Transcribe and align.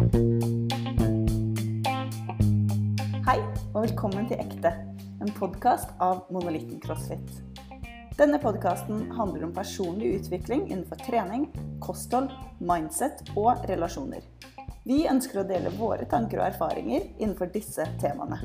Hei, 0.00 0.06
og 3.74 3.82
velkommen 3.82 4.24
til 4.30 4.38
Ekte, 4.40 4.70
en 5.20 5.32
podkast 5.36 5.90
av 6.00 6.22
Monolitten 6.32 6.78
CrossFit. 6.80 7.28
Denne 8.16 8.38
podkasten 8.40 9.10
handler 9.12 9.44
om 9.44 9.52
personlig 9.52 10.14
utvikling 10.22 10.62
innenfor 10.70 10.96
trening, 11.04 11.50
kosthold, 11.84 12.32
mindset 12.64 13.20
og 13.36 13.60
relasjoner. 13.68 14.24
Vi 14.88 15.02
ønsker 15.10 15.42
å 15.42 15.44
dele 15.50 15.68
våre 15.76 16.08
tanker 16.08 16.40
og 16.40 16.46
erfaringer 16.46 17.04
innenfor 17.18 17.52
disse 17.52 17.84
temaene. 18.00 18.40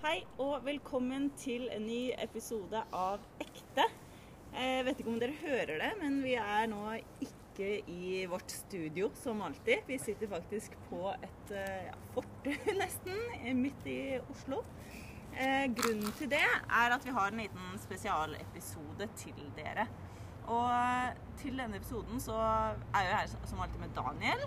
Hei 0.00 0.24
og 0.40 0.64
velkommen 0.64 1.28
til 1.44 1.68
en 1.76 1.84
ny 1.90 2.06
episode 2.24 2.80
av 2.88 3.20
Ekte. 3.44 3.84
Jeg 4.52 4.84
vet 4.84 4.98
ikke 5.00 5.12
om 5.12 5.20
dere 5.20 5.38
hører 5.40 5.78
det, 5.80 5.92
men 6.02 6.18
vi 6.24 6.34
er 6.36 6.66
nå 6.68 6.82
ikke 7.24 7.68
i 7.88 8.24
vårt 8.28 8.52
studio 8.52 9.08
som 9.16 9.40
alltid. 9.44 9.84
Vi 9.88 9.98
sitter 10.00 10.28
faktisk 10.28 10.76
på 10.90 11.06
et 11.14 11.52
eh, 11.56 11.86
ja, 11.88 11.96
fort, 12.12 12.48
nesten, 12.82 13.16
midt 13.60 13.88
i 13.88 14.00
Oslo. 14.20 14.62
Eh, 15.32 15.64
grunnen 15.72 16.12
til 16.18 16.28
det 16.32 16.42
er 16.44 16.92
at 16.92 17.06
vi 17.06 17.14
har 17.16 17.32
en 17.32 17.40
liten 17.40 17.78
spesialepisode 17.80 19.08
til 19.16 19.40
dere. 19.56 19.88
Og 20.52 21.22
til 21.40 21.56
denne 21.56 21.78
episoden 21.78 22.20
så 22.20 22.36
er 22.36 23.06
jeg 23.06 23.16
her 23.16 23.32
som 23.48 23.62
alltid 23.62 23.80
med 23.80 23.96
Daniel. 23.96 24.44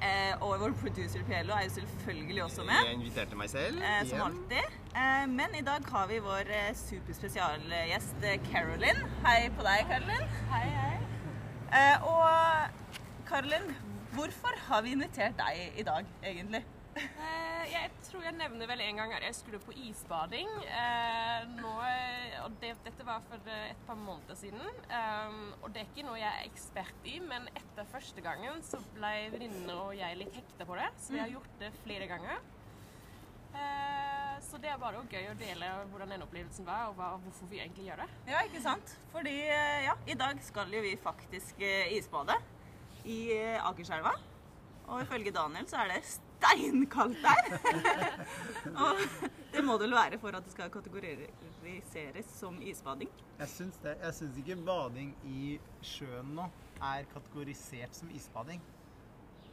Eh, 0.00 0.32
og 0.40 0.54
vår 0.62 0.72
producer 0.80 1.24
Piello 1.28 1.52
er 1.52 1.66
jo 1.66 1.74
selvfølgelig 1.74 2.42
også 2.44 2.64
med. 2.64 2.78
Jeg 2.86 2.94
inviterte 2.96 3.36
meg 3.36 3.50
selv. 3.52 3.82
Eh, 3.84 3.98
som 4.08 4.16
igjen. 4.16 4.26
alltid. 4.30 4.78
Eh, 4.96 5.26
men 5.28 5.56
i 5.58 5.62
dag 5.66 5.84
har 5.92 6.06
vi 6.08 6.18
vår 6.24 6.52
eh, 6.56 6.70
superspesialgjest 6.80 8.24
eh, 8.24 8.38
Carolyn. 8.48 9.02
Hei 9.26 9.50
på 9.58 9.66
deg, 9.66 9.84
Carolyn. 9.92 10.24
Hei, 10.54 10.66
hei. 10.78 10.96
Eh, 11.80 12.08
og 12.08 13.28
Carolyn, 13.28 13.68
hvorfor 14.16 14.56
har 14.70 14.82
vi 14.82 14.96
invitert 14.96 15.36
deg 15.38 15.80
i 15.84 15.84
dag, 15.86 16.08
egentlig? 16.24 16.64
Eh, 17.00 17.64
jeg 17.70 17.90
tror 18.04 18.24
jeg 18.26 18.36
nevner 18.36 18.68
vel 18.68 18.82
en 18.84 19.00
gang 19.00 19.12
at 19.16 19.24
jeg 19.24 19.36
skulle 19.38 19.60
på 19.62 19.74
isbading. 19.86 20.50
Eh, 20.66 21.48
nå, 21.56 21.72
og 22.44 22.56
det, 22.62 22.74
dette 22.84 23.06
var 23.06 23.24
for 23.28 23.50
eh, 23.50 23.70
et 23.72 23.82
par 23.88 23.98
måneder 23.98 24.38
siden. 24.38 24.80
Og 25.60 25.68
det 25.72 25.82
er 25.82 25.90
ikke 25.90 26.06
noe 26.06 26.20
jeg 26.20 26.30
er 26.30 26.48
ekspert 26.48 27.08
i, 27.08 27.18
men 27.24 27.48
etter 27.54 27.88
første 27.90 28.24
gangen 28.24 28.62
så 28.66 28.80
ble 28.94 29.12
venninnene 29.34 29.76
og 29.76 29.92
jeg 29.98 30.18
litt 30.20 30.40
hekta 30.40 30.66
på 30.68 30.78
det. 30.80 30.88
Så 31.00 31.14
vi 31.16 31.22
har 31.22 31.32
gjort 31.32 31.60
det 31.62 31.72
flere 31.84 32.08
ganger. 32.10 32.40
Så 34.40 34.58
det 34.62 34.70
er 34.70 34.78
bare 34.80 35.00
gøy 35.10 35.26
å 35.28 35.36
dele 35.38 35.68
hvordan 35.90 36.14
den 36.14 36.22
opplevelsen 36.24 36.64
var, 36.64 36.92
og 36.92 37.24
hvorfor 37.24 37.50
vi 37.50 37.58
egentlig 37.60 37.88
gjør 37.88 38.04
det. 38.04 38.08
Ja, 38.30 38.40
ikke 38.46 38.62
sant? 38.64 38.94
Fordi 39.12 39.36
ja, 39.84 39.96
i 40.08 40.16
dag 40.18 40.40
skal 40.46 40.72
jo 40.72 40.82
vi 40.84 40.94
faktisk 41.02 41.60
isbade 41.90 42.38
i 43.04 43.20
Akerselva. 43.58 44.14
Og 44.90 45.02
ifølge 45.04 45.30
Daniel 45.34 45.68
så 45.70 45.84
er 45.84 45.92
det 45.92 46.00
steinkaldt 46.08 47.20
der. 47.22 47.42
og 48.84 49.02
det 49.52 49.62
må 49.64 49.76
det 49.78 49.86
vel 49.86 49.94
være 49.94 50.18
for 50.22 50.34
at 50.34 50.46
det 50.46 50.54
skal 50.54 50.72
kategoriseres 50.74 52.32
som 52.40 52.58
isbading. 52.62 53.12
Jeg 53.38 53.48
syns 53.48 53.78
det. 53.84 53.94
Jeg 54.02 54.16
syns 54.18 54.40
ikke 54.42 54.58
bading 54.66 55.14
i 55.30 55.54
sjøen 55.86 56.34
nå 56.36 56.48
er 56.80 57.06
kategorisert 57.12 57.96
som 57.96 58.10
isbading. 58.16 58.62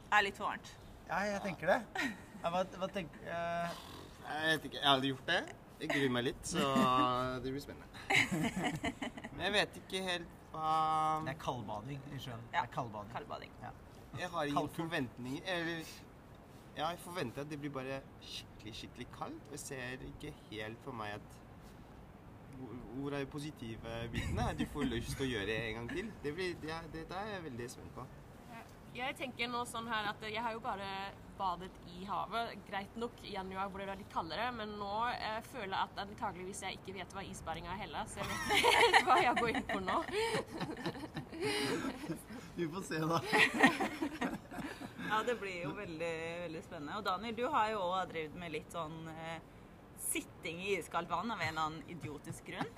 Det 0.08 0.18
Er 0.18 0.24
litt 0.24 0.40
for 0.40 0.48
varmt. 0.48 0.74
Ja, 1.08 1.22
jeg 1.28 1.40
tenker 1.44 1.74
det. 1.74 2.10
Hva, 2.42 2.64
hva 2.80 2.88
tenker 2.92 3.30
uh... 3.30 3.78
Jeg 4.28 4.56
vet 4.56 4.64
ikke, 4.68 4.76
jeg 4.76 4.84
har 4.84 4.94
aldri 4.96 5.12
gjort 5.12 5.30
det. 5.30 5.40
Jeg 5.78 5.90
gruer 5.92 6.10
meg 6.12 6.24
litt, 6.26 6.40
så 6.50 6.64
det 7.44 7.52
blir 7.54 7.62
spennende. 7.62 7.86
Men 9.36 9.44
jeg 9.46 9.54
vet 9.54 9.78
ikke 9.82 10.02
helt 10.08 10.34
hva 10.52 10.72
Det 11.24 11.32
er 11.36 11.38
kaldbading 11.44 12.00
i 12.10 12.18
sjøen. 12.18 12.42
Ja, 12.50 12.64
Det 12.64 12.64
er 12.64 12.72
kaldbading. 12.74 13.12
Kaldbading. 13.14 13.54
Ja. 13.62 13.70
Jeg 14.18 14.28
har 14.32 14.44
ingen 14.48 14.68
forventninger. 14.68 15.42
Eller 15.46 15.82
ja, 16.78 16.88
jeg 16.94 16.98
forventer 17.02 17.42
at 17.44 17.50
det 17.50 17.58
blir 17.60 17.70
bare 17.74 18.00
skikkelig, 18.22 18.74
skikkelig 18.82 19.08
kaldt. 19.18 19.50
Jeg 19.52 19.58
ser 19.64 20.06
ikke 20.12 20.32
helt 20.50 20.78
for 20.84 20.92
meg 20.92 21.18
at 21.18 21.34
hvor- 22.58 23.12
er 23.14 23.18
de 23.22 23.26
positive 23.30 23.78
bitene? 24.12 24.48
At 24.50 24.58
du 24.58 24.64
får 24.72 24.84
lyst 24.90 25.16
til 25.16 25.26
å 25.26 25.30
gjøre 25.30 25.46
det 25.46 25.58
en 25.68 25.74
gang 25.82 25.88
til. 25.92 26.12
Det, 26.24 26.34
blir, 26.34 26.54
det, 26.62 26.70
er- 26.70 26.88
det 26.92 27.04
er 27.10 27.26
jeg 27.34 27.44
veldig 27.44 27.70
spent 27.70 27.94
på. 27.94 28.06
Jeg 28.94 29.14
tenker 29.16 29.46
nå 29.52 29.60
sånn 29.68 29.86
her 29.86 30.08
at 30.10 30.22
jeg 30.24 30.40
har 30.42 30.52
jo 30.56 30.60
bare 30.64 30.86
badet 31.38 31.70
i 31.94 32.04
havet, 32.08 32.54
greit 32.66 32.96
nok 32.98 33.12
i 33.22 33.34
januar 33.36 33.68
hvor 33.70 33.78
det 33.78 33.86
var 33.86 33.96
litt 34.00 34.08
kaldere, 34.10 34.48
men 34.56 34.72
nå 34.80 34.94
jeg 35.12 35.44
føler 35.52 35.74
jeg 35.76 35.82
at 35.84 35.98
antakeligvis 36.02 36.62
jeg 36.64 36.78
ikke 36.80 36.94
vet 36.96 37.12
hva 37.14 37.22
isbading 37.22 37.66
er 37.68 37.76
heller, 37.78 38.08
så 38.10 38.18
jeg 38.18 38.26
vet 38.32 38.40
ikke 38.56 39.04
hva 39.06 39.18
jeg 39.22 39.36
går 39.38 39.48
inn 39.54 39.68
på 39.68 39.80
nå. 39.86 39.98
Vi 42.58 42.66
får 42.74 42.82
se, 42.88 42.98
da. 43.06 43.20
Ja, 45.08 45.22
det 45.24 45.38
blir 45.40 45.62
jo 45.64 45.70
veldig, 45.72 46.08
veldig 46.44 46.60
spennende. 46.66 46.98
Og 46.98 47.04
Daniel, 47.06 47.36
du 47.38 47.46
har 47.48 47.70
jo 47.72 47.78
òg 47.80 48.10
drevet 48.10 48.34
med 48.36 48.52
litt 48.52 48.74
sånn 48.74 48.96
eh, 49.08 49.38
sitting 50.10 50.58
i 50.66 50.74
iskaldt 50.76 51.08
vann 51.10 51.32
av 51.32 51.40
en 51.40 51.48
eller 51.48 51.62
annen 51.64 51.94
idiotisk 51.94 52.50
grunn. 52.50 52.68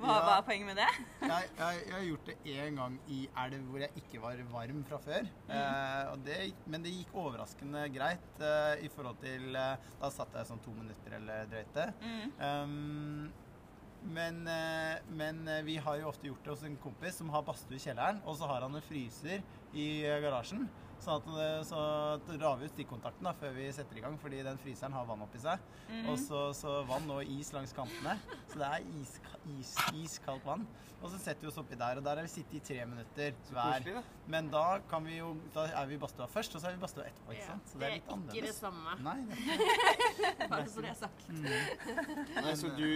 Hva 0.00 0.14
Ja. 0.16 0.22
var 0.26 0.40
poenget 0.46 0.66
med 0.72 0.80
det? 0.80 0.86
Jeg, 1.20 1.50
jeg, 1.58 1.82
jeg 1.84 1.92
har 1.94 2.06
gjort 2.08 2.30
det 2.30 2.36
én 2.56 2.78
gang 2.80 2.96
i 3.14 3.18
elv 3.44 3.68
hvor 3.68 3.84
jeg 3.84 4.00
ikke 4.00 4.22
var 4.24 4.40
varm 4.54 4.80
fra 4.88 4.98
før. 5.04 5.28
Eh, 5.52 6.02
og 6.14 6.24
det, 6.26 6.38
men 6.72 6.82
det 6.88 6.94
gikk 6.96 7.12
overraskende 7.20 7.84
greit 7.94 8.42
eh, 8.42 8.72
i 8.88 8.90
forhold 8.96 9.20
til 9.22 9.54
eh, 9.54 9.76
Da 10.00 10.10
satt 10.10 10.34
jeg 10.40 10.48
sånn 10.50 10.64
to 10.64 10.72
minutter 10.74 11.18
eller 11.20 11.46
drøyt 11.52 11.76
det. 11.78 11.86
Um, 12.40 13.28
men, 14.04 14.46
eh, 14.48 15.02
men 15.08 15.48
eh, 15.48 15.62
vi 15.62 15.76
har 15.76 15.98
jo 16.00 16.08
ofte 16.10 16.26
gjort 16.26 16.44
det 16.44 16.54
hos 16.54 16.62
en 16.66 16.78
kompis 16.82 17.18
som 17.20 17.30
har 17.30 17.44
badstue 17.46 17.78
i 17.78 17.82
kjelleren, 17.82 18.22
og 18.26 18.38
så 18.38 18.48
har 18.50 18.64
han 18.66 18.74
en 18.74 18.84
fryser 18.84 19.42
i 19.72 19.86
eh, 20.04 20.20
garasjen. 20.24 20.66
Sånn 21.02 21.18
at 21.18 21.28
det, 21.34 21.46
så 21.66 21.78
drar 22.38 22.60
vi 22.60 22.68
ut 22.68 22.74
stikkontakten 22.76 23.26
da, 23.26 23.32
før 23.34 23.56
vi 23.56 23.64
setter 23.74 23.98
i 23.98 24.02
gang, 24.04 24.14
fordi 24.22 24.44
den 24.46 24.60
fryseren 24.62 24.94
har 24.94 25.06
vann 25.08 25.24
oppi 25.24 25.40
seg. 25.42 25.58
Og 26.06 26.14
så, 26.22 26.44
så 26.54 26.76
vann 26.86 27.10
og 27.10 27.26
is 27.26 27.50
langs 27.54 27.74
kantene. 27.74 28.14
Så 28.52 28.60
det 28.60 28.68
er 28.68 28.86
is, 29.00 29.16
is, 29.56 29.72
iskaldt 29.98 30.46
vann. 30.46 30.62
Og 31.02 31.10
så 31.10 31.18
setter 31.18 31.42
vi 31.42 31.50
oss 31.50 31.58
oppi 31.58 31.74
der, 31.74 31.98
og 31.98 32.06
der 32.06 32.20
har 32.20 32.28
vi 32.28 32.30
sittet 32.30 32.54
i 32.54 32.62
tre 32.68 32.84
minutter 32.86 33.34
hver. 33.50 33.88
Men 34.30 34.52
da, 34.52 34.78
kan 34.92 35.02
vi 35.02 35.18
jo, 35.18 35.32
da 35.56 35.66
er 35.72 35.90
vi 35.90 35.98
i 35.98 36.02
badstua 36.04 36.30
først, 36.30 36.54
og 36.54 36.62
så 36.62 36.70
er 36.70 36.76
vi 36.76 36.78
i 36.78 36.84
badstua 36.84 37.08
etterpå. 37.08 37.34
ikke 37.34 37.48
sant? 37.48 37.72
Så 37.72 37.82
det 37.82 37.88
er 37.88 37.96
litt 37.96 38.14
annerledes. 38.14 38.30
det 38.30 38.38
er 38.38 38.44
ikke 38.44 38.52
det 38.52 38.60
samme, 38.60 38.94
Nei, 39.02 39.18
det 39.26 39.40
er 39.40 39.66
ikke. 40.14 40.48
bare 40.54 40.70
så 40.70 40.86
det 40.86 40.92
er 40.92 41.00
sagt. 41.02 41.26
Nei, 42.38 42.56
så 42.62 42.70
du 42.78 42.86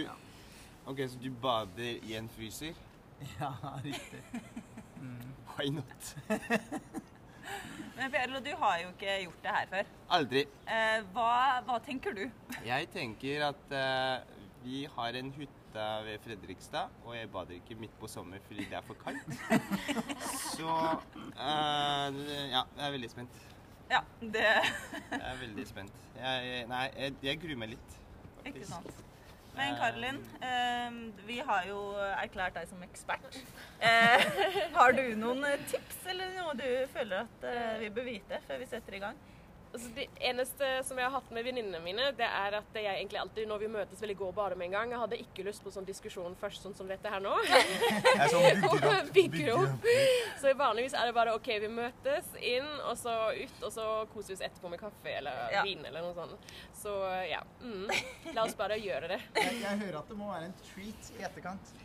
Ok, 0.87 0.99
så 1.07 1.19
du 1.19 1.31
bader 1.41 1.99
i 2.07 2.13
en 2.15 2.29
fryser? 2.31 2.73
ja, 3.39 3.51
riktig. 3.83 4.21
Why 5.57 5.69
not? 5.69 6.15
Men 7.97 8.11
Pierlo, 8.13 8.39
du 8.39 8.53
har 8.55 8.77
jo 8.83 8.91
ikke 8.93 9.15
gjort 9.23 9.43
det 9.43 9.51
her 9.55 9.67
før. 9.71 9.89
Aldri. 10.15 10.43
Eh, 10.69 10.99
hva, 11.15 11.31
hva 11.67 11.79
tenker 11.83 12.15
du? 12.15 12.23
Jeg 12.65 12.87
tenker 12.93 13.43
at 13.49 13.73
eh, 13.73 14.45
vi 14.63 14.85
har 14.93 15.17
en 15.19 15.31
hytte 15.35 15.87
ved 16.05 16.23
Fredrikstad, 16.23 16.93
og 17.03 17.17
jeg 17.17 17.29
bader 17.35 17.57
ikke 17.57 17.75
midt 17.81 17.99
på 17.99 18.07
sommer 18.07 18.39
fordi 18.47 18.69
det 18.69 18.79
er 18.79 18.85
for 18.87 18.95
kaldt. 19.01 19.27
Så 20.53 20.69
eh, 20.69 22.21
ja, 22.53 22.63
jeg 22.63 22.87
er 22.87 22.95
veldig 22.95 23.11
spent. 23.11 23.43
Ja, 23.91 23.99
det 24.21 24.45
Jeg 24.45 25.19
er 25.19 25.37
veldig 25.41 25.67
spent. 25.67 25.99
Jeg, 26.15 26.63
nei, 26.71 26.87
jeg, 26.95 27.19
jeg 27.23 27.43
gruer 27.43 27.61
meg 27.65 27.75
litt. 27.75 27.99
Ikke 28.45 28.63
faktisk. 28.63 28.71
sant. 28.71 29.16
Men 29.57 29.75
Karolin, 29.75 30.19
eh, 30.41 30.97
vi 31.27 31.39
har 31.45 31.63
jo 31.65 31.79
erklært 31.97 32.59
deg 32.59 32.69
som 32.69 32.83
ekspert. 32.85 33.39
Eh, 33.77 34.23
har 34.73 34.95
du 34.97 35.03
noen 35.21 35.43
eh, 35.45 35.59
tips 35.69 36.07
eller 36.09 36.31
noe 36.33 36.55
du 36.57 36.65
føler 36.89 37.27
at 37.27 37.43
eh, 37.45 37.75
vi 37.83 37.91
bør 37.93 38.07
vite 38.07 38.39
før 38.47 38.57
vi 38.57 38.65
setter 38.71 38.95
i 38.97 39.01
gang? 39.03 39.19
Altså, 39.77 39.89
det 39.93 40.07
eneste 40.25 40.67
som 40.87 40.97
jeg 40.97 41.05
har 41.05 41.13
hatt 41.13 41.27
med 41.35 41.43
venninnene 41.45 41.77
mine, 41.85 42.05
det 42.17 42.25
er 42.25 42.55
at 42.57 42.73
jeg 42.73 42.87
egentlig 42.89 43.19
alltid 43.21 43.45
når 43.45 43.59
vi 43.61 43.67
møtes 43.69 43.99
vil 44.01 44.09
jeg 44.09 44.17
gå 44.17 44.25
og 44.31 44.33
bade 44.39 44.55
med 44.57 44.65
en 44.65 44.73
gang. 44.73 44.93
Jeg 44.95 45.01
hadde 45.03 45.19
ikke 45.21 45.43
lyst 45.45 45.61
på 45.61 45.69
sånn 45.75 45.85
diskusjon 45.85 46.33
først, 46.41 46.63
sånn 46.65 46.73
som 46.79 46.89
dette 46.89 47.11
her 47.13 47.21
nå. 47.21 47.35
Er 47.45 48.31
sånn 48.31 48.63
bygger 48.63 48.87
opp. 48.89 49.11
Bygger 49.17 49.51
opp. 49.53 49.85
Så 50.41 50.53
vanligvis 50.57 50.95
er 50.97 51.05
det 51.11 51.13
bare 51.19 51.35
OK, 51.37 51.49
vi 51.61 51.69
møtes 51.69 52.31
inn, 52.41 52.65
og 52.89 52.97
så 52.97 53.13
ut, 53.37 53.57
og 53.67 53.71
så 53.75 53.85
koser 54.15 54.33
vi 54.33 54.39
oss 54.39 54.45
etterpå 54.49 54.73
med 54.73 54.81
kaffe 54.81 55.13
eller 55.19 55.53
Ja. 55.53 55.61
vin 55.67 55.85
eller 55.85 56.01
noe 56.07 56.17
sånt. 56.17 56.49
Så 56.81 56.97
ja. 57.29 57.43
Mm. 57.61 57.85
La 58.33 58.47
oss 58.49 58.57
bare 58.57 58.79
gjøre 58.81 59.13
det. 59.13 59.21
Jeg, 59.37 59.61
jeg 59.61 59.83
hører 59.85 59.99
at 60.01 60.09
det 60.09 60.17
må 60.17 60.31
være 60.33 60.49
en 60.49 60.57
treat 60.71 61.13
i 61.19 61.21
etterkant. 61.29 61.75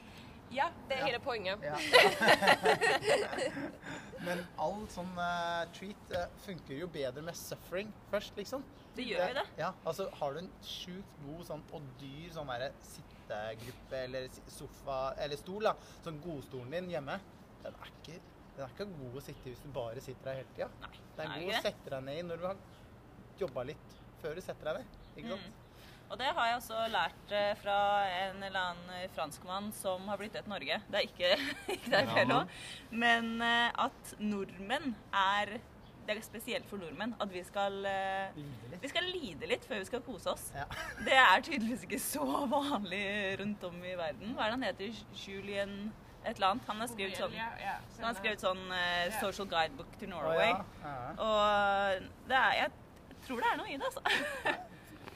Ja, 0.52 0.70
det 0.88 0.96
er 0.96 1.04
Ja. 1.04 1.06
hele 1.12 1.20
poenget. 1.20 1.60
Ja. 1.64 1.76
Men 4.26 4.42
all 4.62 4.84
sånn 4.92 5.10
uh, 5.18 5.64
treat 5.74 6.14
uh, 6.14 6.26
funker 6.44 6.78
jo 6.78 6.88
bedre 6.92 7.24
med 7.26 7.38
suffering 7.38 7.90
først, 8.12 8.36
liksom. 8.38 8.64
Det 8.96 9.06
gjør 9.08 9.32
jo 9.32 9.38
det. 9.40 9.46
Ja, 9.58 9.70
altså 9.88 10.08
Har 10.20 10.34
du 10.34 10.42
en 10.42 10.50
sjukt 10.66 11.16
god 11.24 11.46
sånn, 11.48 11.64
og 11.72 11.86
dyr 12.00 12.28
sånn 12.34 12.52
derre 12.52 12.68
sittegruppe 12.84 14.02
eller 14.06 14.28
sofa 14.52 15.00
eller 15.22 15.40
stol, 15.40 15.64
da, 15.70 15.74
sånn 16.04 16.20
godstolen 16.24 16.76
din 16.76 16.92
hjemme, 16.96 17.18
den 17.64 17.80
er 17.80 17.96
ikke 17.96 18.20
den 18.52 18.66
er 18.66 18.72
ikke 18.74 18.84
god 18.98 19.14
å 19.16 19.24
sitte 19.24 19.48
i 19.48 19.52
hvis 19.54 19.62
du 19.64 19.72
bare 19.72 20.00
sitter 20.04 20.28
der 20.28 20.40
hele 20.42 20.56
tida. 20.56 20.94
Den 21.16 21.30
er 21.30 21.40
god 21.40 21.54
å 21.54 21.60
sette 21.64 21.92
deg 21.94 22.02
ned 22.04 22.18
i 22.20 22.24
når 22.28 22.42
du 22.42 22.48
har 22.50 22.58
jobba 23.40 23.64
litt 23.70 23.94
før 24.20 24.36
du 24.36 24.44
setter 24.44 24.68
deg 24.68 24.82
ned. 24.82 24.98
Ikke 25.16 25.30
sant? 25.30 25.46
Mm. 25.46 25.61
Og 26.12 26.18
det 26.20 26.28
har 26.36 26.48
jeg 26.50 26.56
også 26.58 26.80
lært 26.92 27.30
eh, 27.32 27.52
fra 27.62 27.74
en 28.28 28.42
eller 28.44 28.66
annen 28.74 29.12
franskmann 29.14 29.70
som 29.72 30.04
har 30.12 30.18
blitt 30.20 30.34
til 30.36 30.50
Norge. 30.52 30.76
Det 30.92 30.98
er 30.98 31.06
ikke, 31.08 31.30
ikke 31.78 31.92
deg, 31.94 32.10
Pello. 32.12 32.42
Men 32.92 33.30
eh, 33.40 33.70
at 33.86 34.10
nordmenn 34.20 34.92
er 35.16 35.54
Det 36.02 36.16
er 36.16 36.20
spesielt 36.26 36.66
for 36.68 36.82
nordmenn 36.82 37.12
at 37.22 37.30
vi 37.32 37.40
skal, 37.46 37.76
eh, 37.86 38.34
Lide 38.36 38.70
litt. 38.72 38.80
vi 38.82 38.88
skal 38.90 39.04
lide 39.14 39.48
litt 39.48 39.64
før 39.70 39.78
vi 39.80 39.86
skal 39.88 40.02
kose 40.04 40.32
oss. 40.34 40.48
Ja. 40.56 40.64
Det 41.06 41.14
er 41.16 41.44
tydeligvis 41.46 41.86
ikke 41.86 42.00
så 42.02 42.26
vanlig 42.50 43.04
rundt 43.40 43.64
om 43.70 43.78
i 43.86 43.94
verden. 43.96 44.34
Hva 44.36 44.48
er 44.48 44.50
det 44.52 44.56
han 44.58 44.66
heter? 44.68 45.00
Julian 45.22 45.76
et 46.26 46.34
eller 46.36 46.48
annet? 46.52 46.66
Han 46.68 46.82
har 46.82 46.90
skrevet 46.92 47.16
sånn, 47.22 47.32
Ja, 47.38 47.48
ja, 47.62 47.76
han 47.96 48.08
har 48.10 48.18
skrevet 48.18 48.42
sånn 48.44 48.60
uh, 48.68 49.14
Social 49.22 49.48
Guidebook 49.50 49.96
to 50.02 50.10
Norway. 50.10 50.52
ja. 50.52 50.60
Ja. 50.82 51.14
Og 51.24 52.04
det 52.28 52.36
er, 52.42 52.52
jeg 52.60 53.22
tror 53.24 53.40
det 53.42 53.48
er 53.54 53.58
noe 53.62 53.70
i 53.72 53.78
det, 53.80 53.88
altså. 53.88 54.58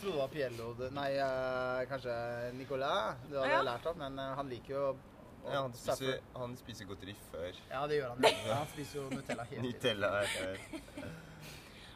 Trodde 0.01 0.13
det 0.13 0.21
var 0.21 0.29
Piello 0.33 0.91
Nei, 0.93 1.11
eh, 1.17 1.83
kanskje 1.91 2.17
Nicolas 2.55 3.17
du 3.31 3.37
hadde 3.39 3.51
Ja. 3.55 3.63
lært 3.63 3.87
om, 3.87 3.99
men 3.99 4.19
eh, 4.19 4.35
han 4.37 4.49
liker 4.49 4.75
jo 4.75 4.87
Ja, 5.47 5.61
han, 5.63 5.73
spiser, 5.79 6.21
han 6.35 6.57
spiser 6.59 6.85
godteri 6.91 7.15
før 7.31 7.53
Ja, 7.71 7.87
det 7.87 8.01
gjør 8.01 8.09
han. 8.15 8.27
Ja. 8.47 8.55
Han 8.61 8.67
spiser 8.75 8.99
jo 9.01 9.09
Nutella 9.17 9.45
hele 9.45 9.63
tiden. 9.63 9.73
Nutella 9.73 10.11
er 10.23 10.27
før. 10.27 10.59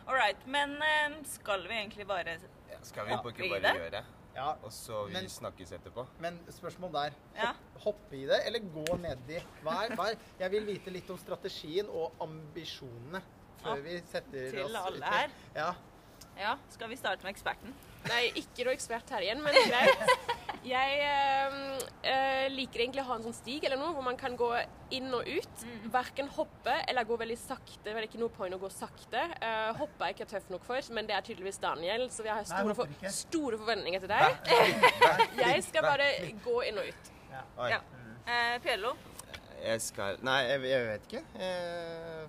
All 0.08 0.16
right, 0.16 0.46
men 0.46 0.76
eh, 0.82 1.18
skal 1.24 1.62
vi 1.68 1.74
egentlig 1.80 2.06
bare 2.08 2.38
Ja, 2.70 2.78
skal 2.82 3.06
vi 3.06 3.12
Hoppe 3.18 3.34
ikke 3.34 3.50
bare 3.52 3.62
det? 3.68 3.74
gjøre? 3.82 4.04
Ja, 4.36 4.52
Og 4.62 4.70
så 4.72 5.04
vi 5.08 5.12
Men- 5.12 5.28
snakkes 5.28 5.72
etterpå? 5.72 6.06
men 6.22 6.38
spørsmål 6.50 6.92
der. 6.92 7.10
Ja. 7.36 7.46
Hopp, 7.74 7.84
hoppe 7.84 8.16
i 8.16 8.26
det, 8.26 8.38
eller 8.46 8.60
gå 8.60 8.96
nedi? 9.02 9.40
Hva 9.64 9.84
er, 9.84 9.94
hva 9.98 10.06
er 10.12 10.16
Jeg 10.38 10.50
vil 10.50 10.66
vite 10.66 10.90
litt 10.94 11.10
om 11.10 11.18
strategien 11.18 11.88
og 11.90 12.12
ambisjonene 12.22 13.20
før 13.60 13.74
Ja, 13.76 13.82
vi 13.82 13.98
setter 14.08 14.50
til 14.54 14.62
oss 14.64 14.74
alle 14.86 15.04
her. 15.04 15.30
Ja. 15.54 15.72
Ja, 16.38 16.56
skal 16.70 16.88
vi 16.92 16.96
starte 16.96 17.26
med 17.26 17.34
eksperten? 17.34 17.74
Nei, 18.08 18.30
ikke 18.38 18.64
noe 18.64 18.72
ekspert 18.72 19.10
her 19.12 19.24
igjen, 19.26 19.42
men 19.44 19.56
greit. 19.68 20.00
Jeg 20.60 20.96
eh, 21.04 21.54
eh, 22.04 22.46
liker 22.52 22.82
egentlig 22.82 23.00
å 23.00 23.06
ha 23.08 23.14
en 23.16 23.22
sånn 23.24 23.36
stig 23.36 23.64
eller 23.64 23.78
noe 23.80 23.94
hvor 23.96 24.04
man 24.04 24.16
kan 24.20 24.34
gå 24.36 24.48
inn 24.96 25.08
og 25.16 25.28
ut. 25.28 25.64
Verken 25.92 26.28
hoppe 26.36 26.74
eller 26.88 27.06
gå 27.08 27.16
veldig 27.20 27.38
sakte. 27.40 27.78
Det 27.84 27.94
er 27.94 28.08
ikke 28.08 28.20
noe 28.20 28.32
poeng 28.34 28.56
å 28.56 28.60
gå 28.60 28.68
sakte. 28.72 29.22
Uh, 29.40 29.70
hoppe 29.80 30.04
er 30.04 30.16
ikke 30.16 30.28
tøff 30.28 30.50
nok 30.52 30.66
for, 30.68 30.90
men 30.96 31.08
det 31.08 31.16
er 31.16 31.24
tydeligvis 31.24 31.60
Daniel, 31.62 32.08
så 32.12 32.26
vi 32.26 32.32
har 32.32 32.44
store, 32.48 32.76
for, 32.76 32.92
store 33.14 33.60
forventninger 33.60 34.04
til 34.04 34.12
deg. 34.12 34.52
Jeg 35.44 35.64
skal 35.68 35.88
bare 35.88 36.10
gå 36.44 36.56
inn 36.68 36.80
og 36.82 36.92
ut. 36.92 37.12
Oi. 37.60 37.70
Ja. 37.72 37.80
Uh, 38.20 38.56
Piello, 38.62 38.92
Jeg 39.64 39.80
skal 39.82 40.18
Nei, 40.24 40.42
jeg, 40.44 40.60
jeg 40.68 40.84
vet 40.86 41.06
ikke. 41.08 41.22
Uh... 41.40 42.24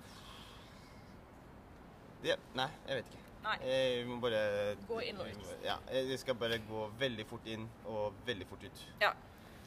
ja, 2.26 2.36
nei, 2.56 2.70
jeg 2.88 3.02
vet 3.02 3.12
ikke. 3.12 3.21
Nei. 3.42 3.56
Vi 3.64 4.04
må 4.06 4.20
bare 4.22 4.76
Gå 4.88 5.00
inn 5.08 5.18
og 5.20 5.26
ut. 5.26 5.52
Ja, 5.64 5.76
vi 5.90 6.16
skal 6.20 6.34
bare 6.38 6.58
gå 6.68 6.86
veldig 7.00 7.26
fort 7.26 7.46
inn 7.46 7.68
og 7.86 8.12
veldig 8.26 8.46
fort 8.48 8.64
ut. 8.64 8.86
ja. 9.00 9.12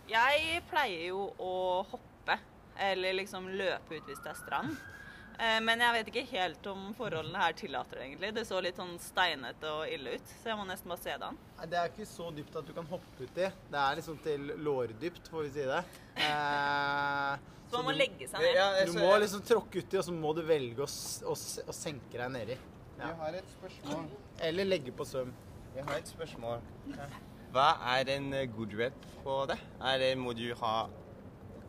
Jeg 0.08 0.62
pleier 0.70 1.08
jo 1.08 1.34
å 1.42 1.84
hoppe, 1.90 2.36
eller 2.78 3.14
liksom 3.18 3.48
løpe 3.58 3.96
ut 3.98 4.04
hvis 4.06 4.20
det 4.22 4.30
er 4.30 4.36
strand. 4.38 4.76
Eh, 5.40 5.60
Men 5.60 5.80
jeg 5.82 5.94
vet 5.96 6.08
ikke 6.12 6.24
helt 6.30 6.68
om 6.68 6.94
forholdene 6.94 7.36
her 7.42 7.54
tillater 7.58 7.98
det, 7.98 8.04
egentlig. 8.06 8.30
Det 8.36 8.44
så 8.48 8.62
litt 8.62 8.78
sånn 8.78 8.94
steinete 9.02 9.66
og 9.68 9.90
ille 9.92 10.14
ut, 10.16 10.28
så 10.44 10.52
jeg 10.54 10.58
må 10.60 10.68
nesten 10.70 10.88
bare 10.94 11.02
se 11.02 11.10
det 11.18 11.24
an. 11.28 11.38
Nei, 11.58 11.66
Det 11.66 11.80
er 11.82 11.90
ikke 11.90 12.06
så 12.08 12.30
dypt 12.38 12.56
at 12.56 12.66
du 12.70 12.74
kan 12.78 12.86
hoppe 12.86 13.20
uti. 13.26 13.50
Det 13.72 13.82
er 13.82 13.96
liksom 14.00 14.22
til 14.24 14.40
lårdypt, 14.64 15.28
får 15.34 15.44
vi 15.44 15.50
si 15.58 15.66
det. 15.66 15.84
Eh, 16.16 17.38
Så 17.70 17.78
man 17.82 17.86
må 17.86 17.92
du- 17.92 17.98
legge 17.98 18.28
seg 18.30 18.40
ned. 18.40 18.54
Ja, 18.56 18.70
så, 18.86 18.94
Du 18.94 19.00
må 19.00 19.20
liksom 19.20 19.42
tråkke 19.42 19.82
uti, 19.82 19.98
og 19.98 20.04
så 20.06 20.14
må 20.14 20.36
du 20.36 20.42
velge 20.44 20.78
å, 20.86 20.88
å, 21.26 21.34
å 21.34 21.74
senke 21.74 22.14
deg 22.14 22.32
nedi. 22.32 22.58
Jeg 23.00 23.16
har 23.20 23.28
et 23.28 23.50
spørsmål. 23.58 24.06
Eller 24.44 24.64
legge 24.64 24.92
på 24.92 25.06
søm. 25.06 25.34
Jeg 25.76 25.84
har 25.86 25.98
et 25.98 26.08
spørsmål. 26.08 26.62
Hva 27.52 27.70
er 27.96 28.10
en 28.16 28.34
eh, 28.34 28.48
good 28.56 28.76
rep 28.80 29.06
på 29.24 29.46
det? 29.50 29.58
Er 29.82 29.98
det, 29.98 30.18
må 30.18 30.34
du 30.34 30.46
ha 30.60 30.76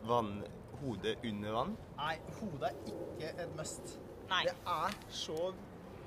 vann, 0.07 0.43
hodet 0.81 1.17
under 1.23 1.51
vann? 1.51 1.73
Nei, 1.97 2.15
hodet 2.39 2.69
er 2.69 2.93
ikke 2.93 3.33
et 3.43 3.55
must. 3.57 3.99
Nei. 4.29 4.43
Det 4.47 4.55
er 4.67 4.97
så 5.09 5.53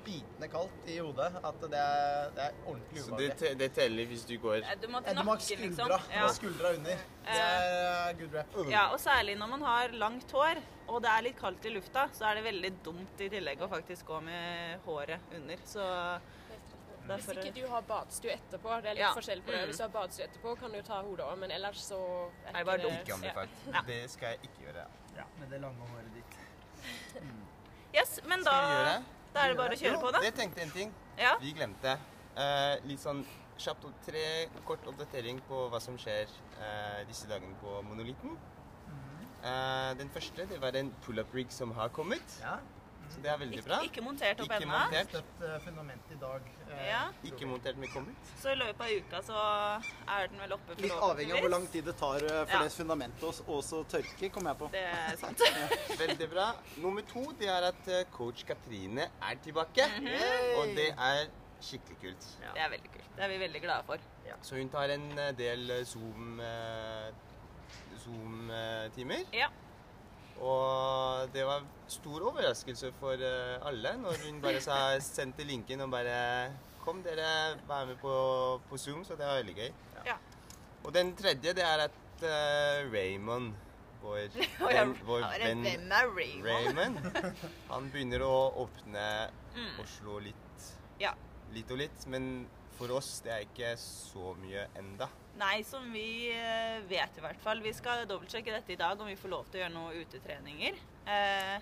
bitende 0.05 0.47
kaldt 0.51 0.87
i 0.89 0.97
hodet 0.99 1.29
at 1.43 1.61
det 1.61 1.79
er, 1.79 2.29
det 2.35 2.43
er 2.47 2.51
ordentlig 2.67 3.03
Så 3.05 3.17
det, 3.17 3.57
det 3.59 3.69
teller 3.75 4.05
hvis 4.11 4.25
du 4.25 4.35
går 4.37 4.57
Eh, 4.63 4.75
Du 4.81 4.87
må 4.87 5.01
til 5.03 5.15
ha 5.15 5.23
nakken, 5.23 5.61
liksom. 5.61 5.87
skuldra, 5.87 5.99
Ja. 6.13 6.27
skuldra 6.33 6.73
under. 6.77 6.97
Det 7.25 7.39
er 7.39 8.13
good 8.19 8.33
rap. 8.35 8.59
ja, 8.69 8.87
og 8.93 8.99
særlig 8.99 9.37
når 9.37 9.47
man 9.55 9.61
har 9.61 9.87
langt 9.93 10.31
hår, 10.31 10.61
og 10.87 11.01
det 11.01 11.09
er 11.09 11.21
litt 11.21 11.39
kaldt 11.39 11.65
i 11.65 11.69
lufta, 11.69 12.07
så 12.13 12.25
er 12.31 12.35
det 12.35 12.43
veldig 12.43 12.71
dumt 12.83 13.21
i 13.21 13.29
tillegg 13.29 13.61
å 13.61 13.69
faktisk 13.69 14.05
gå 14.05 14.21
med 14.23 14.79
håret 14.85 15.19
under. 15.35 15.57
Så 15.65 16.19
Hvis 17.07 17.27
ikke 17.33 17.51
du 17.55 17.67
har 17.67 17.81
badstue 17.81 18.31
etterpå, 18.31 18.75
det 18.81 18.89
er 18.91 18.93
litt 18.93 19.01
Ja. 19.01 19.13
forskjell 19.13 19.41
på 19.41 19.51
det. 19.51 19.59
Mm. 19.61 19.67
Hvis 19.69 19.77
du 19.77 19.83
har 19.83 19.89
badstue 19.89 20.23
etterpå, 20.27 20.59
kan 20.59 20.71
du 20.71 20.81
ta 20.81 21.01
hodet 21.01 21.25
òg, 21.25 21.37
men 21.39 21.51
ellers 21.51 21.81
så 21.89 22.29
Er 22.47 22.53
det 22.53 22.65
bare 22.65 22.77
dumt. 22.77 23.01
Ikke 23.01 23.13
anbefalt. 23.13 23.49
Ja. 23.73 23.81
Det 23.87 24.09
skal 24.11 24.27
jeg 24.29 24.39
ikke 24.43 24.65
gjøre. 24.67 24.85
Ja, 25.17 25.23
med 25.39 25.49
det 25.49 25.61
lange 25.61 25.75
håret 25.91 26.13
ditt. 26.13 26.37
Yes, 27.93 28.19
men 28.25 28.43
da, 28.43 28.51
Skal 28.51 28.67
vi 28.69 28.75
gjøre? 28.75 29.03
Da 29.33 29.43
er 29.45 29.53
det 29.53 29.57
bare 29.57 29.75
å 29.77 29.79
kjøre 29.79 29.99
på, 30.01 30.11
da. 30.15 30.21
Jeg 30.25 30.35
tenkte 30.37 30.61
en 30.65 30.73
ting. 30.75 30.93
Ja. 31.19 31.35
Vi 31.41 31.53
glemte. 31.55 31.97
Eh, 32.35 32.75
litt 32.87 33.01
sånn 33.03 33.23
kjapt 33.61 33.85
opp, 33.85 33.97
tre 34.05 34.23
kort 34.65 34.85
oppdatering 34.89 35.41
på 35.47 35.67
hva 35.71 35.79
som 35.83 35.97
skjer 36.01 36.27
eh, 36.59 37.01
disse 37.09 37.29
dagene 37.29 37.55
på 37.61 37.81
Monolitten. 37.87 38.37
Eh, 39.41 39.91
den 39.97 40.09
første 40.13 40.45
det 40.49 40.59
var 40.61 40.75
en 40.77 40.91
pull-up-rig 41.05 41.51
som 41.53 41.71
har 41.77 41.89
kommet, 41.89 42.39
Ja. 42.43 42.59
Så 43.11 43.21
det 43.23 43.29
er 43.31 43.37
veldig 43.41 43.63
bra. 43.65 43.77
Ikke 43.87 44.01
montert 44.05 44.39
opp 44.43 44.51
Ikke 44.55 44.67
montert. 44.69 45.09
Støtt 45.15 45.41
uh, 45.45 45.55
fundament 45.65 46.11
i 46.11 46.17
dag. 46.21 46.47
eh, 46.69 46.85
Ja. 46.87 47.01
Ikke 47.29 47.47
montert 47.49 47.77
med 47.77 47.89
kommet. 47.93 48.31
Så 48.41 48.51
i 48.51 48.55
løpet 48.55 48.81
av 48.81 48.91
uka 49.01 49.21
så 49.27 49.41
er 50.15 50.27
den 50.31 50.39
vel 50.39 50.53
oppe. 50.57 50.77
Litt 50.81 50.91
avhengig 51.09 51.35
av 51.35 51.43
hvor 51.45 51.53
lang 51.55 51.67
tid 51.73 51.85
det 51.91 51.95
tar 51.99 52.23
eh, 52.23 52.45
for 52.45 52.55
Ja. 52.57 52.63
det 52.63 52.71
fundamentet 52.75 53.23
å 53.23 53.33
også 53.57 53.83
tørke, 53.91 54.29
kommer 54.31 54.51
jeg 54.55 54.59
på. 54.63 54.71
Det 54.71 54.85
er 54.87 55.17
sant. 55.21 55.43
Veldig 56.05 56.29
bra. 56.33 56.47
Nummer 56.77 57.01
to 57.11 57.25
det 57.39 57.49
er 57.49 57.69
at 57.73 57.87
eh, 57.87 58.03
coach 58.15 58.45
Katrine 58.45 59.09
er 59.21 59.35
tilbake. 59.43 59.87
Mhm. 59.99 60.59
Og 60.61 60.75
det 60.75 60.89
er 60.97 61.27
skikkelig 61.61 61.97
kult. 62.01 62.29
Det 62.41 62.61
er 62.63 62.69
veldig 62.73 62.89
kult. 62.91 63.09
Det 63.15 63.23
er 63.23 63.29
vi 63.29 63.37
veldig 63.37 63.61
glade 63.61 63.83
for. 63.85 63.97
Så 64.41 64.55
hun 64.55 64.69
tar 64.73 64.89
en 64.95 65.03
eh, 65.19 65.31
del 65.37 65.69
eh, 65.69 65.83
Zoom 65.85 66.39
eh, 66.39 67.11
Zoom-timer. 68.01 69.25
Ja. 69.35 69.49
Og 70.41 71.29
det 71.35 71.43
var 71.45 71.63
stor 71.91 72.23
overraskelse 72.31 72.89
for 72.99 73.21
eh, 73.21 73.57
alle 73.67 73.91
når 74.01 74.17
hun 74.25 74.39
bare 74.41 74.61
sa, 74.63 74.77
sendte 75.05 75.45
linken 75.45 75.83
og 75.85 75.91
bare 75.93 76.51
Kom 76.81 77.03
dere, 77.05 77.59
vær 77.69 77.85
med 77.85 77.99
på, 78.01 78.13
på 78.69 78.77
Zoom, 78.81 79.03
så 79.05 79.13
det 79.13 79.21
var 79.27 79.37
veldig 79.37 79.53
gøy. 79.53 79.67
Ja. 80.07 80.15
Og 80.81 80.89
den 80.95 81.11
tredje, 81.15 81.51
det 81.53 81.61
er 81.61 81.83
at 81.83 82.23
uh, 82.25 82.87
Raymond, 82.89 83.51
vår, 84.01 84.31
venn, 84.65 84.95
vår 85.05 85.27
venn 85.43 85.61
er 85.69 86.09
Raymond? 86.09 86.47
Raymond, 86.49 87.35
han 87.71 87.91
begynner 87.93 88.25
å 88.25 88.33
åpne 88.65 89.05
Mm. 89.51 89.73
Oslo 89.83 90.17
litt, 90.23 90.67
Ja. 91.01 91.11
litt 91.53 91.69
og 91.75 91.81
litt. 91.81 92.05
Men 92.07 92.47
for 92.77 92.93
oss, 92.95 93.17
det 93.25 93.31
er 93.35 93.41
ikke 93.45 93.73
så 93.77 94.31
mye 94.39 94.65
enda. 94.79 95.09
Nei, 95.41 95.63
som 95.65 95.87
vi 95.93 96.29
eh, 96.29 96.81
vet 96.89 97.17
i 97.17 97.21
hvert 97.23 97.39
fall. 97.41 97.61
Vi 97.65 97.71
skal 97.73 98.03
dobbeltsjekke 98.09 98.53
dette 98.53 98.75
i 98.75 98.77
dag, 98.77 98.99
om 99.01 99.07
vi 99.09 99.15
får 99.17 99.29
lov 99.31 99.45
til 99.49 99.57
å 99.57 99.61
gjøre 99.63 99.73
noen 99.73 99.95
utetreninger. 100.03 100.73
Eh, 101.09 101.57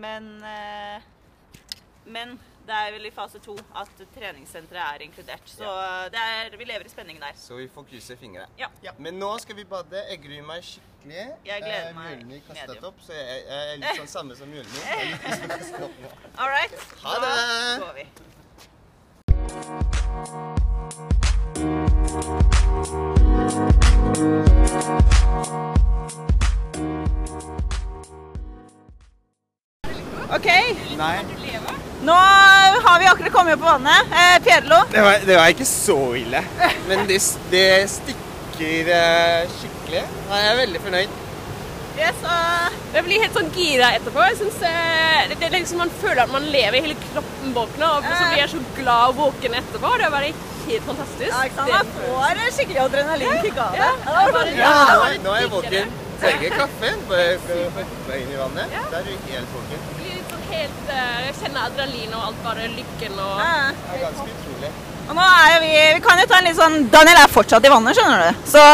men 0.00 0.30
eh, 0.48 1.00
Men 2.08 2.38
det 2.64 2.72
er 2.72 2.92
vel 2.94 3.04
i 3.04 3.10
fase 3.12 3.36
to 3.44 3.52
at 3.76 3.90
treningssenteret 4.14 4.80
er 4.80 5.02
inkludert. 5.04 5.44
Så 5.48 5.68
det 6.12 6.20
er, 6.20 6.56
vi 6.56 6.64
lever 6.64 6.84
i 6.88 6.88
spenning 6.92 7.20
der. 7.20 7.36
Så 7.36 7.56
vi 7.58 7.66
får 7.72 7.84
krysse 7.90 8.16
fingre. 8.16 8.46
Ja. 8.56 8.68
Men 8.96 9.18
nå 9.20 9.28
skal 9.44 9.56
vi 9.60 9.64
bade. 9.68 10.00
Jeg 10.08 10.22
gruer 10.24 10.46
meg 10.48 10.64
skikkelig. 10.64 11.26
Jeg 11.48 11.64
gleder 11.66 11.92
meg 11.96 12.16
Mjølnir 12.22 12.40
kastet 12.48 12.84
opp, 12.88 12.98
så 13.04 13.12
jeg, 13.12 13.44
jeg 13.44 13.74
er 13.74 13.76
litt 13.84 14.00
sånn 14.00 14.12
samme 14.14 14.36
som 14.40 14.48
Mjølnir. 14.48 14.82
All 16.40 16.48
right. 16.48 16.72
Ha 17.04 17.12
det. 17.24 17.36
Da 17.36 17.76
går 17.84 17.94
vi. 18.00 18.06
OK, 30.28 30.48
Nei, 30.98 31.18
nå 32.02 32.14
har 32.14 32.98
vi 33.00 33.06
akkurat 33.06 33.32
kommet 33.32 33.58
på 33.58 33.64
vannet. 33.64 34.10
Eh, 34.12 34.42
Pierlo, 34.42 34.80
det 34.90 35.02
var, 35.02 35.22
det 35.26 35.36
var 35.38 35.52
ikke 35.54 35.66
så 35.68 35.96
ille. 36.18 36.42
Men 36.88 37.06
det, 37.08 37.20
det 37.52 37.68
stikker 37.92 38.90
eh, 38.98 39.54
skikkelig. 39.54 40.02
Nei, 40.28 40.42
Jeg 40.42 40.50
er 40.52 40.60
veldig 40.64 40.82
fornøyd. 40.84 41.16
yes, 41.98 42.26
Jeg 42.94 43.06
blir 43.06 43.22
helt 43.24 43.38
sånn 43.38 43.50
gira 43.54 43.94
etterpå. 43.94 44.26
Jeg 44.32 44.40
synes, 44.42 44.60
eh, 44.66 45.24
det, 45.30 45.40
det 45.46 45.54
liksom 45.54 45.82
Man 45.86 45.94
føler 46.02 46.26
at 46.26 46.34
man 46.34 46.50
lever, 46.50 46.78
i 46.78 46.84
hele 46.88 46.98
kroppen 47.08 47.54
våkner, 47.56 47.98
og 47.98 48.10
så 48.10 48.22
blir 48.26 48.42
jeg 48.42 48.52
så 48.56 48.62
glad 48.82 49.12
og 49.14 49.20
våken 49.22 49.58
etterpå. 49.62 49.96
Det 49.96 50.10
er 50.10 50.16
bare 50.18 50.34
helt 50.72 50.86
fantastisk. 50.90 51.30
ja, 51.32 51.40
ikke 51.48 51.56
sant? 51.56 51.70
Man 51.72 52.42
får 52.42 52.52
skikkelig 52.58 52.80
adrenalinkick 52.84 53.58
av 53.64 53.72
det. 53.72 53.78
Ja, 53.80 53.90
Ja, 54.06 54.32
bare- 54.36 54.54
ja. 54.58 54.72
Nå, 54.90 55.06
er- 55.08 55.18
nå 55.26 55.34
er 55.36 55.40
jeg 55.44 55.50
våken. 55.56 55.96
Trenger 56.20 56.50
kaffe. 56.60 56.90
Bare 57.08 57.26
hoppe 57.78 58.16
inn 58.18 58.32
i 58.34 58.38
vannet. 58.42 58.72
Da 58.90 58.98
er 58.98 59.04
du 59.06 59.12
helt 59.32 59.52
våken. 59.54 59.82
Blir 59.98 60.22
sånn 60.32 60.46
helt 60.52 60.90
eh, 60.90 61.18
Jeg 61.28 61.34
kjenner 61.42 61.66
adrenalin 61.68 62.14
og 62.18 62.24
alt, 62.28 62.40
bare 62.44 62.66
lykken 62.74 63.14
og 63.22 63.38
Ja. 63.44 63.52
Det 63.84 63.94
er 63.94 64.02
ganske 64.08 64.28
utrolig. 64.34 64.72
Og 65.08 65.14
nå 65.16 65.28
er 65.44 65.60
vi 65.62 65.70
Vi 65.94 66.00
kan 66.08 66.18
jo 66.20 66.26
ta 66.32 66.38
en 66.40 66.44
litt 66.50 66.58
sånn 66.58 66.76
Daniel 66.90 67.22
er 67.22 67.30
fortsatt 67.32 67.64
i 67.64 67.72
vannet, 67.72 67.96
skjønner 67.96 68.26
du. 68.26 68.42
Så 68.50 68.64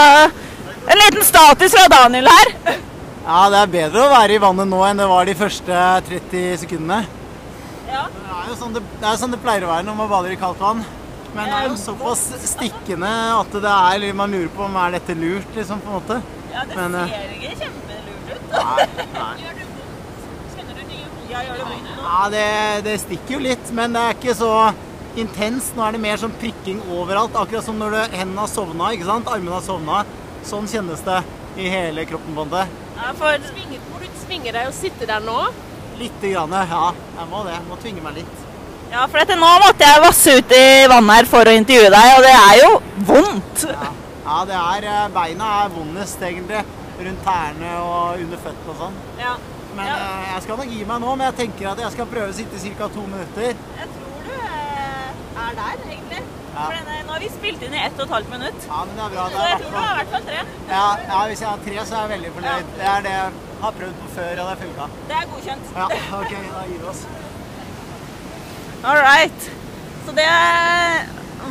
en 0.94 0.98
liten 1.00 1.24
status 1.24 1.76
fra 1.76 1.86
Daniel 1.98 2.28
her. 2.32 2.54
Ja, 3.24 3.46
det 3.48 3.56
er 3.56 3.70
bedre 3.72 4.02
å 4.04 4.08
være 4.12 4.34
i 4.36 4.40
vannet 4.42 4.68
nå 4.68 4.82
enn 4.84 4.98
det 5.00 5.06
var 5.08 5.24
de 5.24 5.32
første 5.38 5.76
30 6.10 6.58
sekundene. 6.60 7.06
Ja. 7.88 8.02
Det 8.12 8.34
er 8.36 8.50
jo 8.50 8.56
sånn 8.58 8.74
det, 8.74 8.82
det, 9.00 9.06
er 9.08 9.16
sånn 9.16 9.32
det 9.32 9.38
pleier 9.40 9.64
å 9.64 9.70
være 9.70 9.86
når 9.86 9.96
man 9.96 10.10
bader 10.10 10.34
i 10.34 10.36
kaldt 10.36 10.60
vann. 10.60 10.82
Men 11.34 11.50
det 11.50 11.58
er 11.58 11.68
jo 11.68 11.76
såpass 11.80 12.20
stikkende 12.46 13.10
at 13.34 13.54
det 13.64 13.74
er, 13.74 14.06
man 14.14 14.30
lurer 14.34 14.50
på 14.54 14.64
om 14.68 14.76
er 14.78 14.94
dette 14.94 15.16
lurt, 15.18 15.48
liksom, 15.56 15.82
på 15.82 15.90
en 15.90 15.96
måte. 15.98 16.18
Ja, 16.54 16.62
det 16.68 16.76
Men, 16.78 16.94
eh, 16.94 17.10
ser 17.10 17.32
ikke 17.34 17.54
kjempelurt 17.64 18.28
ut. 18.30 18.52
Nei, 18.54 18.86
nei. 19.16 19.30
Gjør 19.42 19.56
det 19.58 19.68
vondt? 19.72 20.28
Kjenner 20.54 20.78
du 20.78 20.84
nye? 20.92 21.08
Ja, 21.32 21.42
gjør 21.48 21.58
det 21.58 21.68
vondt? 21.72 21.94
Ja, 22.04 22.20
det, 22.36 22.44
det 22.86 22.96
stikker 23.02 23.36
jo 23.36 23.42
litt, 23.48 23.72
men 23.74 23.96
det 23.96 24.04
er 24.04 24.18
ikke 24.18 24.36
så 24.38 24.52
intenst. 25.18 25.74
Nå 25.74 25.86
er 25.86 25.96
det 25.96 26.04
mer 26.06 26.22
sånn 26.22 26.38
prikking 26.38 26.84
overalt. 26.94 27.34
Akkurat 27.42 27.66
som 27.66 27.82
når 27.82 27.96
du, 27.96 28.00
hendene 28.14 28.44
har 28.44 28.54
sovna, 28.54 28.92
ikke 28.94 29.10
sant? 29.10 29.30
Armene 29.34 29.58
har 29.58 29.66
sovna. 29.66 30.04
Sånn 30.46 30.70
kjennes 30.70 31.02
det 31.06 31.20
i 31.58 31.70
hele 31.72 32.06
kroppen 32.06 32.38
på. 32.38 32.46
Ja, 32.94 33.10
for 33.18 33.50
må 33.90 34.00
du 34.02 34.08
tvinge 34.22 34.54
deg 34.54 34.70
å 34.70 34.74
sitte 34.74 35.10
der 35.10 35.22
nå? 35.24 35.38
Lite 35.98 36.30
grann, 36.30 36.54
ja. 36.54 36.88
Jeg 37.18 37.30
må 37.30 37.42
det. 37.46 37.58
Jeg 37.58 37.66
må 37.70 37.82
tvinge 37.82 38.06
meg 38.06 38.22
litt. 38.22 38.43
Ja, 38.94 39.04
for 39.10 39.18
dette, 39.18 39.34
nå 39.40 39.48
måtte 39.64 39.86
jeg 39.88 40.02
vasse 40.04 40.34
ut 40.38 40.52
i 40.54 40.64
vannet 40.90 41.16
her 41.18 41.26
for 41.30 41.50
å 41.50 41.54
intervjue 41.58 41.90
deg, 41.90 42.10
og 42.14 42.22
det 42.22 42.34
er 42.38 42.58
jo 42.60 42.68
vondt. 43.08 43.64
Ja, 43.72 43.88
ja 44.28 44.36
det 44.50 44.58
er 44.60 44.86
eh, 44.92 45.08
Beina 45.16 45.48
er 45.64 45.72
vondest, 45.74 46.22
egentlig. 46.28 46.60
Rundt 47.00 47.24
tærne 47.26 47.72
og 47.82 48.20
under 48.22 48.38
føttene 48.44 48.70
og 48.70 48.78
sånn. 48.84 49.00
Ja. 49.18 49.32
Men 49.74 49.88
Ja. 49.90 49.96
eh, 49.98 50.28
jeg 50.36 50.44
skal 50.46 50.60
nok 50.62 50.70
gi 50.76 50.84
meg 50.86 51.00
nå. 51.02 51.16
Men 51.18 51.26
jeg 51.26 51.36
tenker 51.40 51.72
at 51.72 51.82
jeg 51.82 51.90
skal 51.96 52.06
prøve 52.12 52.30
å 52.30 52.36
sitte 52.38 52.60
i 52.62 52.74
ca. 52.78 52.86
to 52.94 53.02
minutter. 53.10 53.50
Jeg 53.80 53.88
tror 53.96 54.28
du 54.28 54.36
eh, 54.36 55.42
er 55.48 55.58
der, 55.58 55.74
egentlig. 55.90 56.22
Ja. 56.54 56.62
For 56.68 56.78
denne, 56.78 57.00
nå 57.08 57.12
har 57.16 57.24
vi 57.26 57.32
spilt 57.34 57.62
inn 57.66 57.74
i 57.74 57.82
ett 57.82 57.98
og 57.98 58.06
et 58.06 58.14
halvt 58.14 58.30
minutt. 58.30 58.68
Ja, 58.70 58.84
men 58.86 58.94
det 58.94 59.04
er 59.08 59.14
bra. 59.16 59.26
Så 59.26 59.34
Det 59.34 59.42
er 59.42 59.50
jeg 59.50 59.60
tror 59.64 59.74
du 59.74 59.80
har 59.82 59.90
i 59.90 59.98
hvert 59.98 60.14
fall 60.14 60.26
tre. 60.30 60.40
ja, 60.70 60.86
ja, 61.10 61.18
Hvis 61.32 61.40
jeg 61.42 61.48
har 61.50 61.58
tre, 61.66 61.76
så 61.90 61.94
er 61.98 62.00
jeg 62.06 62.12
veldig 62.14 62.32
fornøyd. 62.38 62.72
Det 62.78 62.88
er 62.94 63.06
det 63.08 63.16
jeg 63.18 63.32
har 63.66 63.72
prøvd 63.82 63.98
på 64.04 64.08
før, 64.14 64.32
og 64.44 64.50
det 64.52 64.58
funka. 64.62 64.86
Det 65.10 65.16
er 65.18 65.30
godkjent. 65.34 65.78
Ja, 65.82 65.86
OK, 66.22 66.34
da 66.54 66.66
gir 66.70 66.78
vi 66.78 66.90
oss. 66.94 67.02
All 68.84 69.00
right. 69.00 69.50
Så 70.06 70.12
det 70.16 70.26
er 70.28 71.06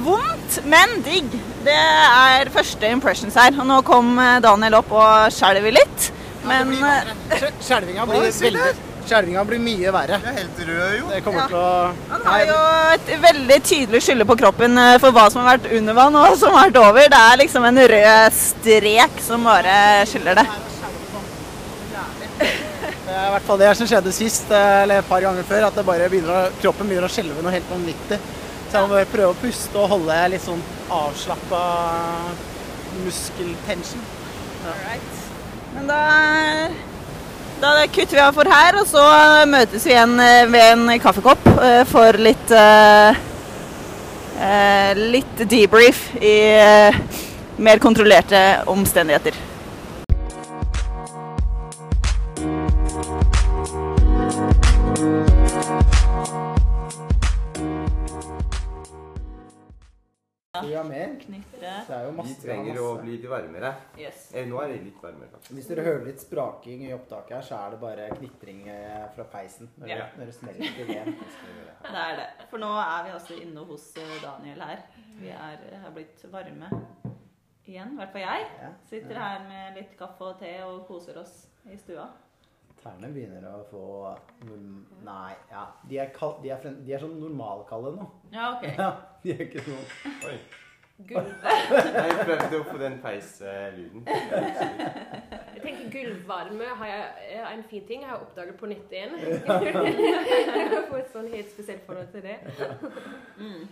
vondt, 0.06 0.60
men 0.70 1.00
digg. 1.06 1.30
Det 1.66 1.74
er 1.76 2.50
første 2.54 2.90
impressions 2.94 3.36
her. 3.40 3.56
Og 3.58 3.66
nå 3.70 3.80
kom 3.88 4.14
eh, 4.22 4.40
Daniel 4.44 4.78
opp 4.82 4.92
og 4.94 5.30
skjelver 5.34 5.74
litt. 5.74 6.10
Men 6.46 6.74
eh, 6.78 7.14
Skjelvinga 7.66 8.06
blir 8.10 8.26
Hva 8.28 8.34
veldig 8.48 8.74
Skjelvinga 9.04 9.42
blir 9.48 9.60
mye 9.60 9.92
verre. 9.92 10.18
Det 10.24 10.30
er 10.32 10.38
helt 10.38 10.60
rød, 10.68 10.92
jo. 11.00 11.08
Det 11.12 11.22
kommer 11.26 11.42
Ja. 11.42 11.48
til 11.52 11.58
å 11.60 11.72
han 12.14 12.22
har 12.30 12.44
jo 12.48 12.60
et 12.94 13.10
veldig 13.26 13.58
tydelig 13.68 14.00
skylde 14.06 14.28
på 14.30 14.38
kroppen 14.40 14.78
eh, 14.80 14.94
for 15.04 15.16
hva 15.16 15.26
som 15.34 15.42
har 15.44 15.58
vært 15.58 15.74
under 15.76 15.98
vann 15.98 16.16
og 16.16 16.24
hva 16.28 16.38
som 16.40 16.56
har 16.56 16.70
vært 16.70 16.80
over. 16.84 17.10
Det 17.12 17.20
er 17.32 17.42
liksom 17.42 17.68
en 17.68 17.82
rød 17.96 18.38
strek 18.38 19.20
som 19.26 19.44
bare 19.50 19.76
skylder 20.12 20.40
det. 20.40 20.46
Det 23.14 23.20
er 23.22 23.28
i 23.30 23.34
hvert 23.36 23.46
fall 23.46 23.60
det 23.62 23.68
som 23.78 23.86
skjedde 23.86 24.12
sist, 24.16 24.48
eh, 24.50 24.76
eller 24.84 25.04
et 25.04 25.06
par 25.06 25.22
ganger 25.22 25.46
før, 25.46 25.68
at 25.68 25.76
det 25.78 25.84
bare 25.86 26.08
begynner 26.10 26.56
kroppen 26.64 26.88
begynner 26.90 27.06
å 27.06 27.14
skjelve 27.14 27.44
noe 27.46 27.52
helt 27.54 27.68
vanvittig. 27.70 28.18
Så 28.18 28.74
jeg 28.74 28.88
må 28.88 28.96
bare 28.96 29.10
prøve 29.12 29.36
å 29.36 29.38
puste 29.38 29.78
og 29.78 29.92
holde 29.92 30.16
litt 30.34 30.42
sånn 30.42 30.64
avslappa 30.98 31.60
muskeltension. 33.04 34.02
Men 35.76 35.92
da, 35.92 36.02
da 37.62 37.76
kutter 37.86 38.18
vi 38.18 38.26
av 38.26 38.34
for 38.42 38.50
her, 38.50 38.82
og 38.82 38.90
så 38.90 39.06
møtes 39.54 39.86
vi 39.86 39.94
igjen 39.94 40.18
eh, 40.26 40.50
ved 40.50 40.68
en 40.72 40.98
kaffekopp 41.06 41.54
eh, 41.54 41.84
for 41.94 42.18
litt 42.18 42.58
litt 44.98 45.40
debrief 45.48 46.08
i 46.18 46.36
mer 47.62 47.80
kontrollerte 47.80 48.40
omstendigheter. 48.74 49.38
Du 60.64 60.76
har 60.78 60.84
mer? 60.88 61.16
Knytte. 61.22 61.60
Det 61.88 61.96
er 61.98 62.04
jo 62.06 62.12
Vi 62.12 62.18
masse. 62.18 62.42
trenger 62.42 62.80
å 62.82 62.88
bli 63.02 63.18
litt 63.18 63.28
varmere. 63.30 63.74
Yes. 64.00 64.30
Eh, 64.34 64.46
nå 64.48 64.60
er 64.64 64.68
det 64.74 64.80
litt 64.86 65.02
varmere, 65.04 65.30
faktisk. 65.34 65.52
Hvis 65.58 65.68
dere 65.72 65.84
hører 65.88 66.06
litt 66.08 66.20
spraking 66.24 66.86
i 66.88 66.94
opptaket 66.96 67.36
her, 67.38 67.42
så 67.50 67.60
er 67.60 67.72
det 67.76 67.80
bare 67.84 68.10
knitring 68.18 68.62
eh, 68.72 69.06
fra 69.16 69.24
peisen 69.34 69.70
når, 69.78 69.88
Ja. 69.90 69.96
det, 69.96 70.18
når 70.20 70.26
det 70.32 70.36
smelter 70.36 70.76
til 70.78 70.88
ved. 70.88 71.14
Det 71.84 72.04
er 72.08 72.16
det. 72.22 72.28
For 72.50 72.58
nå 72.64 72.72
er 72.80 73.04
vi 73.04 73.16
altså 73.18 73.40
inne 73.42 73.66
hos 73.70 73.88
eh, 73.98 74.16
Daniel 74.24 74.62
her. 74.62 74.84
Vi 75.20 75.30
er, 75.30 75.66
har 75.84 75.92
blitt 75.96 76.24
varme 76.32 76.70
igjen, 77.68 77.94
i 77.94 77.96
hvert 78.02 78.12
fall 78.12 78.22
jeg. 78.26 78.74
Sitter 78.90 79.20
her 79.20 79.44
med 79.48 79.78
litt 79.80 79.98
kaffe 80.00 80.32
og 80.34 80.40
te 80.40 80.54
og 80.66 80.86
koser 80.88 81.18
oss 81.22 81.48
i 81.70 81.78
stua. 81.80 82.08
Tærne 82.84 83.10
begynner 83.16 83.46
å 83.48 83.62
få 83.70 83.84
Nei, 85.04 85.32
ja. 85.52 85.64
De 85.90 86.00
er, 86.04 86.10
kald, 86.16 86.42
de 86.44 86.52
er, 86.52 86.60
frem- 86.64 86.82
de 86.86 86.94
er 86.96 87.00
sånn 87.04 87.16
normalkalde 87.22 87.94
nå. 87.96 88.10
Ja, 88.34 88.50
ok. 88.58 88.68
Ja, 88.78 88.90
de 89.24 89.34
er 89.38 89.46
ikke 89.48 89.64
sånn 89.64 89.86
Oi. 90.30 90.36
Gulvet. 91.10 91.46
Jeg 91.98 92.18
prøvde 92.20 92.58
å 92.60 92.66
få 92.68 92.76
den 92.80 92.98
peislyden. 93.02 94.04
Jeg 94.08 95.62
tenker 95.64 95.88
gulvvarme 95.96 96.68
har 96.80 96.92
jeg, 96.92 97.32
er 97.40 97.48
en 97.50 97.64
fin 97.72 97.86
ting. 97.88 98.04
Jeg 98.06 98.12
har 98.12 98.22
oppdaget 98.22 98.60
på 98.60 98.70
nettet 98.70 98.94
igjen. 99.00 99.16
Jeg 99.18 99.74
har 99.74 100.86
fått 100.92 101.00
et 101.00 101.16
sånn 101.16 101.32
helt 101.34 101.50
spesielt 101.56 101.88
forhold 101.88 102.12
til 102.14 102.28
det. 102.28 102.38
Mm. 103.40 103.64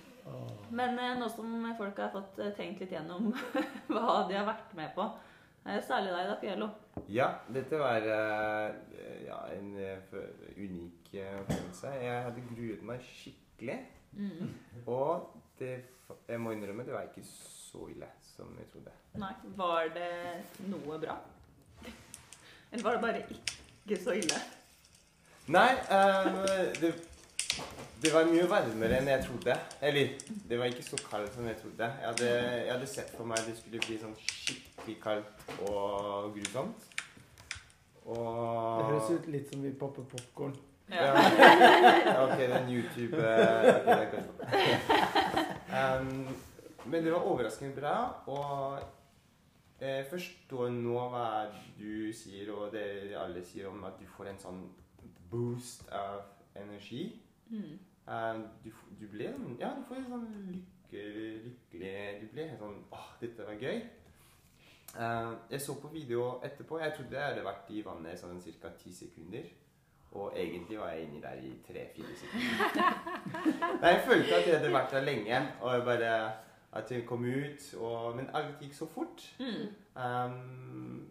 Men 0.71 0.97
eh, 1.03 1.13
nå 1.19 1.27
som 1.33 1.53
folk 1.77 1.97
har 2.01 2.11
fått 2.13 2.39
eh, 2.41 2.51
tenkt 2.57 2.81
litt 2.83 2.93
gjennom 2.95 3.31
hva 3.91 4.21
de 4.29 4.37
har 4.39 4.47
vært 4.47 4.73
med 4.77 4.93
på, 4.97 5.05
særlig 5.63 6.13
deg 6.15 6.29
da, 6.29 6.35
Fiello. 6.41 6.69
Ja, 7.11 7.27
dette 7.53 7.79
var 7.79 8.05
eh, 8.05 8.69
ja, 9.27 9.37
en 9.55 9.75
eh, 9.77 10.15
unik 10.57 11.13
eh, 11.13 11.35
opplevelse. 11.39 11.91
Jeg 12.01 12.23
hadde 12.27 12.45
gruet 12.49 12.85
meg 12.87 13.03
skikkelig. 13.05 13.77
Og 14.89 15.29
det, 15.59 15.75
jeg 16.27 16.41
må 16.41 16.55
innrømme, 16.55 16.85
det 16.85 16.93
var 16.93 17.05
ikke 17.07 17.23
så 17.27 17.85
ille 17.93 18.09
som 18.25 18.57
jeg 18.57 18.71
trodde. 18.73 18.95
Nei, 19.21 19.33
var 19.55 19.91
det 19.93 20.09
noe 20.71 20.97
bra? 20.99 21.19
Eller 22.71 22.83
var 22.83 22.97
det 22.97 23.01
bare 23.05 23.23
ikke 23.29 24.01
så 24.01 24.17
ille? 24.17 24.41
Nei, 25.51 25.71
um, 25.91 26.37
det, 26.79 26.91
det 28.01 28.13
var 28.13 28.25
mye 28.25 28.47
varmere 28.49 28.97
enn 28.97 29.09
jeg 29.11 29.25
trodde. 29.27 29.55
Eller, 29.81 30.15
det 30.49 30.57
var 30.59 30.71
ikke 30.71 30.85
så 30.85 30.97
kaldt 31.05 31.35
som 31.35 31.45
jeg 31.47 31.59
trodde. 31.61 31.89
Jeg 32.01 32.07
hadde, 32.07 32.29
jeg 32.65 32.71
hadde 32.73 32.89
sett 32.89 33.11
for 33.17 33.29
meg 33.29 33.43
det 33.45 33.53
skulle 33.59 33.81
bli 33.83 33.99
sånn 34.01 34.15
skikkelig 34.21 34.97
kaldt 35.03 35.51
og 35.67 36.31
grusomt. 36.37 36.87
Og 38.09 38.95
ut 39.11 39.27
litt 39.29 39.51
som 39.51 39.61
vi 39.61 39.73
popper 39.77 40.07
popkorn. 40.09 40.55
Ja. 40.91 41.11
Ja, 41.15 42.15
ok, 42.25 42.39
den 42.39 42.71
YouTube 42.73 43.15
eh, 43.15 43.69
ok, 43.69 43.85
den 43.85 44.09
kan 44.11 44.25
jeg 44.51 46.01
um, 46.01 46.27
Men 46.83 47.05
det 47.05 47.13
var 47.13 47.27
overraskende 47.29 47.77
bra, 47.77 47.93
og 48.27 48.81
jeg 49.79 50.05
forstår 50.09 50.73
nå 50.75 50.97
hva 51.13 51.27
du 51.77 52.11
sier, 52.13 52.51
og 52.51 52.73
det 52.73 53.13
alle 53.15 53.45
sier 53.45 53.69
om 53.69 53.85
at 53.87 53.95
du 54.01 54.09
får 54.17 54.33
en 54.33 54.41
sånn 54.41 54.61
boost 55.31 55.87
av 55.95 56.25
energi. 56.59 57.05
Mm. 57.51 57.79
Um, 58.11 58.43
du, 58.63 58.71
du 58.99 59.07
ble 59.11 59.27
sånn 59.29 59.57
Ja, 59.59 59.73
du 59.77 59.83
får 59.85 59.99
en 59.99 60.07
sånn 60.09 60.23
lykke, 60.49 61.01
lykkelig 61.45 61.91
Du 62.21 62.23
ble 62.31 62.45
helt 62.49 62.63
sånn 62.63 62.79
Åh, 62.95 63.09
dette 63.21 63.45
var 63.45 63.59
gøy. 63.61 63.81
Uh, 64.91 65.33
jeg 65.51 65.61
så 65.63 65.75
på 65.79 65.91
video 65.93 66.25
etterpå. 66.43 66.79
Jeg 66.81 66.95
trodde 66.97 67.15
jeg 67.15 67.29
hadde 67.29 67.43
vært 67.45 67.69
i 67.71 67.83
vannet 67.85 68.19
sånn 68.19 68.41
ca. 68.59 68.71
ti 68.79 68.91
sekunder. 68.95 69.45
Og 70.11 70.35
egentlig 70.35 70.79
var 70.79 70.91
jeg 70.91 71.05
inni 71.05 71.21
der 71.23 71.39
i 71.39 71.51
tre-fire 71.67 72.15
sekunder. 72.19 72.89
Nei, 73.83 73.93
jeg 73.93 74.01
følte 74.09 74.35
at 74.35 74.49
jeg 74.49 74.57
hadde 74.57 74.73
vært 74.73 74.97
der 74.97 75.05
lenge, 75.07 75.39
og 75.61 75.75
jeg 75.77 75.85
bare 75.87 76.11
at 76.75 76.91
jeg 76.91 77.05
kom 77.07 77.23
ut. 77.23 77.69
Og, 77.79 78.15
men 78.17 78.27
alt 78.35 78.59
gikk 78.59 78.75
så 78.75 78.89
fort. 78.91 79.23
Mm. 79.39 79.71
Um, 79.95 81.07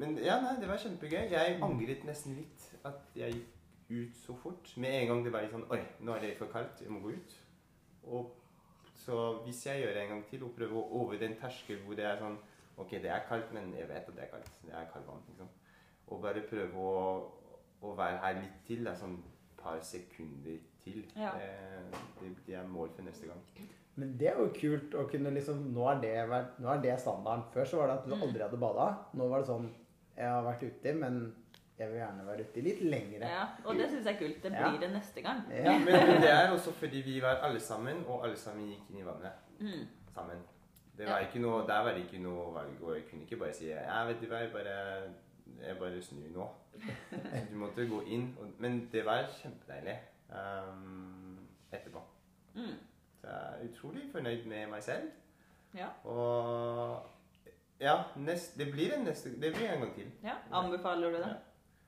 men 0.00 0.18
ja, 0.18 0.40
nei, 0.42 0.56
det 0.58 0.68
var 0.68 0.82
kjempegøy. 0.82 1.28
Jeg 1.30 1.58
angret 1.62 2.04
nesten 2.08 2.38
litt 2.40 2.66
at 2.88 3.14
jeg 3.18 3.38
gikk 3.38 3.56
ut 3.90 4.16
så 4.16 4.34
fort. 4.38 4.70
Med 4.76 4.94
en 5.02 5.08
gang 5.10 5.24
det 5.24 5.32
var 5.34 5.42
litt 5.42 5.52
sånn 5.54 5.66
Oi, 5.70 5.80
nå 6.00 6.14
er 6.14 6.20
det 6.24 6.36
for 6.38 6.46
kaldt, 6.52 6.80
jeg 6.84 6.90
må 6.94 7.00
gå 7.04 7.10
ut. 7.16 7.34
Og 8.10 8.30
så 8.94 9.16
hvis 9.44 9.64
jeg 9.66 9.82
gjør 9.82 9.94
det 9.96 10.02
en 10.04 10.12
gang 10.14 10.24
til 10.30 10.44
og 10.46 10.54
prøver 10.56 10.76
å 10.76 10.84
over 11.02 11.18
den 11.20 11.34
terskel 11.40 11.80
hvor 11.86 11.96
det 11.98 12.04
er 12.06 12.18
sånn 12.22 12.38
Ok, 12.80 12.90
det 13.02 13.10
er 13.12 13.26
kaldt, 13.28 13.50
men 13.52 13.74
jeg 13.76 13.88
vet 13.90 14.06
at 14.08 14.14
det 14.16 14.22
er 14.24 14.30
kaldt. 14.32 14.52
Det 14.64 14.72
er 14.72 14.86
kaldt 14.92 15.06
vann, 15.10 15.20
liksom. 15.28 15.48
Og 16.08 16.22
bare 16.22 16.40
prøve 16.48 16.80
å, 16.80 17.02
å 17.84 17.90
være 17.98 18.20
her 18.22 18.38
litt 18.38 18.54
til. 18.64 18.80
Det 18.86 18.94
er 18.94 19.00
sånn 19.02 19.18
par 19.60 19.82
sekunder 19.84 20.56
til. 20.80 21.02
Ja. 21.18 21.34
Det, 21.36 21.98
det, 22.22 22.30
det 22.46 22.54
er 22.56 22.70
mål 22.72 22.88
for 22.96 23.04
neste 23.04 23.28
gang. 23.28 23.42
Men 24.00 24.14
det 24.16 24.30
er 24.30 24.38
jo 24.40 24.46
kult 24.56 24.94
å 24.96 25.04
kunne 25.10 25.32
liksom 25.34 25.60
Nå 25.74 25.84
er 25.92 26.00
det, 26.00 26.14
nå 26.62 26.70
er 26.72 26.80
det 26.86 26.94
standarden. 27.02 27.44
Før 27.52 27.68
så 27.68 27.82
var 27.82 27.90
det 27.92 27.98
at 27.98 28.08
du 28.08 28.14
Mm. 28.14 28.22
aldri 28.22 28.42
hadde 28.46 28.62
bada. 28.64 28.86
Nå 29.12 29.28
var 29.28 29.42
det 29.44 29.50
sånn 29.50 29.68
Jeg 30.16 30.28
har 30.30 30.42
vært 30.46 30.64
uti, 30.70 30.92
men 30.96 31.20
jeg 31.80 31.88
vil 31.90 31.98
gjerne 32.00 32.26
være 32.26 32.44
ute 32.46 32.62
litt 32.66 32.80
lengre. 32.84 33.28
Ja, 33.32 33.44
og 33.64 33.76
det 33.80 33.86
syns 33.90 34.06
jeg 34.06 34.14
er 34.14 34.18
kult. 34.20 34.42
Det 34.42 34.52
Ja. 34.52 34.68
blir 34.70 34.80
det 34.84 34.90
neste 34.92 35.22
gang. 35.24 35.40
Ja. 35.50 35.78
Men, 35.78 35.86
men 36.10 36.22
det 36.22 36.30
er 36.30 36.50
også 36.52 36.72
fordi 36.76 37.00
vi 37.06 37.18
var 37.24 37.40
alle 37.46 37.60
sammen, 37.60 38.04
og 38.06 38.24
alle 38.24 38.36
sammen 38.36 38.68
gikk 38.68 38.90
inn 38.90 38.98
i 39.02 39.06
vannet 39.06 39.32
Mm. 39.60 39.86
sammen. 40.14 40.42
Det 40.98 41.06
var 41.08 41.18
ikke 41.24 41.40
noe, 41.40 41.62
der 41.66 41.82
var 41.84 41.92
det 41.96 42.04
ikke 42.04 42.18
noe 42.22 42.54
valg, 42.54 42.82
og 42.82 42.94
jeg 42.94 43.04
kunne 43.10 43.22
ikke 43.24 43.36
bare 43.40 43.52
si 43.56 43.66
ja, 43.70 44.04
vet 44.06 44.20
du 44.20 44.26
hva, 44.26 44.36
jeg 44.44 44.52
bare, 44.52 44.74
jeg 45.66 45.78
bare 45.78 46.02
snur 46.02 46.28
nå. 46.34 46.48
Du 47.50 47.56
måtte 47.56 47.86
gå 47.88 48.02
inn, 48.06 48.36
og, 48.40 48.46
men 48.58 48.88
det 48.92 49.04
var 49.06 49.24
kjempedeilig 49.42 49.96
um, 50.30 51.38
etterpå. 51.72 52.02
Mm. 52.54 52.74
Så 53.20 53.26
jeg 53.26 53.36
er 53.36 53.68
utrolig 53.70 54.02
fornøyd 54.12 54.44
med 54.46 54.66
meg 54.70 54.82
selv. 54.82 55.10
Ja. 55.74 55.88
Og 56.04 57.06
ja, 57.80 57.94
nest, 58.16 58.58
det 58.58 58.70
blir 58.72 58.92
en 58.96 59.04
neste, 59.08 59.30
det 59.40 59.54
blir 59.54 59.68
en 59.72 59.80
gang 59.86 59.94
til. 59.94 60.10
ja. 60.24 60.34
Anbefaler 60.52 61.10
du 61.10 61.16
det? 61.16 61.26
Ja. 61.28 61.34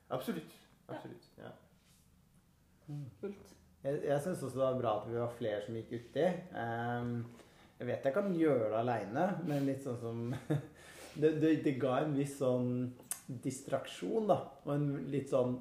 Absolutt. 0.09 0.55
Absolutt. 0.87 1.29
Ja. 1.39 1.51
Kult. 3.21 3.53
Jeg, 3.83 3.99
jeg 4.07 4.19
syns 4.23 4.43
også 4.43 4.59
det 4.59 4.65
var 4.65 4.79
bra 4.79 4.91
at 5.01 5.09
vi 5.09 5.19
var 5.19 5.33
flere 5.37 5.63
som 5.63 5.75
gikk 5.79 5.93
uti. 5.99 6.27
Um, 6.55 7.15
jeg 7.79 7.89
vet 7.89 8.07
jeg 8.07 8.15
kan 8.15 8.31
gjøre 8.37 8.69
det 8.71 8.79
aleine, 8.79 9.25
men 9.47 9.67
litt 9.67 9.83
sånn 9.83 9.99
som 9.99 10.23
det, 11.21 11.33
det, 11.41 11.57
det 11.65 11.75
ga 11.81 11.99
en 12.03 12.15
viss 12.15 12.37
sånn 12.39 12.71
distraksjon, 13.43 14.27
da. 14.31 14.39
Og 14.65 14.73
en 14.77 14.89
litt 15.11 15.31
sånn 15.31 15.59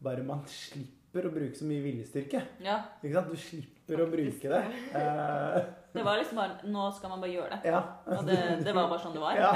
Bare 0.00 0.22
man 0.24 0.40
slipper 0.48 1.26
å 1.28 1.32
bruke 1.34 1.52
så 1.58 1.66
mye 1.68 1.82
viljestyrke. 1.84 2.40
Ja. 2.64 2.78
Ikke 3.02 3.18
sant? 3.18 3.34
Du 3.34 3.36
slipper 3.36 4.00
å 4.00 4.08
bruke 4.08 4.52
det. 4.54 4.62
Eh, 5.00 5.58
Det 5.92 6.02
var 6.06 6.16
liksom 6.20 6.36
bare 6.38 6.50
Nå 6.70 6.84
skal 6.94 7.10
man 7.10 7.20
bare 7.24 7.32
gjøre 7.32 7.50
det. 7.56 7.60
ja. 7.72 7.80
Og 8.06 8.20
det, 8.28 8.36
det 8.64 8.72
var 8.76 8.86
bare 8.92 9.00
sånn 9.02 9.14
det 9.16 9.22
var. 9.22 9.32
ja. 9.34 9.50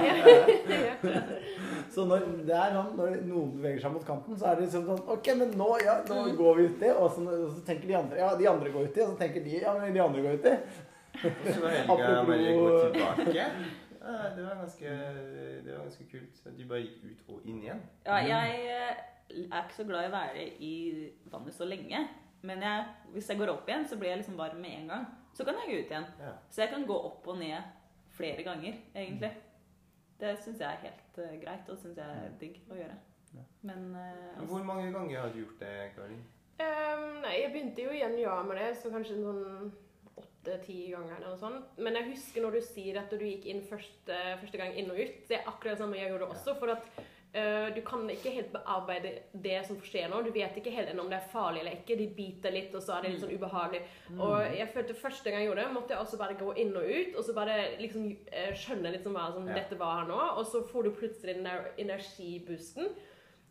Så 1.94 2.00
når, 2.10 2.18
det 2.48 2.54
er 2.58 2.72
sånn, 2.74 2.88
når 2.98 3.08
noen 3.28 3.50
beveger 3.58 3.80
seg 3.84 3.92
mot 3.94 4.06
kanten, 4.08 4.34
så 4.40 4.44
er 4.50 4.54
det 4.58 4.64
liksom 4.66 4.84
sånn 4.88 5.02
OK, 5.14 5.26
men 5.38 5.48
nå, 5.58 5.68
ja, 5.84 5.94
nå 6.08 6.14
Mm. 6.24 6.36
går 6.40 6.52
vi 6.58 6.62
uti. 6.72 6.88
Og 6.90 7.06
så, 7.14 7.20
og 7.28 7.32
så 7.54 7.60
tenker 7.68 7.86
de 7.90 7.94
andre 8.00 8.16
Ja, 8.18 8.28
de 8.40 8.46
andre 8.50 8.68
går 8.74 8.82
uti. 8.90 9.00
Og 9.04 9.10
så 9.14 9.18
tenker 9.20 9.40
de 9.44 9.52
Ja, 9.62 9.72
men 9.78 9.94
de 9.94 10.00
andre 10.02 10.20
går 10.24 10.32
uti. 10.40 10.52
Og 11.14 11.20
så 11.54 11.58
var 11.62 11.70
Helga 11.78 11.94
bare 12.26 12.52
gå 12.58 12.66
tilbake. 12.96 13.44
Det 14.04 14.42
var 14.44 14.54
ganske, 14.60 14.88
det 15.64 15.70
var 15.72 15.80
ganske 15.86 16.04
kult. 16.10 16.34
De 16.58 16.64
bare 16.68 16.82
gikk 16.82 16.98
ut 17.04 17.20
og 17.36 17.40
inn 17.48 17.60
igjen. 17.62 17.80
Ja, 18.04 18.16
jeg 18.26 18.46
eh, 18.74 18.94
er 19.46 19.60
ikke 19.62 19.78
så 19.78 19.86
glad 19.88 20.02
i 20.04 20.10
å 20.10 20.16
være 20.18 20.42
i 20.60 20.72
vannet 21.32 21.54
så 21.56 21.64
lenge. 21.68 22.00
Men 22.44 22.58
jeg, 22.66 22.78
hvis 23.14 23.28
jeg 23.30 23.38
går 23.40 23.48
opp 23.54 23.64
igjen, 23.70 23.86
så 23.88 23.96
blir 23.96 24.10
jeg 24.12 24.20
liksom 24.20 24.36
varm 24.36 24.58
med 24.60 24.74
en 24.82 24.88
gang. 24.92 25.04
Så 25.34 25.46
kan 25.46 25.58
jeg 25.60 25.70
gå 25.70 25.80
ut 25.80 25.90
igjen. 25.92 26.06
Ja. 26.20 26.34
Så 26.50 26.62
jeg 26.62 26.70
kan 26.70 26.86
gå 26.86 26.98
opp 27.08 27.26
og 27.28 27.40
ned 27.40 27.72
flere 28.14 28.42
ganger, 28.46 28.78
egentlig. 28.94 29.32
Det 30.20 30.36
syns 30.44 30.62
jeg 30.62 30.70
er 30.70 30.84
helt 30.86 31.18
uh, 31.18 31.34
greit, 31.42 31.68
og 31.68 31.78
syns 31.80 31.98
jeg 31.98 32.20
er 32.22 32.36
digg 32.40 32.60
å 32.70 32.78
gjøre. 32.78 32.98
Ja. 33.34 33.46
Men 33.66 33.88
uh, 33.96 34.36
altså, 34.36 34.50
Hvor 34.52 34.66
mange 34.68 34.92
ganger 34.94 35.20
har 35.20 35.32
du 35.34 35.40
gjort 35.42 35.64
det, 35.64 35.72
Karin? 35.96 36.20
Um, 36.54 37.08
nei, 37.24 37.40
jeg 37.40 37.50
begynte 37.50 37.82
jo 37.82 37.90
i 37.90 38.04
januar 38.04 38.44
med 38.46 38.60
det, 38.62 38.68
så 38.78 38.92
kanskje 38.94 39.18
noen 39.18 39.40
sånn 39.42 39.72
åtte-ti 40.44 40.78
ganger 40.92 41.16
eller 41.16 41.32
noe 41.32 41.40
sånt. 41.40 41.78
Men 41.82 41.98
jeg 41.98 42.12
husker 42.12 42.44
når 42.44 42.58
du 42.58 42.62
sier 42.68 43.00
at 43.00 43.10
du 43.10 43.24
gikk 43.24 43.48
inn 43.50 43.64
første, 43.66 44.18
første 44.38 44.60
gang 44.60 44.76
inn 44.78 44.92
og 44.92 45.00
ut. 45.00 45.18
Det 45.26 45.40
er 45.40 45.50
akkurat 45.50 45.74
det 45.74 45.80
samme 45.82 45.98
jeg 45.98 46.12
gjorde 46.12 46.30
også. 46.36 46.54
For 46.60 46.76
at 46.76 47.02
du 47.74 47.80
kan 47.82 48.04
ikke 48.12 48.30
helt 48.30 48.52
bearbeide 48.54 49.10
det 49.42 49.56
som 49.66 49.80
skjer 49.82 50.06
nå. 50.12 50.20
Du 50.22 50.28
vet 50.34 50.54
ikke 50.60 50.70
helt 50.70 50.92
om 51.00 51.08
det 51.10 51.16
er 51.18 51.32
farlig 51.32 51.64
eller 51.64 51.80
ikke. 51.80 51.96
De 51.98 52.06
biter 52.14 52.54
litt, 52.54 52.74
og 52.76 52.84
så 52.84 52.94
er 52.94 53.02
det 53.02 53.14
litt 53.14 53.24
sånn 53.24 53.34
ubehagelig. 53.34 53.80
Og 54.14 54.36
jeg 54.54 54.68
følte 54.70 54.94
første 54.98 55.32
gang 55.32 55.42
jeg 55.42 55.48
gjorde 55.48 55.64
det, 55.64 55.74
måtte 55.74 55.96
jeg 55.96 56.04
også 56.04 56.20
bare 56.20 56.38
gå 56.38 56.52
inn 56.62 56.70
og 56.78 56.86
ut, 56.86 57.16
og 57.18 57.26
så 57.26 57.34
bare 57.34 57.56
liksom 57.82 58.06
skjønne 58.54 58.74
skjønne 58.74 58.92
liksom 58.96 59.16
hva 59.16 59.28
som 59.32 59.46
dette 59.48 59.78
var 59.78 60.02
her 60.02 60.08
nå. 60.08 60.20
Og 60.38 60.46
så 60.48 60.62
får 60.68 60.86
du 60.86 60.96
plutselig 60.98 61.36
den 61.36 61.48
der 61.48 61.70
energiboosten. 61.80 62.90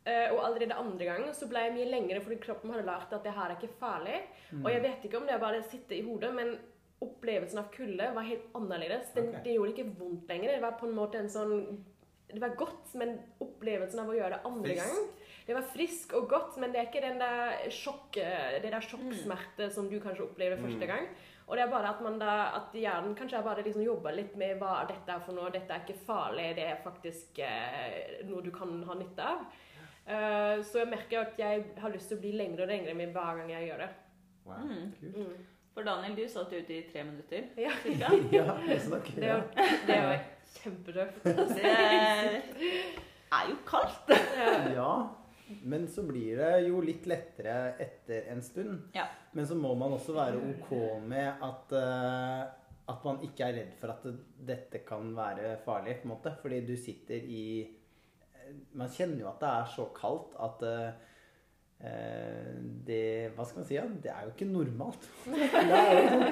Uh, 0.04 0.34
og 0.36 0.42
allerede 0.44 0.76
andre 0.76 1.06
gang 1.08 1.30
så 1.32 1.48
ble 1.48 1.62
jeg 1.64 1.76
mye 1.78 1.88
lengre 1.88 2.20
fordi 2.20 2.36
kroppen 2.44 2.74
hadde 2.74 2.90
lært 2.90 3.14
at 3.16 3.24
det 3.24 3.32
her 3.38 3.54
er 3.54 3.56
ikke 3.56 3.80
farlig. 3.80 4.20
Og 4.60 4.70
jeg 4.72 4.84
vet 4.84 5.06
ikke 5.08 5.22
om 5.22 5.28
det 5.30 5.40
bare 5.40 5.64
sitter 5.64 5.96
i 5.96 6.04
hodet, 6.04 6.34
men 6.36 6.58
opplevelsen 7.04 7.60
av 7.60 7.72
kulde 7.72 8.10
var 8.16 8.28
helt 8.28 8.52
annerledes. 8.56 9.12
Den, 9.16 9.32
okay. 9.32 9.44
Det 9.46 9.56
gjorde 9.56 9.74
ikke 9.74 9.96
vondt 10.00 10.30
lenger. 10.32 10.54
Det 10.54 10.64
var 10.64 10.78
på 10.80 10.88
en 10.88 10.98
måte 10.98 11.20
en 11.20 11.32
sånn 11.32 11.56
Det 12.34 12.42
var 12.42 12.56
godt, 12.58 12.94
men 13.00 13.18
opplevelsen 13.44 14.00
av 14.02 14.10
å 14.10 14.16
gjøre 14.18 14.38
det 14.38 14.48
andre 14.50 14.74
Frisk. 14.74 14.88
gang 14.88 15.22
Det 15.48 15.54
var 15.58 15.66
frisk 15.74 16.14
og 16.18 16.30
godt, 16.32 16.58
men 16.62 16.72
det 16.74 16.80
er 16.80 16.88
ikke 16.88 17.02
den 17.04 17.20
der 17.20 17.70
sjokk, 17.70 18.16
det 18.16 18.72
der 18.72 18.86
sjokksmerte 18.86 19.70
som 19.76 19.90
du 19.92 19.98
kanskje 20.02 20.24
opplever 20.26 20.58
første 20.62 20.88
gang. 20.88 21.08
Og 21.48 21.58
det 21.60 21.66
er 21.66 21.72
bare 21.74 21.90
at, 21.92 22.00
man 22.02 22.16
da, 22.22 22.34
at 22.56 22.72
hjernen 22.80 23.16
kanskje 23.20 23.36
har 23.36 23.44
bare 23.44 23.66
liksom 23.66 23.84
jobber 23.84 24.16
litt 24.16 24.38
med 24.40 24.56
hva 24.62 24.86
dette 24.88 25.12
er 25.12 25.20
for 25.26 25.36
noe. 25.36 25.52
Dette 25.52 25.76
er 25.76 25.84
ikke 25.84 26.00
farlig, 26.08 26.54
det 26.56 26.64
er 26.72 26.80
faktisk 26.86 27.42
eh, 27.44 28.24
noe 28.30 28.42
du 28.46 28.50
kan 28.56 28.72
ha 28.88 28.96
nytte 28.96 29.28
av. 29.34 29.44
Uh, 30.04 30.60
så 30.68 30.82
jeg 30.82 30.90
merker 30.92 31.22
at 31.22 31.38
jeg 31.40 31.62
har 31.80 31.92
lyst 31.94 32.10
til 32.12 32.18
å 32.18 32.22
bli 32.24 32.32
lengre 32.36 32.66
og 32.66 32.72
lengre 32.72 32.96
med 32.96 33.12
hver 33.16 33.38
gang 33.40 33.52
jeg 33.54 33.68
gjør 33.70 33.84
det. 33.86 33.90
Wow. 34.48 34.64
mm. 34.64 35.12
Mm. 35.16 35.36
For 35.74 35.84
Daniel, 35.88 36.16
du 36.16 36.28
satt 36.30 36.52
ute 36.54 36.74
i 36.76 36.82
tre 36.90 37.04
minutter 37.08 37.46
Ja. 37.58 37.72
Ja, 38.38 38.58
nesten. 38.68 39.00
Det 39.16 39.28
Ja. 39.28 39.38
var, 39.40 39.72
det 39.88 40.00
var 40.08 40.18
kjempetøft. 40.60 41.24
Det 43.34 43.42
er 43.42 43.50
jo 43.50 43.60
kaldt. 43.66 44.12
ja. 44.78 44.94
Men 45.62 45.88
så 45.92 46.04
blir 46.08 46.40
det 46.40 46.68
jo 46.68 46.82
litt 46.84 47.06
lettere 47.10 47.76
etter 47.82 48.30
en 48.34 48.42
stund. 48.46 48.90
Ja. 48.96 49.06
Men 49.34 49.48
så 49.48 49.58
må 49.60 49.74
man 49.78 49.96
også 49.96 50.16
være 50.16 50.42
ok 50.54 50.74
med 51.04 51.44
at, 51.46 51.74
uh, 51.76 52.42
at 52.94 53.08
man 53.08 53.22
ikke 53.26 53.48
er 53.48 53.58
redd 53.60 53.74
for 53.80 53.94
at 53.94 54.06
det, 54.08 54.16
dette 54.54 54.84
kan 54.88 55.14
være 55.18 55.58
farlig, 55.66 56.00
på 56.02 56.08
en 56.08 56.14
måte. 56.16 56.36
Fordi 56.42 56.62
du 56.68 56.76
sitter 56.80 57.26
i 57.28 57.46
eh, 57.64 58.54
Man 58.78 58.92
kjenner 58.94 59.26
jo 59.26 59.32
at 59.34 59.42
det 59.44 59.52
er 59.52 59.74
så 59.76 59.90
kaldt 59.98 60.38
at 60.48 60.68
uh, 60.70 61.10
det 62.88 63.34
Hva 63.36 63.44
skal 63.44 63.60
man 63.60 63.68
si? 63.68 63.76
Ja? 63.76 63.88
Det 64.06 64.14
er 64.14 64.24
jo 64.24 64.36
ikke 64.36 64.52
normalt. 64.54 65.10
Det 65.34 65.42
er 65.84 66.00
jo 66.00 66.08
sånn 66.14 66.24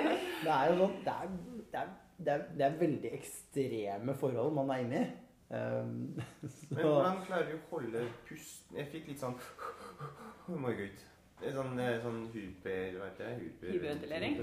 Det 0.45 0.53
er 0.53 0.69
jo 0.71 0.77
sånn 0.79 0.95
Det 1.03 1.12
er, 1.12 1.34
det 1.73 1.81
er, 1.81 1.91
det 2.23 2.34
er, 2.34 2.45
det 2.57 2.65
er 2.67 2.77
veldig 2.79 3.12
ekstreme 3.17 4.13
forhold 4.15 4.53
man 4.55 4.69
er 4.75 4.84
inne 4.86 5.01
i. 5.01 5.10
Um, 5.51 6.21
så- 6.47 6.75
Men 6.75 6.86
hvordan 6.86 7.23
klarer 7.27 7.49
du 7.51 7.55
å 7.57 7.63
holde 7.73 8.05
pusten? 8.27 8.77
Jeg 8.77 8.88
fikk 8.93 9.07
litt 9.12 9.19
sånn 9.19 9.36
ut. 10.49 11.07
Det 11.41 11.49
er 11.49 11.55
sånn, 11.55 11.79
eh, 11.81 11.95
sånn 12.03 12.19
hyper... 12.36 12.97
Hva 12.99 13.07
heter 13.10 13.31
det? 13.31 13.47
Hyperventilering. 13.71 14.36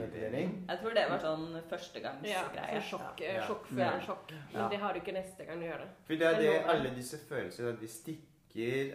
Jeg 0.67 0.79
tror 0.81 0.95
det 0.97 1.05
var 1.09 1.21
sånn 1.23 1.45
Ja, 1.55 1.61
førstegangsgreie. 1.71 2.81
sånn 2.81 2.89
sjokk, 2.89 3.21
Ja. 3.23 3.45
sjokk 3.47 3.67
før 3.71 3.79
Ja. 3.85 4.01
sjokk. 4.03 4.33
Men 4.53 4.63
Ja. 4.63 4.69
det 4.69 4.79
har 4.83 4.93
du 4.93 4.99
ikke 5.01 5.15
neste 5.15 5.47
gang 5.47 5.61
du 5.61 5.67
gjør 5.67 5.79
det. 5.85 5.89
For 6.09 6.15
det 6.17 6.27
er 6.27 6.41
det 6.41 6.65
alle 6.67 6.91
disse 6.97 7.17
følelsene, 7.29 7.79
de 7.81 7.87
stikker, 7.87 8.27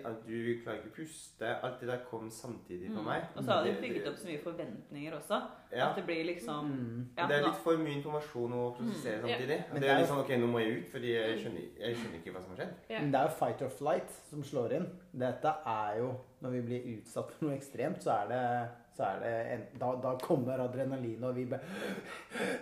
at 0.05 0.23
du 0.27 0.37
klarer 0.63 0.79
ikke 0.81 0.91
å 0.91 0.95
puste 0.97 1.49
Alt 1.63 1.79
det 1.79 1.87
der 1.89 1.99
kom 2.09 2.29
samtidig 2.29 2.89
for 2.93 3.01
Mm. 3.01 3.05
meg. 3.05 3.23
Og 3.35 3.43
så 3.43 3.51
har 3.51 3.63
de 3.65 3.73
bygget 3.81 4.07
opp 4.07 4.17
så 4.17 4.27
mye 4.27 4.41
forventninger 4.43 5.13
også. 5.17 5.39
Ja. 5.71 5.89
At 5.89 5.95
det 5.95 6.05
blir 6.05 6.23
liksom 6.25 6.65
Mm. 6.71 7.07
ja, 7.17 7.27
det 7.27 7.35
er 7.37 7.45
litt 7.47 7.55
for 7.63 7.77
mye 7.77 7.95
informasjon 8.01 8.51
å 8.53 8.75
prosessere 8.77 9.21
Mm. 9.23 9.29
Samtidig. 9.29 9.63
Men 9.73 9.81
det 9.81 9.89
er 9.89 9.97
liksom 9.99 9.99
litt 9.99 10.09
sånn 10.09 10.19
OK, 10.19 10.37
nå 10.43 10.47
må 10.51 10.59
jeg 10.63 10.77
ut, 10.77 10.87
fordi 10.91 11.13
jeg 11.13 11.39
skjønner, 11.39 11.63
jeg 11.79 11.95
skjønner 11.95 12.17
ikke 12.19 12.31
hva 12.33 12.41
som 12.41 12.49
har 12.55 12.57
skjedd. 12.65 12.73
Ja. 12.89 12.99
Men 12.99 13.11
det 13.11 13.19
er 13.19 13.23
jo 13.23 13.35
fight 13.39 13.61
or 13.61 13.69
flight 13.69 14.09
som 14.29 14.43
slår 14.43 14.71
inn. 14.73 14.87
Dette 15.17 15.55
er 15.65 15.97
jo 15.97 16.15
Når 16.43 16.51
vi 16.51 16.61
blir 16.61 16.97
utsatt 16.99 17.31
for 17.31 17.45
noe 17.45 17.55
ekstremt, 17.57 18.01
så 18.03 18.11
er 18.11 18.27
det, 18.27 18.69
så 18.93 19.07
er 19.07 19.21
det 19.23 19.33
en, 19.55 19.61
da, 19.81 19.91
da 20.03 20.13
kommer 20.21 20.61
adrenalinet, 20.61 21.23
og 21.25 21.35
vi 21.35 21.45
bare 21.49 21.61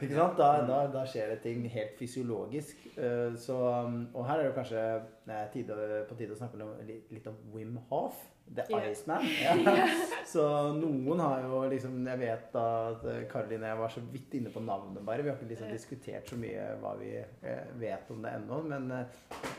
Ikke 0.01 0.15
sant? 0.15 0.37
Da, 0.39 0.51
da, 0.67 0.81
da 0.93 1.05
skjer 1.07 1.33
det 1.33 1.41
ting 1.43 1.65
helt 1.69 1.97
fysiologisk. 1.99 2.85
Eh, 2.95 3.35
Så, 3.35 3.57
um, 3.57 4.05
og 4.13 4.27
her 4.29 4.39
er 4.39 4.49
det 4.49 4.55
kanskje 4.55 4.83
eh, 5.27 5.47
tide, 5.53 5.75
på 6.07 6.15
tide 6.19 6.35
å 6.35 6.39
snakke 6.39 6.59
om, 6.63 6.75
litt, 6.87 7.27
om 7.27 7.39
Wim 7.55 7.79
Hof. 7.89 8.19
The 8.51 8.65
Iceman. 8.91 9.23
Ja. 9.41 9.85
Så 10.27 10.43
noen 10.75 11.19
har 11.23 11.45
jo 11.45 11.61
liksom 11.71 12.01
Jeg 12.07 12.19
vet 12.19 12.49
da 12.51 12.65
at 12.89 13.05
eh, 13.07 13.21
Karoline 13.31 13.63
og 13.63 13.69
jeg 13.69 13.79
var 13.81 13.93
så 13.95 14.03
vidt 14.11 14.37
inne 14.39 14.51
på 14.51 14.63
navnet, 14.63 15.03
bare. 15.07 15.23
Vi 15.23 15.31
har 15.31 15.37
ikke 15.39 15.51
liksom 15.51 15.71
diskutert 15.71 16.31
så 16.31 16.39
mye 16.39 16.69
hva 16.81 16.95
vi 16.99 17.13
eh, 17.19 17.67
vet 17.79 18.11
om 18.11 18.23
det 18.23 18.33
ennå. 18.39 18.61
Men, 18.71 18.89
eh, 18.91 19.51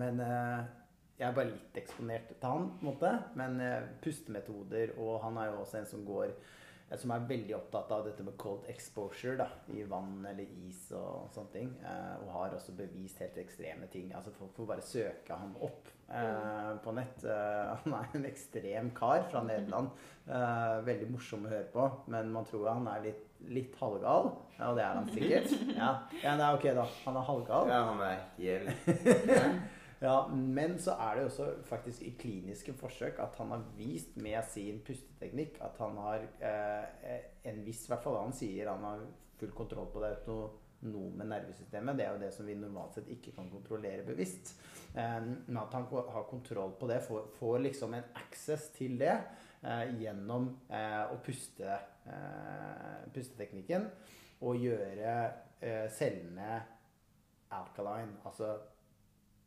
men 0.00 0.20
eh, 0.24 0.60
jeg 1.20 1.28
er 1.28 1.36
bare 1.36 1.50
litt 1.52 1.76
eksponert 1.82 2.32
til 2.32 2.48
han, 2.48 2.70
på 2.78 2.86
en 2.86 2.88
måte. 2.88 3.12
Men 3.36 3.60
eh, 3.60 3.92
pustemetoder, 4.04 4.96
og 5.00 5.20
han 5.26 5.36
er 5.40 5.52
jo 5.52 5.60
også 5.60 5.80
en 5.82 5.88
som 5.90 6.04
går 6.08 6.30
eh, 6.32 6.98
som 6.98 7.12
er 7.12 7.26
veldig 7.28 7.54
opptatt 7.58 7.92
av 7.92 8.06
dette 8.08 8.24
med 8.24 8.38
cold 8.40 8.64
exposure 8.72 9.36
da, 9.38 9.46
i 9.76 9.84
vann 9.88 10.24
eller 10.30 10.48
is 10.64 10.86
og 10.96 11.28
sånne 11.34 11.52
ting. 11.52 11.72
Eh, 11.84 12.14
og 12.24 12.30
har 12.38 12.56
også 12.56 12.72
bevist 12.78 13.20
helt 13.20 13.36
ekstreme 13.42 13.90
ting. 13.92 14.14
Altså 14.16 14.32
Folk 14.38 14.54
får 14.56 14.70
bare 14.70 14.86
søke 14.86 15.36
ham 15.42 15.52
opp 15.60 15.90
eh, 16.08 16.70
på 16.86 16.94
nett. 16.96 17.26
Eh, 17.28 17.74
han 17.84 17.96
er 17.98 18.16
en 18.16 18.28
ekstrem 18.30 18.88
kar 18.96 19.26
fra 19.28 19.42
Nederland. 19.44 19.90
Eh, 20.24 20.78
veldig 20.88 21.10
morsom 21.12 21.44
å 21.44 21.52
høre 21.52 21.68
på, 21.74 21.90
men 22.14 22.32
man 22.32 22.48
tror 22.48 22.70
han 22.72 22.88
er 22.94 23.10
litt, 23.10 23.26
litt 23.50 23.76
halvgal. 23.82 24.32
Ja, 24.56 24.70
og 24.70 24.80
det 24.80 24.86
er 24.86 24.96
han 24.96 25.12
sikkert. 25.12 25.52
Ja, 25.76 25.92
ja 26.24 26.32
det 26.40 26.48
er 26.48 26.56
ok, 26.56 26.66
da. 26.80 26.86
Han 27.04 27.20
er 27.20 27.28
halvgal. 27.28 27.74
Ja, 27.74 27.82
han 27.92 28.02
er 28.08 28.24
helt 28.40 29.76
Ja, 30.00 30.28
Men 30.32 30.78
så 30.80 30.94
er 30.96 31.16
det 31.18 31.26
også 31.28 31.50
faktisk 31.68 32.02
i 32.02 32.14
kliniske 32.16 32.72
forsøk 32.80 33.18
at 33.20 33.36
han 33.36 33.50
har 33.52 33.66
vist 33.76 34.16
med 34.16 34.40
sin 34.48 34.80
pusteteknikk 34.86 35.58
at 35.60 35.76
han 35.82 35.98
har 36.00 36.24
eh, 36.40 37.18
en 37.50 37.60
viss 37.66 37.84
I 37.84 37.92
hvert 37.92 38.06
fall 38.06 38.16
han 38.22 38.32
sier 38.36 38.70
han 38.72 38.86
har 38.86 39.04
full 39.40 39.52
kontroll 39.56 39.90
på 39.92 40.00
det 40.00 40.14
med 40.80 41.26
nervesystemet. 41.28 41.98
Det 41.98 42.06
er 42.06 42.14
jo 42.14 42.22
det 42.22 42.30
som 42.32 42.46
vi 42.48 42.54
normalt 42.56 42.96
sett 42.96 43.08
ikke 43.12 43.34
kan 43.36 43.50
kontrollere 43.52 44.06
bevisst. 44.06 44.54
Eh, 44.96 45.20
Men 45.20 45.60
at 45.60 45.76
han 45.76 45.84
har 45.92 46.26
kontroll 46.30 46.72
på 46.80 46.88
det, 46.88 47.02
får, 47.04 47.28
får 47.36 47.58
liksom 47.66 47.94
en 47.94 48.08
access 48.24 48.70
til 48.78 48.96
det 49.00 49.12
eh, 49.12 49.84
gjennom 50.00 50.48
eh, 50.72 51.12
å 51.12 51.20
puste, 51.24 51.76
eh, 52.08 53.04
pusteteknikken 53.12 53.84
og 54.40 54.56
gjøre 54.64 55.14
eh, 55.60 55.86
cellene 55.92 56.62
alkaline, 57.52 58.16
altså 58.24 58.54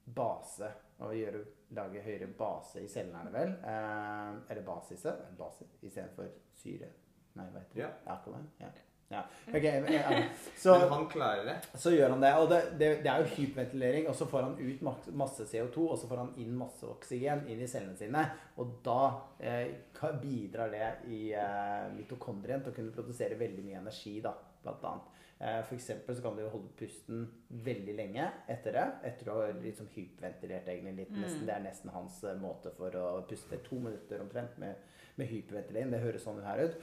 base. 0.06 0.72
Og 1.04 1.14
gjøre, 1.18 1.44
lage 1.76 2.02
høyere 2.06 2.30
base 2.38 2.84
i 2.84 2.88
cellene, 2.88 3.20
er 3.24 3.30
det 3.30 3.36
vel? 3.36 3.54
Eh, 3.68 4.34
eller 4.54 4.66
basise. 4.68 5.14
Base 5.38 5.68
istedenfor 5.82 6.32
syre. 6.62 6.90
Nei, 7.34 7.48
hva 7.50 7.64
heter 7.64 7.80
det? 7.80 7.82
Ja. 7.82 7.90
Alkaline? 8.14 8.52
Ja. 8.62 8.70
ja. 9.10 9.24
Ok, 9.50 9.66
ja. 9.66 10.22
Så, 10.64 10.76
Men 10.80 10.94
han 10.94 11.08
klarer 11.10 11.48
det. 11.50 11.56
så 11.82 11.92
gjør 11.92 12.14
han 12.14 12.24
det. 12.24 12.32
Og 12.40 12.48
det, 12.52 12.62
det, 12.80 12.92
det 13.04 13.12
er 13.12 13.24
jo 13.24 13.34
hyperventilering, 13.34 14.08
og 14.12 14.16
så 14.16 14.28
får 14.30 14.48
han 14.48 14.56
ut 14.62 15.12
masse 15.24 15.48
CO2, 15.50 15.88
og 15.90 16.00
så 16.00 16.10
får 16.12 16.22
han 16.24 16.32
inn 16.46 16.54
masse 16.58 16.88
oksygen 16.88 17.44
inn 17.50 17.66
i 17.66 17.70
cellene 17.70 17.98
sine. 18.00 18.24
Og 18.62 18.78
da 18.86 19.00
eh, 19.42 19.74
bidrar 20.22 20.72
det 20.72 20.90
i 21.12 21.24
eh, 21.34 21.90
mitokondrien 21.98 22.64
til 22.64 22.72
å 22.72 22.78
kunne 22.80 22.96
produsere 22.96 23.40
veldig 23.42 23.66
mye 23.66 23.82
energi, 23.82 24.20
da, 24.24 24.38
blant 24.64 24.84
annet. 24.90 25.10
Eh, 25.44 25.60
for 25.68 25.76
eksempel 25.76 26.16
så 26.16 26.24
kan 26.24 26.38
du 26.38 26.44
holde 26.48 26.70
pusten 26.80 27.26
veldig 27.66 27.96
lenge 27.98 28.30
etter 28.48 28.78
det. 28.78 28.86
Etter 29.10 29.30
å 29.34 29.38
ha 29.42 29.50
liksom 29.60 29.90
hyperventilert 29.96 30.70
egentlig 30.72 30.96
litt. 31.02 31.12
Nesten, 31.18 31.46
det 31.50 31.56
er 31.58 31.66
nesten 31.66 31.92
hans 31.94 32.22
eh, 32.24 32.38
måte 32.40 32.72
for 32.78 32.96
å 32.96 33.06
puste 33.28 33.60
to 33.66 33.80
minutter 33.84 34.24
omtrent 34.24 34.58
med, 34.62 34.80
med 35.20 35.28
hyperventilering. 35.28 35.92
Det 35.92 36.04
høres 36.06 36.24
sånn 36.24 36.40
her 36.46 36.64
ut. 36.68 36.80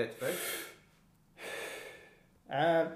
Rett 0.00 0.14
før. 0.14 0.34
Eh, 2.50 2.86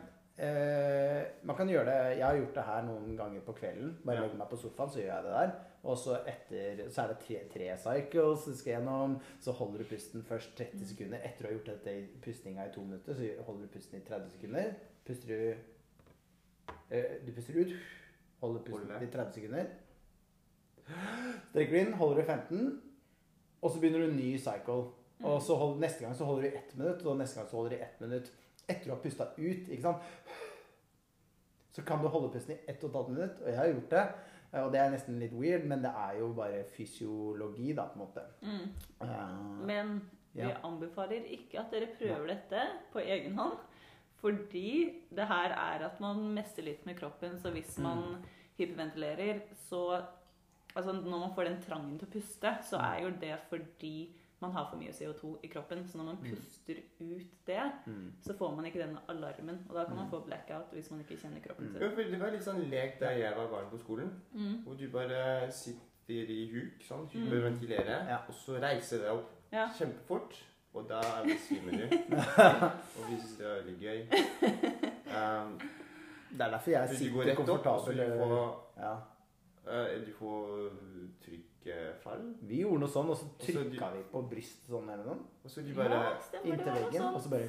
eh, 0.46 1.22
man 1.46 1.57
kan 1.59 1.68
gjøre 1.70 1.85
det 1.87 2.16
Jeg 2.18 2.24
har 2.27 2.37
gjort 2.40 2.57
det 2.57 2.64
her 2.66 2.83
noen 2.88 3.16
ganger 3.18 3.44
på 3.46 3.55
kvelden. 3.61 3.96
Bare 4.05 4.16
Ja. 4.16 4.22
legger 4.27 4.40
meg 4.40 4.48
på 4.50 4.57
sofaen, 4.62 4.90
så 4.90 4.98
gjør 5.03 5.14
jeg 5.14 5.24
det 5.24 5.37
der. 5.38 5.55
Og 5.85 5.99
så 6.01 6.16
etter 6.25 6.87
Så 6.90 7.03
er 7.03 7.11
det 7.12 7.18
tre, 7.20 7.40
tre 7.53 7.68
cycles 7.77 8.47
du 8.49 8.57
skal 8.57 8.79
gjennom. 8.79 9.18
Så 9.40 9.53
holder 9.53 9.83
du 9.83 9.88
pusten 9.90 10.25
først 10.25 10.57
30 10.57 10.88
sekunder. 10.88 11.20
Etter 11.25 11.44
å 11.44 11.51
ha 11.51 11.59
gjort 11.59 11.70
dette 11.75 11.97
i 11.99 12.07
pustinga 12.25 12.66
i 12.66 12.73
to 12.73 12.85
minutter, 12.85 13.14
så 13.18 13.47
holder 13.47 13.66
du 13.66 13.75
pusten 13.75 14.01
i 14.01 14.05
30 14.09 14.31
sekunder. 14.37 14.73
Puster 15.05 15.29
du 15.29 15.55
eh, 16.90 17.18
Du 17.27 17.33
puster 17.37 17.61
ut. 17.61 17.77
Holder 18.40 18.64
pusten 18.64 18.97
i 18.97 19.12
30 19.12 19.37
sekunder. 19.38 19.73
Strekker 21.51 21.73
du 21.73 21.81
inn, 21.81 21.94
holder 22.01 22.20
du 22.20 22.27
15. 22.27 22.83
Og 23.64 23.70
så 23.70 23.81
begynner 23.81 24.05
du 24.05 24.11
en 24.11 24.16
ny 24.16 24.35
cycle. 24.38 24.81
Og 25.25 25.42
så 25.42 25.55
hold, 25.57 25.79
neste 25.81 26.05
gang 26.05 26.16
så 26.16 26.25
holder 26.29 26.42
du 26.42 26.49
i 26.49 26.59
ett 26.59 26.75
minutt, 26.77 27.07
og 27.07 27.16
neste 27.16 27.40
gang 27.40 27.49
så 27.51 27.57
holder 27.57 27.77
du 27.77 27.77
i 27.77 27.85
ett 27.85 28.01
minutt. 28.01 28.33
Etter 28.68 28.85
du 28.85 28.90
har 28.90 29.01
pusta 29.01 29.29
ut, 29.37 29.68
ikke 29.68 29.83
sant. 29.83 29.97
Så 31.73 31.83
kan 31.83 32.03
du 32.03 32.09
holde 32.09 32.33
pusten 32.33 32.55
i 32.55 32.61
ett 32.68 32.85
og 32.85 32.90
et 32.90 32.97
halvt 32.99 33.12
minutt, 33.14 33.40
og 33.40 33.49
jeg 33.49 33.59
har 33.59 33.73
gjort 33.73 33.90
det. 33.90 34.05
Og 34.62 34.73
det 34.73 34.81
er 34.81 34.90
nesten 34.95 35.19
litt 35.19 35.33
weird, 35.35 35.64
men 35.67 35.83
det 35.83 35.90
er 35.90 36.19
jo 36.21 36.29
bare 36.37 36.64
fysiologi, 36.77 37.73
da, 37.75 37.88
på 37.90 37.99
en 37.99 38.05
måte. 38.07 38.23
Mm. 38.43 38.69
Eh, 39.03 39.67
Men 39.67 39.95
vi 40.33 40.40
Ja. 40.43 40.57
anbefaler 40.64 41.25
ikke 41.27 41.59
at 41.61 41.71
dere 41.71 41.88
prøver 41.99 42.27
dette 42.27 42.61
på 42.93 42.99
egen 43.03 43.35
hånd. 43.38 43.57
Fordi 44.21 45.01
det 45.14 45.27
her 45.29 45.51
er 45.53 45.85
at 45.85 46.01
man 46.01 46.23
messer 46.35 46.62
litt 46.62 46.87
med 46.87 46.97
kroppen. 46.99 47.38
Så 47.38 47.51
hvis 47.51 47.79
man 47.79 48.25
hyperventilerer, 48.59 49.40
så 49.69 50.03
Altså 50.77 50.90
når 50.93 51.19
man 51.21 51.35
får 51.37 51.45
den 51.45 51.61
trangen 51.62 51.99
til 52.01 52.09
å 52.09 52.11
puste, 52.11 52.51
så 52.67 52.79
er 52.83 53.03
jo 53.05 53.11
det 53.21 53.37
fordi 53.49 54.09
man 54.44 54.52
har 54.57 54.68
for 54.70 54.80
mye 54.80 54.92
CO2 54.94 55.33
i 55.46 55.50
kroppen. 55.52 55.83
Så 55.88 55.98
når 55.98 56.04
man 56.11 56.20
puster 56.22 56.80
ut 57.00 57.33
det, 57.48 57.64
mm. 57.87 58.07
så 58.26 58.37
får 58.38 58.54
man 58.57 58.68
ikke 58.68 58.83
denne 58.83 59.02
alarmen. 59.09 59.59
Og 59.68 59.74
da 59.78 59.85
kan 59.88 59.96
man 59.96 60.11
få 60.11 60.20
blackout 60.26 60.72
hvis 60.76 60.90
man 60.92 61.00
ikke 61.04 61.18
kjenner 61.22 61.42
kroppen 61.44 61.68
sin. 61.72 61.83
Mm. 61.83 61.96
Det 62.12 62.20
var 62.22 62.35
litt 62.37 62.46
sånn 62.46 62.64
lek 62.72 62.98
da 63.02 63.12
jeg 63.18 63.37
var 63.37 63.50
barn 63.52 63.70
på 63.72 63.80
skolen. 63.83 64.11
Mm. 64.33 64.57
Hvor 64.66 64.78
du 64.80 64.87
bare 64.92 65.20
sitter 65.52 66.33
i 66.35 66.40
huk, 66.52 66.83
sånn, 66.85 67.07
hyperventilerer, 67.12 68.09
Ja. 68.12 68.18
og 68.28 68.35
så 68.37 68.59
reiser 68.61 68.98
deg 69.07 69.11
opp 69.18 69.30
Ja. 69.52 69.68
kjempefort. 69.78 70.42
Og 70.74 70.88
da 70.90 71.00
besvimer 71.22 71.70
du. 71.78 71.96
og 72.98 73.04
vi 73.09 73.16
syns 73.20 73.37
det 73.38 73.46
var 73.46 73.61
veldig 73.62 73.76
gøy. 73.80 74.00
Um, 75.14 75.61
Det 76.35 76.40
er 76.42 76.50
derfor 76.50 76.70
jeg 76.70 76.88
du 76.90 76.96
sitter 76.96 77.12
går 77.14 77.24
rett 77.30 77.38
opp, 77.38 77.48
og 77.48 77.80
så 77.80 77.92
komfortabel. 77.92 78.11
du 78.11 78.18
får, 78.18 78.64
Ja. 78.76 78.94
uh, 79.70 80.07
du 80.07 80.12
får 80.18 80.70
trykkfall. 81.64 82.24
Vi 82.48 82.61
gjorde 82.62 82.85
noe 82.85 82.92
sånn, 82.92 83.11
og 83.12 83.18
så 83.18 83.29
trykka 83.40 83.90
vi 83.94 84.03
på 84.12 84.22
brystet 84.31 84.70
sånn 84.70 84.90
eller 84.92 85.05
noe. 85.11 85.29
Og 85.44 85.50
så 85.53 85.64
de 85.64 85.77
bare 85.77 86.00
ja, 86.00 86.12
stemmer. 86.20 86.53
Inntil 86.53 86.68
noe 86.68 86.83
veggen, 86.83 87.07
og 87.11 87.20
så 87.24 87.33
bare 87.33 87.48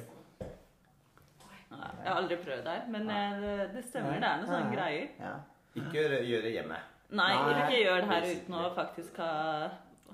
Nei, 1.66 1.88
Jeg 1.98 2.06
har 2.06 2.18
aldri 2.20 2.36
prøvd 2.40 2.60
det 2.62 2.74
her, 2.76 2.84
men 2.94 3.08
Nei. 3.10 3.16
eh, 3.26 3.40
det, 3.42 3.54
det 3.74 3.80
stemmer. 3.88 4.20
Det 4.22 4.28
er 4.28 4.42
noen 4.42 4.52
sånne 4.52 4.76
greier. 4.76 5.08
Ja. 5.18 5.32
Ikke 5.76 6.04
gjøre 6.04 6.44
det 6.46 6.52
hjemme. 6.54 6.78
Nei. 7.16 7.32
ikke 7.64 7.80
gjør 7.82 8.00
det 8.02 8.08
her 8.10 8.28
uten 8.32 8.54
å 8.58 8.62
faktisk 8.74 9.18
ha, 9.22 9.32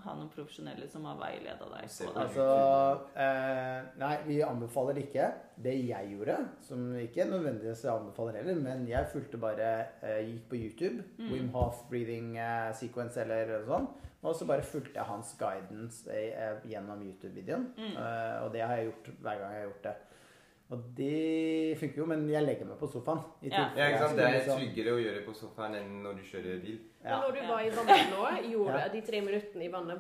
ha 0.05 0.15
noen 0.19 0.29
profesjonelle 0.33 0.87
som 0.91 1.05
har 1.09 1.17
veileda 1.21 1.67
deg. 1.73 1.89
På 1.93 2.13
det. 2.13 2.23
Altså 2.25 2.47
eh, 3.17 3.89
Nei, 4.03 4.13
vi 4.27 4.39
anbefaler 4.47 4.97
det 4.99 5.05
ikke. 5.09 5.27
Det 5.63 5.75
jeg 5.89 6.13
gjorde, 6.15 6.37
som 6.67 6.87
ikke 6.99 7.27
nødvendigvis 7.31 7.85
jeg 7.85 7.93
anbefaler 7.95 8.39
heller, 8.41 8.61
men 8.65 8.87
jeg 8.89 9.11
fulgte 9.13 9.39
bare 9.43 9.69
eh, 10.03 10.23
Gikk 10.31 10.49
på 10.51 10.61
YouTube, 10.63 11.03
Mm. 11.19 11.29
Wim 11.33 11.49
Hof 11.55 11.83
breathing 11.91 12.37
eh, 12.41 12.71
sequence 12.75 13.21
eller 13.21 13.53
sånn, 13.69 13.87
og 14.23 14.35
så 14.39 14.47
bare 14.47 14.63
fulgte 14.67 14.97
jeg 14.99 15.07
hans 15.09 15.35
guidance 15.39 16.07
eh, 16.11 16.57
gjennom 16.71 17.03
YouTube-videoen. 17.05 17.69
Mm. 17.77 17.93
Eh, 17.97 18.37
og 18.45 18.53
det 18.55 18.63
har 18.65 18.77
jeg 18.79 18.91
gjort 18.91 19.13
hver 19.21 19.39
gang 19.43 19.55
jeg 19.57 19.63
har 19.65 19.69
gjort 19.71 19.87
det. 19.89 19.95
Og 20.73 20.85
det 20.97 21.77
funker 21.81 22.01
jo, 22.01 22.07
men 22.09 22.23
jeg 22.33 22.45
legger 22.47 22.65
meg 22.71 22.79
på 22.81 22.89
sofaen. 22.89 23.21
I 23.45 23.51
Ja. 23.53 23.67
Ja, 23.77 23.89
ikke 23.91 23.99
sant? 24.07 24.17
Det 24.17 24.25
er 24.25 24.39
liksom- 24.39 24.59
tryggere 24.63 24.93
å 24.97 25.01
gjøre 25.05 25.25
på 25.27 25.35
sofaen 25.37 25.75
enn 25.77 26.03
når 26.03 26.15
du 26.17 26.23
kjører 26.31 26.63
bil. 26.63 26.79
Men 27.03 27.13
Ja. 27.13 27.21
når 27.21 27.33
du 27.35 27.41
var 27.47 27.61
i 27.61 27.71
vannet 27.71 28.11
nå, 28.11 28.51
gjorde 28.53 28.79
Ja. 28.85 28.89
de 28.89 29.01
tre 29.03 29.21
minuttene 29.21 29.65
i 29.65 29.69
vannet 29.69 29.99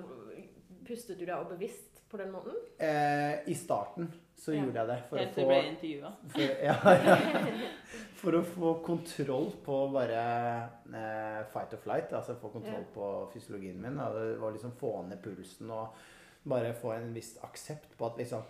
Pustet 0.84 1.18
du 1.18 1.24
deg 1.26 1.36
og 1.36 1.48
bevisst 1.48 2.00
på 2.10 2.16
den 2.18 2.32
måten? 2.32 2.54
Eh, 2.80 3.38
I 3.46 3.54
starten 3.54 4.08
så 4.36 4.52
Ja. 4.54 4.62
gjorde 4.64 4.74
jeg 4.74 4.86
det 4.88 4.98
for 5.08 5.16
Helt 5.18 5.34
til 5.34 5.44
få 5.44 5.48
du 5.48 5.54
ble 5.54 5.70
intervjua. 5.70 6.12
For, 6.28 6.40
ja, 6.40 6.76
ja. 7.04 7.16
for 8.22 8.32
å 8.32 8.42
få 8.44 8.82
kontroll 8.82 9.52
på 9.64 9.92
bare 9.92 10.70
eh, 10.92 11.44
fight 11.52 11.72
or 11.74 11.76
flight, 11.78 12.10
altså 12.12 12.34
få 12.40 12.50
kontroll 12.52 12.84
på 12.94 13.30
fysiologien 13.32 13.80
min. 13.80 13.98
Og 14.00 14.14
det 14.14 14.40
var 14.40 14.52
liksom 14.52 14.72
få 14.72 15.02
ned 15.08 15.22
pulsen 15.22 15.70
og 15.70 15.88
bare 16.48 16.72
få 16.74 16.92
en 16.96 17.12
viss 17.14 17.38
aksept 17.44 17.96
på 17.98 18.06
at 18.06 18.16
liksom 18.18 18.42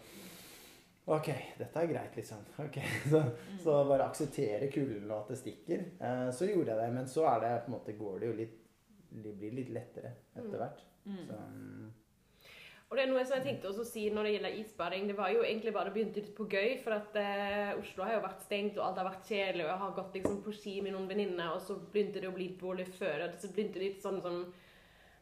Ok, 1.11 1.29
dette 1.59 1.81
er 1.81 1.89
greit, 1.91 2.17
liksom. 2.17 2.45
Ok, 2.63 2.79
Så, 3.11 3.23
så 3.63 3.79
bare 3.89 4.07
akseptere 4.07 4.69
kulden 4.71 5.11
og 5.11 5.25
at 5.25 5.33
det 5.33 5.41
stikker. 5.41 5.89
Eh, 5.99 6.29
så 6.35 6.47
gjorde 6.47 6.75
jeg 6.75 6.79
det. 6.79 6.93
Men 6.95 7.09
så 7.11 7.27
er 7.33 7.43
det 7.43 7.57
på 7.65 7.73
en 7.73 7.77
måte 7.79 7.97
går 7.99 8.21
det 8.21 8.31
jo 8.31 8.37
litt 8.43 8.61
Det 9.13 9.35
blir 9.37 9.57
litt 9.59 9.73
lettere 9.75 10.15
etter 10.39 10.61
hvert. 10.61 10.87
Mm. 11.05 11.19
Så, 11.27 11.35
mm, 11.35 11.91
Og 12.87 12.97
det 12.97 13.03
er 13.03 13.11
noe 13.11 13.25
som 13.27 13.39
jeg 13.39 13.45
tenkte 13.49 13.69
også 13.73 13.83
å 13.83 13.89
si 13.89 14.07
når 14.15 14.29
det 14.29 14.33
gjelder 14.37 14.57
isbading. 14.63 15.11
Det 15.11 15.19
var 15.19 15.33
jo 15.35 15.43
egentlig 15.43 15.75
bare 15.75 15.91
det 15.91 15.97
begynte 15.97 16.23
litt 16.23 16.35
på 16.39 16.47
gøy, 16.47 16.79
for 16.85 16.95
at 16.97 17.19
eh, 17.19 17.75
Oslo 17.81 18.07
har 18.07 18.19
jo 18.19 18.25
vært 18.29 18.47
stengt, 18.47 18.79
og 18.79 18.87
alt 18.87 19.01
har 19.03 19.09
vært 19.11 19.29
kjedelig, 19.29 19.65
og 19.67 19.73
jeg 19.73 19.83
har 19.83 19.95
gått 19.99 20.19
liksom 20.19 20.43
på 20.47 20.55
ski 20.57 20.75
med 20.85 20.95
noen 20.95 21.09
venninner, 21.11 21.55
og 21.57 21.65
så 21.67 21.77
begynte 21.83 22.23
det 22.23 22.31
å 22.31 22.37
bli 22.37 22.53
dårlig 22.61 22.87
før, 22.95 23.27
og 23.27 23.39
så 23.43 23.51
begynte 23.51 23.81
det 23.81 23.89
litt 23.89 24.05
sånn 24.07 24.23
sånn 24.23 24.45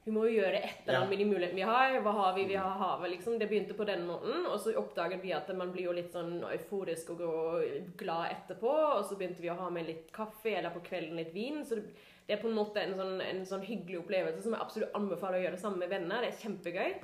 vi 0.05 0.13
må 0.15 0.23
jo 0.25 0.39
gjøre 0.39 0.63
et 0.65 0.87
eller 0.87 0.97
annet 0.97 1.11
med 1.13 1.21
de 1.21 1.27
mulighetene 1.29 1.61
vi 1.61 1.67
har. 1.69 1.95
Hva 2.01 2.13
har 2.17 2.31
vi? 2.39 2.47
Vi 2.49 2.57
har 2.57 2.79
havet, 2.81 3.11
liksom. 3.13 3.37
Det 3.39 3.51
begynte 3.51 3.77
på 3.77 3.85
den 3.85 4.07
måten. 4.09 4.47
Og 4.49 4.57
så 4.63 4.73
oppdaget 4.81 5.21
vi 5.21 5.35
at 5.37 5.51
man 5.57 5.75
blir 5.75 5.91
jo 5.91 5.97
litt 5.97 6.15
sånn 6.17 6.39
euforisk 6.49 7.13
og 7.19 7.61
glad 8.01 8.33
etterpå. 8.33 8.73
Og 8.97 9.05
så 9.05 9.19
begynte 9.21 9.45
vi 9.45 9.53
å 9.53 9.59
ha 9.61 9.69
med 9.73 9.91
litt 9.91 10.09
kaffe, 10.17 10.55
eller 10.57 10.73
på 10.73 10.83
kvelden 10.89 11.21
litt 11.21 11.35
vin. 11.37 11.61
Så 11.69 11.77
det, 11.77 11.93
det 12.25 12.39
er 12.39 12.41
på 12.41 12.49
en 12.49 12.57
måte 12.57 12.81
en 12.81 12.97
sånn, 12.97 13.21
en 13.27 13.45
sånn 13.53 13.67
hyggelig 13.67 14.01
opplevelse 14.01 14.47
som 14.47 14.57
jeg 14.57 14.65
absolutt 14.65 14.97
anbefaler 14.97 15.43
å 15.43 15.45
gjøre 15.45 15.59
det 15.59 15.65
sammen 15.67 15.85
med 15.85 15.93
venner. 15.93 16.25
Det 16.25 16.33
er 16.33 16.43
kjempegøy. 16.47 16.97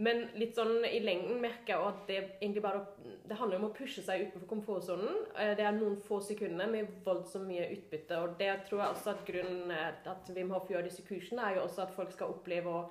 Men 0.00 0.22
litt 0.40 0.56
sånn 0.56 0.80
i 0.88 1.02
lengden 1.04 1.42
merker 1.42 1.74
jeg 1.74 1.88
at 1.90 2.04
det 2.08 2.18
egentlig 2.40 2.62
bare 2.64 2.84
Det 3.28 3.36
handler 3.36 3.60
om 3.60 3.66
å 3.68 3.74
pushe 3.76 4.02
seg 4.04 4.24
utenfor 4.26 4.48
komfortsonen. 4.48 5.26
Eh, 5.36 5.52
Det 5.58 5.66
er 5.66 5.76
noen 5.76 5.98
få 6.00 6.22
sekunder 6.24 6.70
med 6.72 6.88
voldsomt 7.04 7.48
mye 7.48 7.68
utbytte. 7.74 8.16
Og 8.24 8.38
det 8.40 8.50
tror 8.68 8.80
jeg 8.80 8.94
også 8.94 9.12
at 9.12 9.26
grunnen 9.28 9.74
til 10.02 10.10
at 10.14 10.32
Wim 10.36 10.50
Hof 10.54 10.70
gjør 10.72 10.88
disse 10.88 11.04
kursene, 11.06 11.44
er 11.44 11.58
jo 11.58 11.66
også 11.66 11.84
at 11.84 11.94
folk 11.94 12.12
skal 12.16 12.32
oppleve 12.32 12.72
å 12.72 12.82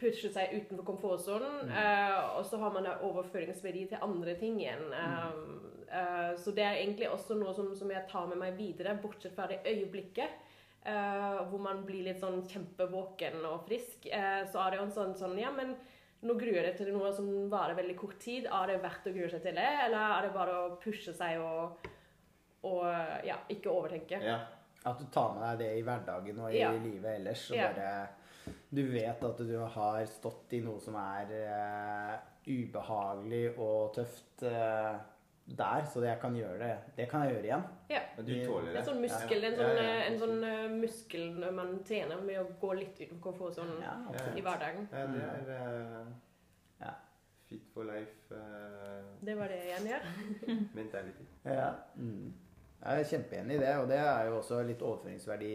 pushe 0.00 0.30
seg 0.32 0.54
utenfor 0.54 0.86
komfortsonen. 0.92 1.70
Uh, 1.72 2.38
og 2.38 2.44
så 2.46 2.60
har 2.60 2.74
man 2.74 2.86
da 2.86 2.98
overføringsverdi 3.06 3.86
til 3.90 4.04
andre 4.04 4.36
ting 4.40 4.60
igjen. 4.60 4.92
Eh, 4.92 5.26
uh, 5.90 6.32
så 6.40 6.52
det 6.56 6.64
er 6.66 6.80
egentlig 6.82 7.10
også 7.10 7.38
noe 7.40 7.54
som, 7.56 7.72
som 7.78 7.90
jeg 7.90 8.06
tar 8.10 8.28
med 8.30 8.40
meg 8.42 8.58
videre, 8.58 8.96
bortsett 9.02 9.34
fra 9.36 9.48
det 9.50 9.62
øyeblikket. 9.64 10.44
Uh, 10.86 11.42
hvor 11.50 11.58
man 11.58 11.82
blir 11.86 12.04
litt 12.06 12.20
sånn 12.22 12.44
kjempevåken 12.46 13.40
og 13.48 13.64
frisk. 13.66 14.06
så 14.06 14.60
er 14.62 14.70
det 14.70 14.78
jo 14.78 14.84
en 14.84 14.94
sånn, 14.94 15.16
sånn 15.18 15.38
Ja, 15.40 15.50
men 15.50 15.74
nå 16.26 16.34
gruer 16.38 16.64
jeg 16.70 16.76
til 16.76 16.92
noe 16.94 17.12
som 17.14 17.28
varer 17.52 17.74
veldig 17.78 17.96
kort 17.96 18.18
tid. 18.22 18.46
Er 18.50 18.66
det 18.72 18.82
verdt 18.82 19.06
å 19.08 19.14
grue 19.14 19.30
seg 19.32 19.42
til 19.46 19.54
det, 19.58 19.68
eller 19.86 20.16
er 20.18 20.26
det 20.26 20.34
bare 20.34 20.58
å 20.66 20.76
pushe 20.82 21.14
seg 21.16 21.40
og, 21.40 21.88
og 22.66 22.84
ja, 23.26 23.38
ikke 23.52 23.70
overtenke? 23.72 24.20
Ja. 24.22 24.38
At 24.86 25.00
du 25.02 25.06
tar 25.10 25.32
med 25.34 25.42
deg 25.48 25.58
det 25.64 25.72
i 25.80 25.82
hverdagen 25.82 26.38
og 26.44 26.52
i 26.54 26.60
Ja. 26.60 26.70
livet 26.70 27.16
ellers. 27.20 27.50
Og 27.50 27.56
Ja. 27.56 27.72
bare 27.72 28.08
Du 28.70 28.82
vet 28.92 29.22
at 29.24 29.38
du 29.38 29.58
har 29.58 30.04
stått 30.06 30.52
i 30.52 30.60
noe 30.60 30.78
som 30.80 30.94
er 30.94 31.26
uh, 31.50 32.16
ubehagelig 32.46 33.58
og 33.58 33.94
tøft. 33.94 34.42
eh, 34.42 34.96
der, 35.46 35.84
så 35.86 36.02
jeg 36.02 36.18
kan 36.20 36.34
gjøre 36.34 36.58
det. 36.58 36.72
Det 36.96 37.08
kan 37.08 37.22
jeg 37.22 37.34
gjøre 37.36 37.44
igjen. 37.46 37.64
Ja. 37.90 38.00
Men 38.16 38.26
du 38.26 38.32
tåler 38.46 38.72
Det 38.72 38.80
er 38.80 38.86
sånn 38.88 39.00
muskel, 39.00 39.42
Ja. 39.42 39.48
en 39.48 39.56
sånn, 39.58 39.76
Ja, 39.76 39.82
ja, 39.82 40.04
en 40.06 40.18
sånn 40.18 40.44
eh, 40.44 40.68
muskel 40.80 41.26
når 41.38 41.52
man 41.54 41.84
trener 41.86 42.20
med 42.26 42.40
å 42.40 42.46
gå 42.60 42.72
litt 42.74 42.98
utenfor 43.00 43.20
komfortsonen 43.30 43.82
Ja, 43.84 43.94
i 44.34 44.42
hverdagen. 44.42 44.88
Ja, 44.90 45.04
det 45.06 45.22
er 45.54 46.00
uh, 46.00 46.06
Ja. 46.80 46.90
fit 47.46 47.68
for 47.72 47.84
life 47.84 48.32
uh, 48.34 49.04
Det 49.22 49.36
var 49.38 49.48
det 49.48 49.60
jeg 49.68 49.86
ja. 49.86 50.00
mentality. 50.74 51.26
Ja. 51.44 51.70
Mm. 51.94 52.32
Jeg 52.82 53.00
er 53.00 53.04
kjempeenig 53.04 53.56
i 53.56 53.58
det, 53.62 53.76
og 53.78 53.88
det 53.88 53.98
er 53.98 54.26
jo 54.28 54.36
også 54.40 54.60
litt 54.66 54.82
overføringsverdi, 54.82 55.54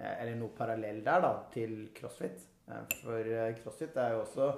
eh, 0.00 0.12
eller 0.22 0.36
noe 0.36 0.48
parallell 0.56 1.02
der, 1.04 1.20
da, 1.24 1.32
til 1.52 1.88
crossfit. 1.96 2.44
Eh, 2.68 2.84
For 3.02 3.18
eh, 3.18 3.54
crossfit 3.62 3.96
er 3.96 4.12
jo 4.14 4.20
også 4.22 4.52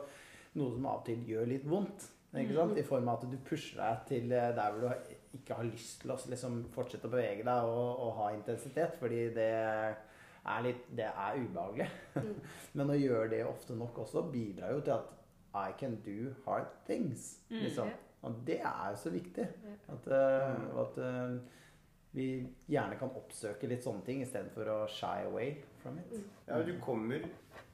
noe 0.60 0.70
som 0.74 0.86
av 0.86 1.00
og 1.00 1.06
til 1.06 1.24
gjør 1.26 1.48
litt 1.48 1.64
vondt. 1.66 2.10
Ikke 2.34 2.56
sant? 2.56 2.78
I 2.78 2.86
form 2.86 3.08
av 3.08 3.20
at 3.22 3.30
du 3.30 3.36
pusher 3.46 3.78
deg 3.78 4.06
til 4.08 4.32
eh, 4.34 4.50
der 4.56 4.74
hvor 4.74 4.88
du 4.88 5.14
ikke 5.38 5.58
har 5.58 5.68
lyst 5.68 6.02
til 6.02 6.14
å 6.14 6.18
liksom, 6.30 6.60
fortsette 6.74 7.08
å 7.08 7.12
bevege 7.12 7.46
deg 7.46 7.70
og, 7.70 7.90
og 8.06 8.16
ha 8.18 8.30
intensitet, 8.34 8.96
fordi 9.00 9.28
det 9.36 9.50
er 10.44 10.64
litt 10.66 10.88
Det 10.92 11.06
er 11.08 11.38
ubehagelig. 11.40 11.88
Men 12.76 12.92
å 12.92 12.98
gjøre 12.98 13.30
det 13.32 13.44
ofte 13.48 13.76
nok 13.78 14.02
også 14.04 14.26
bidrar 14.32 14.74
jo 14.74 14.82
til 14.84 14.98
at 14.98 15.12
I 15.54 15.70
can 15.78 16.00
do 16.04 16.34
hard 16.44 16.66
things. 16.86 17.38
Liksom. 17.48 17.88
Ja. 17.88 18.00
Og 18.24 18.40
det 18.46 18.58
er 18.60 18.90
jo 18.90 18.98
så 18.98 19.12
viktig. 19.14 19.46
At, 19.92 20.06
eh, 20.12 20.66
at 20.82 20.98
eh, 20.98 21.36
vi 22.14 22.28
gjerne 22.70 22.98
kan 22.98 23.12
oppsøke 23.18 23.68
litt 23.70 23.84
sånne 23.84 24.04
ting 24.06 24.22
istedenfor 24.22 24.70
å 24.70 24.78
shy 24.90 25.26
away 25.26 25.56
from 25.82 25.98
it. 26.02 26.14
Ja, 26.46 26.58
og 26.58 26.68
du 26.68 26.76
kommer 26.82 27.24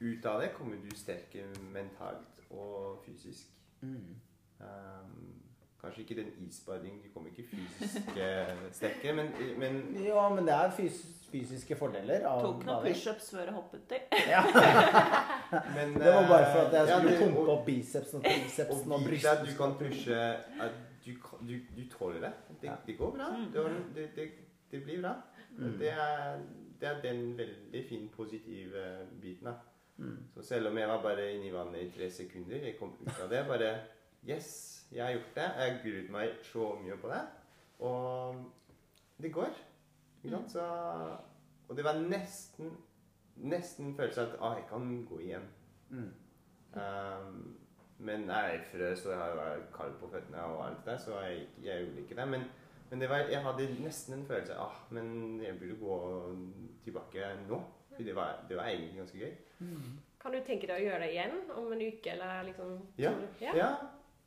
ut 0.01 0.25
av 0.25 0.41
det, 0.41 0.51
kommer 0.55 0.79
du 0.81 0.89
sterkere 0.97 1.51
mentalt 1.73 2.41
og 2.49 3.03
fysisk. 3.05 3.51
Mm. 3.81 4.15
Um, 4.61 5.41
kanskje 5.81 6.01
ikke 6.03 6.15
den 6.21 6.31
isbading, 6.47 6.99
du 7.03 7.09
kommer 7.13 7.29
ikke 7.33 7.47
fysisk 7.49 8.11
sterkere, 8.77 9.13
men, 9.17 9.31
men 9.59 9.79
Ja, 10.05 10.27
men 10.29 10.45
det 10.45 10.53
er 10.53 10.69
fys 10.77 10.99
fysiske 11.31 11.75
fordeler 11.79 12.25
av 12.27 12.41
Tok 12.43 12.65
noen 12.67 12.83
pushups 12.85 13.29
før 13.31 13.45
jeg 13.47 13.53
hoppet 13.55 13.85
til. 13.87 14.01
Ja, 14.29 14.41
Men, 15.77 15.93
det 15.95 16.11
var 16.13 16.27
bare 16.27 16.47
for 16.51 16.65
at 16.67 16.73
jeg 16.75 16.83
eh, 16.83 16.89
ja, 16.91 16.97
skulle 16.99 17.17
pumpe 17.21 17.39
og- 17.45 17.49
opp 17.55 17.65
bicepsen 17.65 18.19
og 18.19 18.25
Og 18.25 18.31
tricepsen 18.43 18.91
og 18.97 19.05
brystet. 19.07 19.45
du 19.47 19.53
kan 19.57 19.75
pushe 19.79 20.19
du, 21.05 21.11
du, 21.47 21.53
du 21.77 21.81
tåler 21.97 22.19
det. 22.27 22.33
Det, 22.61 22.67
Ja. 22.69 22.75
det 22.87 22.97
går 22.97 23.11
bra. 23.15 23.29
Mm. 23.37 23.47
Det, 23.53 23.63
var- 23.63 23.79
det, 23.95 24.09
det, 24.15 24.27
det 24.71 24.83
blir 24.83 25.01
bra. 25.01 25.13
Mm. 25.57 25.77
Det, 25.79 25.89
er, 25.89 26.37
det 26.81 26.87
er 26.89 27.01
den 27.01 27.23
veldig 27.37 27.85
fin, 27.89 28.09
positive 28.15 28.83
biten. 29.21 29.47
da. 29.47 29.53
Mm. 29.97 30.17
Så 30.35 30.43
selv 30.43 30.67
om 30.67 30.77
jeg 30.77 30.87
var 30.87 31.01
bare 31.01 31.31
inne 31.33 31.47
i 31.49 31.53
vannet 31.53 31.81
i 31.81 31.89
tre 31.97 32.11
sekunder, 32.11 32.55
jeg 32.67 32.77
kom 32.79 32.93
ut 33.01 33.17
av 33.23 33.29
det 33.29 33.41
bare 33.47 33.71
Yes, 34.27 34.87
jeg 34.91 35.05
har 35.05 35.11
gjort 35.15 35.35
det. 35.35 35.47
Jeg 35.57 35.79
gruer 35.83 36.11
meg 36.11 36.29
så 36.45 36.67
mye 36.83 36.97
på 37.01 37.09
det. 37.09 37.21
Og 37.79 38.43
det 39.21 39.33
går. 39.33 39.53
Ikke 40.23 40.35
sant? 40.35 40.51
Så, 40.51 40.65
og 41.69 41.77
det 41.77 41.83
var 41.87 41.99
nesten 42.03 42.71
nesten 43.41 43.95
følelse 43.97 44.21
av 44.21 44.27
at 44.27 44.41
ah, 44.41 44.55
jeg 44.59 44.65
kan 44.69 45.05
gå 45.09 45.17
igjen. 45.23 45.45
Mm. 45.89 46.11
Um, 46.73 47.57
men 47.97 48.27
jeg 48.29 48.59
frøs, 48.71 49.05
og 49.05 49.11
jeg 49.11 49.37
var 49.37 49.57
kald 49.75 49.93
på 50.01 50.09
føttene 50.11 50.43
og 50.43 50.65
alt 50.67 50.85
det, 50.85 50.97
så 51.01 51.19
jeg, 51.25 51.47
jeg 51.63 51.85
gjorde 51.85 52.01
ikke 52.03 52.15
det. 52.19 52.27
Men, 52.27 52.43
men 52.89 53.01
det 53.01 53.09
var, 53.09 53.23
jeg 53.31 53.41
hadde 53.45 53.67
nesten 53.83 54.13
en 54.19 54.25
følelse 54.27 54.53
av 54.57 54.67
ah, 54.67 54.79
men 54.93 55.39
jeg 55.43 55.57
burde 55.59 55.79
gå 55.79 55.97
tilbake 56.85 57.31
nå. 57.47 57.61
For 57.95 58.03
det 58.07 58.15
var, 58.15 58.37
det 58.49 58.57
var 58.57 58.69
egentlig 58.71 58.97
ganske 59.01 59.17
gøy. 59.19 59.33
Kan 60.21 60.31
du 60.35 60.39
tenke 60.45 60.67
deg 60.69 60.77
å 60.79 60.85
gjøre 60.85 60.99
det 61.03 61.09
igjen 61.15 61.33
om 61.57 61.71
en 61.73 61.81
uke, 61.87 62.13
eller 62.13 62.43
liksom 62.47 62.77
Ja. 62.97 63.11
du- 63.11 63.43
ja. 63.45 63.55
Ja, 63.57 63.71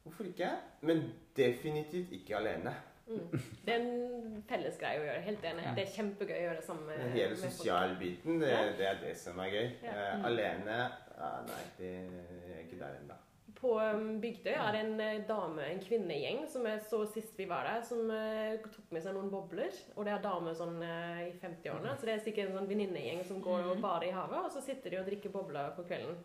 hvorfor 0.04 0.28
ikke? 0.30 0.50
Men 0.82 1.04
definitivt 1.36 2.12
ikke 2.12 2.36
alene. 2.38 2.74
Mm. 3.04 3.26
Det 3.66 3.72
er 3.74 3.82
en 3.82 4.44
felles 4.48 4.78
greie 4.80 5.00
å 5.02 5.04
gjøre. 5.04 5.24
Helt 5.26 5.42
enig. 5.44 5.64
Ja. 5.66 5.74
Det 5.76 5.82
er 5.84 5.90
kjempegøy 5.92 6.38
å 6.38 6.44
gjøre 6.46 6.56
det 6.60 6.64
sammen 6.64 6.86
med 6.88 7.02
Den 7.02 7.12
hele 7.18 7.36
sosialbiten, 7.36 8.38
det, 8.40 8.48
Ja. 8.54 8.62
det 8.78 8.86
er 8.88 9.02
det 9.02 9.16
som 9.20 9.38
er 9.44 9.50
gøy. 9.52 9.68
Ja. 9.84 9.92
Eh, 9.92 10.16
Mm. 10.16 10.24
alene 10.30 10.78
ah, 11.18 11.42
Nei, 11.46 11.62
det 11.78 11.90
er 11.98 12.64
ikke 12.64 12.78
der 12.80 12.96
ennå. 13.02 13.14
På 13.54 13.78
um, 13.80 14.20
Bygdøy 14.20 14.52
er 14.52 14.72
det 14.72 14.80
en 14.84 15.00
eh, 15.00 15.20
dame, 15.28 15.62
en 15.72 15.78
kvinnegjeng, 15.80 16.42
som 16.52 16.66
jeg 16.66 16.80
så 16.90 16.98
sist 17.12 17.36
vi 17.38 17.44
var 17.48 17.64
der, 17.64 17.82
som 17.86 18.10
eh, 18.10 18.56
tok 18.60 18.90
med 18.92 19.02
seg 19.04 19.14
noen 19.14 19.30
bobler. 19.32 19.72
Og 19.96 20.04
det 20.04 20.12
er 20.12 20.24
damer 20.24 20.54
sånn 20.58 20.80
i 20.82 21.30
50-årene, 21.40 21.94
så 21.96 22.04
det 22.08 22.14
er 22.16 22.24
sikkert 22.26 22.50
en 22.50 22.58
sånn 22.58 22.68
venninnegjeng 22.68 23.22
som 23.24 23.40
går 23.44 23.70
og 23.70 23.80
bader 23.80 24.08
i 24.08 24.12
havet, 24.16 24.44
og 24.44 24.50
så 24.52 24.60
sitter 24.64 24.90
de 24.90 24.98
og 25.00 25.06
drikker 25.08 25.32
bobler 25.32 25.70
på 25.76 25.84
kvelden. 25.88 26.16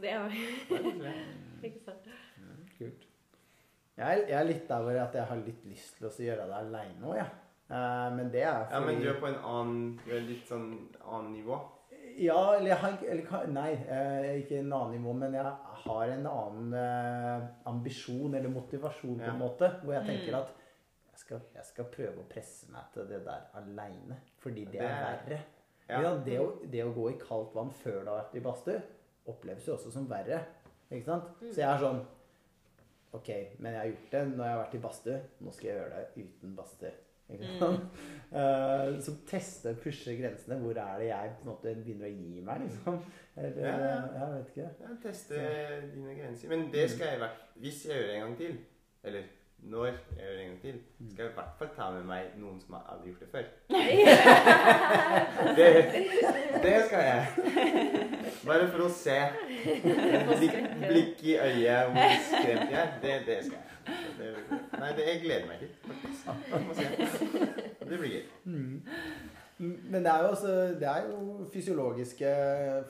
Det 0.00 0.10
er 0.10 0.24
jo 0.24 0.28
ikke 1.70 1.80
sant. 1.86 2.08
Kult. 2.78 3.06
Jeg 3.96 4.04
er, 4.18 4.26
jeg 4.28 4.36
er 4.40 4.44
litt 4.50 4.66
der 4.68 4.82
hvor 4.84 4.98
at 5.00 5.14
jeg 5.16 5.24
har 5.30 5.36
litt 5.40 5.62
lyst 5.64 5.94
til 5.98 6.06
å 6.08 6.10
gjøre 6.20 6.46
det 6.50 6.56
aleine 6.58 7.06
òg, 7.08 7.16
jeg. 7.16 7.30
Uh, 7.70 8.10
men 8.14 8.28
det 8.30 8.42
er 8.46 8.66
Ja, 8.70 8.78
men 8.84 9.00
du 9.02 9.08
er 9.10 9.16
på 9.18 9.26
en 9.26 9.40
annen 9.42 9.78
Du 10.04 10.12
er 10.14 10.20
litt 10.22 10.44
sånn 10.46 10.66
annen 11.02 11.32
nivå. 11.34 11.56
Ja, 12.22 12.36
eller 12.54 12.68
jeg 12.70 12.78
har 12.78 12.92
ikke 12.94 13.08
eller, 13.10 13.48
Nei, 13.50 13.72
eh, 13.90 14.28
ikke 14.44 14.60
en 14.60 14.70
annen 14.72 14.94
nivå, 15.00 15.12
men 15.18 15.34
jeg 15.34 15.50
har 15.86 16.12
en 16.14 16.28
annen 16.30 16.76
uh, 16.78 17.48
ambisjon 17.68 18.34
eller 18.38 18.48
motivasjon, 18.54 19.18
på 19.18 19.26
Ja. 19.26 19.32
en 19.34 19.40
måte. 19.42 19.72
Hvor 19.82 19.92
jeg 19.96 20.06
tenker 20.06 20.38
at 20.38 20.52
jeg 21.10 21.18
skal, 21.24 21.40
jeg 21.56 21.64
skal 21.72 21.90
prøve 21.96 22.22
å 22.22 22.28
presse 22.30 22.70
meg 22.72 22.86
til 22.94 23.08
det 23.10 23.22
der 23.26 23.48
aleine. 23.58 24.20
Fordi 24.44 24.64
det, 24.64 24.78
Det 24.78 24.80
er 24.86 24.94
er- 24.94 25.18
verre. 25.26 25.40
Ja. 25.88 26.00
Ja, 26.02 26.14
det, 26.24 26.38
å, 26.42 26.46
det 26.70 26.84
å 26.84 26.92
gå 26.94 27.10
i 27.12 27.18
kaldt 27.20 27.52
vann 27.54 27.70
før 27.70 28.00
du 28.04 28.08
har 28.10 28.22
vært 28.22 28.34
i 28.36 28.40
badstue, 28.42 28.80
oppleves 29.30 29.66
jo 29.68 29.74
også 29.76 29.92
som 29.94 30.06
verre. 30.10 30.40
Ikke 30.90 31.04
sant? 31.04 31.28
Så 31.42 31.56
jeg 31.60 31.68
er 31.68 31.78
sånn 31.82 32.00
Ok, 33.16 33.32
men 33.58 33.72
jeg 33.72 33.80
har 33.80 33.90
gjort 33.90 34.12
det 34.12 34.22
når 34.32 34.44
jeg 34.44 34.54
har 34.54 34.62
vært 34.62 34.78
i 34.78 34.84
badstue. 34.86 35.18
Nå 35.40 35.52
skal 35.56 35.68
jeg 35.70 35.76
gjøre 35.78 35.98
det 35.98 36.24
uten 36.26 36.56
badstue. 36.58 36.94
Mm. 37.28 37.58
sant? 37.58 37.86
Eh, 38.36 38.88
så 39.00 39.12
teste, 39.30 39.70
pushe 39.80 40.12
grensene. 40.18 40.56
Hvor 40.58 40.76
er 40.82 40.98
det 40.98 41.06
jeg 41.06 41.30
på 41.38 41.44
en 41.44 41.48
måte 41.52 41.72
begynner 41.78 42.08
å 42.08 42.10
gi 42.10 42.40
meg, 42.44 42.64
liksom? 42.64 42.96
Eller, 43.38 43.60
Ja, 43.62 43.74
ja. 43.80 44.00
Jeg 44.16 44.32
vet 44.32 44.50
ikke. 44.50 44.66
Ja, 44.82 44.96
teste 45.04 45.42
dine 45.94 46.16
grenser. 46.18 46.50
Men 46.50 46.64
det 46.74 46.88
skal 46.90 47.12
jeg 47.12 47.20
være 47.22 47.60
Hvis 47.62 47.78
jeg 47.86 47.94
gjør 47.94 48.08
det 48.08 48.16
en 48.16 48.24
gang 48.24 48.34
til, 48.40 48.56
eller 49.06 49.28
når 49.70 49.86
jeg 49.86 49.94
gjør 50.16 50.32
det 50.32 50.40
en 50.40 50.48
gang 50.48 50.60
til, 50.60 50.80
skal 51.10 51.24
jeg 51.24 51.30
i 51.30 51.34
hvert 51.34 51.54
fall 51.58 51.70
ta 51.76 51.90
med 51.90 52.04
meg 52.06 52.22
noen 52.38 52.58
som 52.62 52.76
har 52.76 52.84
aldri 52.92 53.10
gjort 53.10 53.22
det 53.24 53.30
før. 53.34 53.44
Det, 55.56 55.68
det 56.62 56.76
skal 56.86 57.00
jeg. 57.02 57.22
Bare 58.46 58.68
for 58.70 58.86
å 58.86 58.90
se 58.92 59.16
blikk, 60.38 60.56
blikk 60.82 61.24
i 61.26 61.38
øyet 61.38 61.90
hvor 61.92 62.14
skremt 62.28 62.70
jeg 62.70 62.80
er. 62.82 62.92
Det, 63.02 63.14
det 63.26 63.38
skal 63.46 63.58
jeg. 63.58 63.66
Det, 64.18 64.60
nei, 64.80 64.90
det 64.98 65.08
jeg 65.08 65.22
gleder 65.24 65.46
meg 65.50 65.56
til, 65.62 65.70
faktisk. 65.86 67.34
Det 67.86 67.98
blir 67.98 68.14
gøy. 68.16 68.24
Men 69.58 70.04
det 70.04 70.10
er 70.12 70.22
jo, 70.22 70.28
også, 70.34 70.54
det 70.80 70.88
er 70.90 71.06
jo 71.08 71.46
fysiologiske 71.52 72.32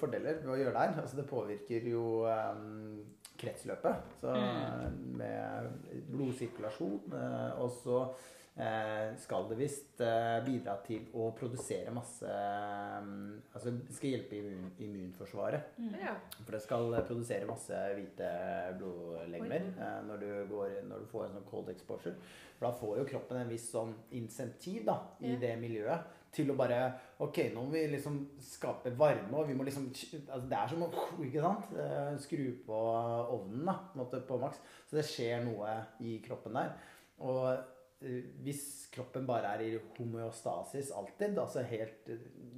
fordeler 0.00 0.40
ved 0.42 0.50
å 0.50 0.56
gjøre 0.58 0.72
det 0.74 0.84
her. 0.84 0.96
Altså 1.02 1.20
det 1.20 1.28
påvirker 1.30 1.88
jo 1.92 2.06
um, 2.26 3.04
kretsløpet. 3.40 4.16
Så 4.20 4.32
med 5.16 5.70
blodsirkulasjon. 6.10 7.00
eh, 7.12 7.60
og 7.62 7.70
så 7.70 7.98
eh, 8.56 9.12
skal 9.20 9.48
det 9.50 9.58
visst 9.60 10.00
eh, 10.04 10.38
bidra 10.46 10.76
til 10.86 11.06
å 11.14 11.30
produsere 11.36 11.92
masse 11.94 12.30
um, 13.02 13.36
Altså 13.54 13.72
skal 13.96 14.14
hjelpe 14.14 14.38
immun, 14.38 14.70
immunforsvaret. 14.78 15.76
Ja. 16.00 16.16
For 16.42 16.56
det 16.56 16.62
skal 16.64 16.96
produsere 17.08 17.48
masse 17.48 17.82
hvite 17.96 18.30
blodlegemer 18.80 19.70
når, 20.06 20.16
du 20.22 20.54
går, 20.54 20.76
når 20.88 21.04
du 21.04 21.10
får 21.12 21.26
en 21.28 21.38
sånn 21.38 21.48
cold 21.50 21.70
exposure. 21.72 22.14
For 22.58 22.68
da 22.68 22.72
får 22.76 22.98
jo 23.02 23.08
kroppen 23.14 23.42
en 23.42 23.50
viss 23.52 23.68
sånn 23.72 23.94
insentiv 24.16 24.84
da, 24.88 25.00
i 25.20 25.34
Ja. 25.34 25.40
det 25.42 25.56
miljøet 25.60 26.14
til 26.36 26.52
å 26.52 26.56
bare 26.58 26.80
Ok, 27.24 27.38
nå 27.54 27.62
må 27.64 27.72
vi 27.72 27.86
liksom 27.94 28.18
skape 28.44 28.92
varme, 28.98 29.32
og 29.32 29.48
vi 29.48 29.54
må 29.56 29.64
liksom 29.64 29.86
altså 29.88 30.42
Det 30.50 30.58
er 30.58 30.72
som 30.72 30.84
å 30.84 30.90
ikke 31.24 31.44
sant? 31.44 31.70
Eh, 31.80 32.10
skru 32.20 32.44
på 32.66 32.80
ovnen 33.36 33.64
da, 33.70 33.78
på, 33.96 34.20
på 34.28 34.40
maks. 34.42 34.60
Så 34.88 34.98
det 34.98 35.06
skjer 35.08 35.46
noe 35.46 35.78
i 36.04 36.18
kroppen 36.24 36.58
der. 36.58 36.74
Og 37.24 37.46
eh, 38.04 38.34
hvis 38.44 38.66
kroppen 38.92 39.24
bare 39.28 39.54
er 39.56 39.64
i 39.64 39.78
homeostasis 39.96 40.92
alltid, 40.96 41.38
altså 41.40 41.64
helt 41.64 42.12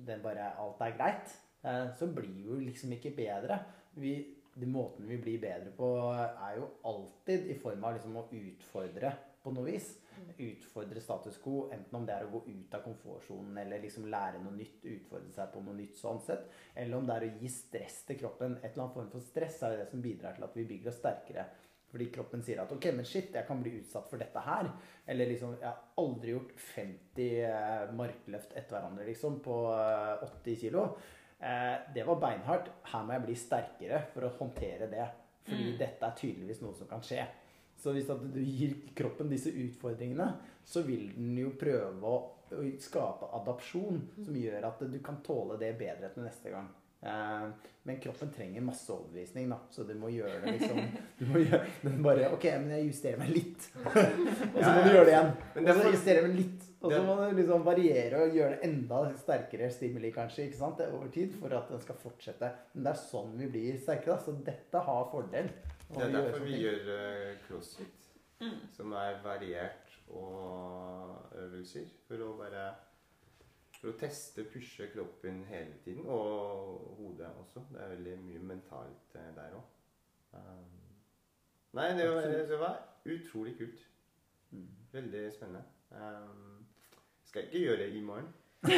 den 0.09 0.25
bare 0.25 0.51
Alt 0.59 0.83
er 0.83 0.99
greit, 0.99 1.39
eh, 1.63 1.87
så 1.95 2.11
blir 2.19 2.51
jo 2.51 2.59
liksom 2.65 2.97
ikke 2.99 3.15
bedre. 3.15 3.61
Vi, 3.99 4.17
de 4.59 4.67
måten 4.67 5.07
vi 5.07 5.21
blir 5.23 5.39
bedre 5.43 5.71
på, 5.79 5.95
er 6.11 6.59
jo 6.59 6.67
alltid 6.91 7.47
i 7.55 7.59
form 7.63 7.87
av 7.87 7.95
liksom 7.95 8.19
å 8.19 8.27
utfordre 8.43 9.15
på 9.43 9.53
noe 9.55 9.69
vis. 9.71 9.93
Utfordre 10.39 11.01
status 11.01 11.39
quo, 11.43 11.69
enten 11.75 11.95
om 11.95 12.07
det 12.07 12.17
er 12.17 12.27
å 12.27 12.33
gå 12.33 12.41
ut 12.49 12.75
av 12.75 12.83
komfortsonen 12.85 13.61
eller 13.63 13.83
liksom 13.85 14.09
lære 14.11 14.43
noe 14.43 14.57
nytt, 14.57 14.83
utfordre 14.83 15.31
seg 15.35 15.53
på 15.55 15.63
noe 15.63 15.79
nytt 15.79 15.97
sånn 15.99 16.21
sett, 16.25 16.49
eller 16.75 16.99
om 16.99 17.07
det 17.07 17.17
er 17.17 17.27
å 17.29 17.31
gi 17.43 17.51
stress 17.55 18.03
til 18.09 18.19
kroppen. 18.21 18.59
Et 18.59 18.73
eller 18.73 18.85
annet 18.85 18.99
form 18.99 19.11
for 19.15 19.25
stress 19.25 19.63
er 19.63 19.75
jo 19.75 19.81
det 19.83 19.89
som 19.93 20.05
bidrar 20.05 20.37
til 20.37 20.49
at 20.49 20.59
vi 20.59 20.67
bygger 20.69 20.93
oss 20.93 21.01
sterkere. 21.03 21.47
Fordi 21.89 22.11
kroppen 22.13 22.43
sier 22.45 22.61
at 22.61 22.73
ok, 22.75 22.91
men 22.93 23.07
shit, 23.09 23.31
jeg 23.33 23.47
kan 23.49 23.63
bli 23.65 23.79
utsatt 23.79 24.11
for 24.11 24.21
dette 24.21 24.41
her. 24.45 24.69
Eller 25.09 25.31
liksom, 25.31 25.55
jeg 25.57 25.69
har 25.71 26.03
aldri 26.03 26.35
gjort 26.35 26.51
50 26.75 27.31
eh, 27.49 27.95
markløft 27.97 28.53
etter 28.53 28.77
hverandre 28.77 29.07
liksom 29.09 29.39
på 29.45 29.57
eh, 29.73 30.27
80 30.27 30.59
kilo. 30.67 30.85
Eh, 31.41 31.77
det 31.95 32.05
var 32.05 32.21
beinhardt. 32.21 32.69
Her 32.93 33.07
må 33.07 33.17
jeg 33.17 33.25
bli 33.25 33.39
sterkere 33.41 34.03
for 34.13 34.29
å 34.29 34.35
håndtere 34.37 34.91
det. 34.93 35.09
Fordi 35.49 35.71
dette 35.81 36.05
er 36.05 36.19
tydeligvis 36.19 36.61
noe 36.61 36.77
som 36.77 36.91
kan 36.91 37.01
skje. 37.05 37.23
Så 37.79 37.95
hvis 37.95 38.09
du 38.09 38.41
gir 38.43 38.75
kroppen 38.99 39.31
disse 39.31 39.53
utfordringene, 39.55 40.33
så 40.67 40.83
vil 40.87 41.13
den 41.15 41.37
jo 41.39 41.55
prøve 41.59 42.11
å, 42.11 42.19
å 42.59 42.67
skape 42.83 43.31
adapsjon 43.39 44.03
som 44.19 44.37
gjør 44.37 44.67
at 44.69 44.83
du 44.91 44.99
kan 45.05 45.23
tåle 45.25 45.61
det 45.61 45.73
bedre 45.79 46.11
til 46.15 46.27
neste 46.27 46.53
gang. 46.53 46.69
Eh, 47.01 47.45
men 47.83 48.01
kroppen 48.03 48.33
trenger 48.35 48.65
masse 48.67 48.91
overbevisning, 48.91 49.47
da, 49.53 49.61
så 49.71 49.85
du 49.87 49.93
må 49.95 50.11
gjøre 50.11 50.41
det 50.43 50.57
liksom 50.57 50.81
Du 51.21 51.29
må 51.31 51.45
gjøre 51.45 51.61
den 51.85 52.01
bare 52.03 52.33
OK, 52.35 52.49
men 52.59 52.75
jeg 52.75 52.89
justerer 52.89 53.23
meg 53.23 53.31
litt. 53.37 53.69
og 53.85 53.93
så 53.95 54.65
Ja, 54.65 54.73
må 54.75 54.83
du 54.83 54.91
gjøre 54.97 55.07
det 55.07 55.15
igjen. 55.15 55.31
Og 55.63 55.71
så 55.71 55.93
justerer 55.95 56.21
jeg 56.21 56.27
meg 56.27 56.37
litt. 56.41 56.67
Og 56.79 56.93
så 56.95 56.99
må 57.03 57.15
du 57.19 57.39
liksom 57.39 57.65
variere 57.67 58.21
og 58.23 58.37
gjøre 58.39 58.59
det 58.59 58.69
enda 58.69 59.01
sterkere 59.19 59.71
stimuli, 59.75 60.13
kanskje, 60.15 60.47
ikke 60.47 60.61
sant, 60.61 60.83
er 60.83 60.93
over 60.95 61.11
tid, 61.15 61.33
for 61.39 61.55
at 61.55 61.71
den 61.73 61.81
skal 61.83 61.99
fortsette. 62.03 62.53
Men 62.75 62.87
det 62.87 62.93
er 62.93 63.01
sånn 63.03 63.33
vi 63.39 63.49
blir 63.55 63.81
sterke, 63.83 64.13
da. 64.13 64.19
Så 64.23 64.35
dette 64.47 64.85
har 64.91 65.09
fordel. 65.11 65.51
Det 65.89 66.03
er 66.05 66.13
derfor 66.13 66.45
vi 66.45 66.59
gjør 66.63 66.93
eh, 66.99 67.39
crossfit, 67.49 68.05
Mm. 68.41 68.59
som 68.71 68.93
er 68.93 69.17
variert 69.23 69.95
og 70.15 71.33
øvelser, 71.35 71.89
for 72.07 72.21
å 72.23 72.29
bare 72.39 72.69
for 73.81 73.91
å 73.91 73.97
teste, 73.99 74.45
pushe 74.53 74.87
kroppen 74.93 75.45
hele 75.49 75.75
tiden, 75.85 76.07
og 76.07 76.95
hodet 76.99 77.31
også. 77.41 77.63
Det 77.73 77.81
er 77.83 77.93
veldig 77.97 78.15
mye 78.23 78.43
mentalt 78.53 79.17
eh, 79.19 79.29
der 79.37 79.57
òg. 79.59 79.65
Um, 80.35 80.79
nei, 81.79 81.89
det 81.99 82.09
var, 82.11 82.29
det 82.51 82.59
var 82.61 82.79
utrolig 83.07 83.57
kult. 83.59 83.85
Mm. 84.51 84.69
Veldig 84.93 85.25
spennende. 85.35 85.65
Um, 85.91 86.67
skal 87.25 87.47
ikke 87.49 87.65
gjøre 87.65 87.83
det 87.83 87.89
i 87.95 88.01
morgen, 88.05 88.31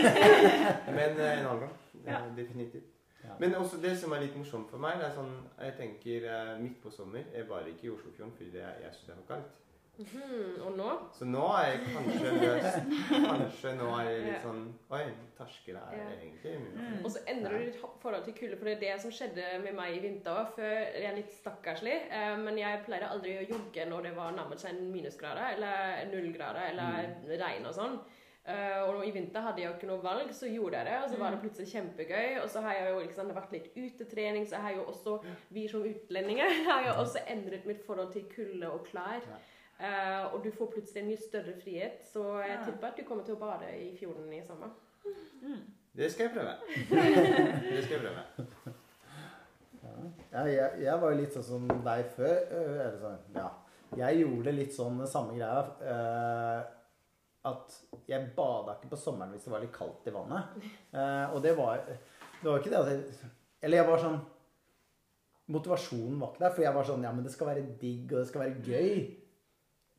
men 0.99 1.21
eh, 1.21 1.39
en 1.39 1.47
annen 1.47 1.67
gang. 1.67 1.77
Ja. 2.07 2.23
Definitivt. 2.37 3.00
Ja. 3.25 3.35
Men 3.39 3.55
også 3.55 3.77
det 3.83 3.95
som 4.01 4.13
er 4.17 4.23
litt 4.25 4.37
morsomt 4.37 4.71
for 4.73 4.79
meg, 4.81 4.97
det 4.99 5.11
er 5.11 5.17
sånn 5.17 5.35
Jeg 5.61 5.75
tenker 5.77 6.25
eh, 6.33 6.53
midt 6.63 6.79
på 6.83 6.91
sommer 6.91 7.25
Jeg 7.35 7.49
var 7.51 7.67
ikke 7.69 7.85
i 7.91 7.91
Oslofjorden 7.93 8.33
fordi 8.37 8.51
det, 8.55 8.63
jeg 8.81 8.95
syns 8.95 9.07
det 9.11 9.13
er 9.13 9.19
for 9.21 9.35
kaldt. 9.35 9.57
Mhm, 10.01 10.63
Og 10.65 10.77
nå? 10.79 10.91
Så 11.13 11.27
nå 11.29 11.43
er 11.59 11.67
jeg 11.75 11.81
kanskje 11.93 12.31
løst. 12.41 12.93
Kanskje 13.27 13.73
nå 13.77 13.89
er 13.99 14.07
jeg 14.09 14.23
litt 14.25 14.45
sånn 14.47 14.63
Oi, 14.97 15.01
terskelen 15.37 15.83
er 15.83 15.99
Ja. 15.99 16.07
egentlig 16.15 16.55
mye. 16.63 16.87
Mm. 16.87 17.05
Og 17.05 17.11
så 17.13 17.21
endrer 17.29 17.59
du 17.59 17.65
ditt 17.67 17.83
forhold 18.01 18.25
til 18.25 18.35
kulde, 18.39 18.57
for 18.57 18.65
det 18.71 18.77
er 18.79 18.81
det 18.87 18.95
som 19.03 19.13
skjedde 19.13 19.51
med 19.67 19.77
meg 19.77 19.99
i 19.99 20.01
vinter 20.07 20.39
òg. 20.41 20.55
Før 20.57 20.73
jeg 20.79 21.05
er 21.11 21.19
litt 21.19 21.35
stakkarslig, 21.37 21.99
eh, 22.09 22.37
men 22.41 22.57
jeg 22.63 22.81
pleide 22.87 23.11
aldri 23.13 23.37
å 23.43 23.45
jogge 23.51 23.85
når 23.93 24.09
det 24.09 24.15
var 24.17 24.33
nærmet 24.39 24.65
seg 24.65 24.81
minusgrader 24.81 25.59
eller 25.59 26.09
nullgrader 26.15 26.71
eller 26.73 27.37
regn 27.45 27.69
og 27.69 27.77
sånn. 27.77 28.01
Eh, 28.49 28.81
og 28.89 29.03
i 29.07 29.11
vinter 29.15 29.41
hadde 29.45 29.61
jeg 29.61 29.69
jo 29.69 29.75
ikke 29.77 29.87
noe 29.91 30.03
valg, 30.03 30.31
så 30.35 30.49
gjorde 30.49 30.79
jeg 30.79 30.87
det. 30.89 30.95
Og 31.05 31.11
så 31.13 31.17
var 31.21 31.31
det 31.35 31.41
plutselig 31.43 31.69
kjempegøy. 31.75 32.39
Og 32.43 32.49
så 32.51 32.61
har 32.65 32.73
jeg 32.79 32.91
jo 32.91 32.99
liksom, 33.05 33.27
det 33.29 33.35
har 33.37 33.41
vært 33.43 33.53
litt 33.53 33.71
utetrening, 33.77 34.47
så 34.49 34.57
jeg 34.57 34.63
har 34.65 34.75
jo 34.79 34.85
også, 34.91 35.19
vi 35.51 35.67
som 35.69 35.85
utlendinger 35.87 36.57
har 36.71 36.87
jo 36.89 36.95
også 37.05 37.23
endret 37.31 37.67
mitt 37.69 37.85
forhold 37.87 38.13
til 38.13 38.25
kulde 38.35 38.71
og 38.71 38.87
klær. 38.89 39.21
Uh, 39.81 40.35
og 40.35 40.43
du 40.45 40.51
får 40.53 40.67
plutselig 40.75 41.01
en 41.01 41.07
mye 41.09 41.17
større 41.21 41.55
frihet, 41.63 42.03
så 42.13 42.25
jeg 42.45 42.51
Ja. 42.59 42.65
tipper 42.67 42.87
at 42.91 42.99
du 42.99 43.05
kommer 43.09 43.25
til 43.25 43.33
å 43.35 43.41
bade 43.41 43.71
i 43.81 43.95
fjorden 43.97 44.33
i 44.37 44.43
sommer. 44.45 44.75
Det 45.97 46.11
skal 46.13 46.27
jeg 46.29 46.35
prøve. 46.35 46.53
Det 47.77 47.85
skal 47.85 47.95
jeg 47.97 48.03
prøve. 48.03 48.75
Ja, 50.33 50.43
jeg, 50.45 50.71
jeg 50.85 51.01
var 51.01 51.11
jo 51.15 51.21
litt 51.23 51.33
sånn 51.35 51.47
som 51.47 51.65
deg 51.87 52.11
før. 52.17 52.37
øh, 52.53 52.75
Eller 52.75 52.99
sånn, 53.01 53.23
ja. 53.35 53.47
Jeg 53.99 54.21
gjorde 54.21 54.53
litt 54.55 54.75
sånn 54.77 55.01
samme 55.11 55.35
greia. 55.39 55.65
øh, 55.81 56.61
at 57.49 57.77
jeg 58.07 58.33
bada 58.37 58.75
ikke 58.77 58.91
på 58.93 58.99
sommeren 59.01 59.31
hvis 59.33 59.47
det 59.47 59.53
var 59.55 59.63
litt 59.65 59.73
kaldt 59.73 60.07
i 60.11 60.13
vannet. 60.13 60.57
Eh, 60.93 61.33
og 61.35 61.41
det 61.43 61.55
var 61.57 61.81
Det 61.87 62.45
var 62.51 62.59
ikke 62.61 62.71
det 62.71 62.79
at 62.81 62.91
jeg 62.93 63.31
Eller 63.63 63.77
jeg 63.83 63.87
var 63.89 63.99
sånn 63.99 64.21
Motivasjonen 65.51 66.21
var 66.21 66.31
ikke 66.31 66.45
der, 66.45 66.53
for 66.55 66.63
jeg 66.63 66.75
var 66.77 66.85
sånn 66.87 67.03
Ja, 67.07 67.13
men 67.17 67.25
det 67.27 67.33
skal 67.35 67.49
være 67.51 67.65
digg, 67.81 68.13
og 68.13 68.21
det 68.21 68.29
skal 68.29 68.45
være 68.45 68.61
gøy. 68.67 69.17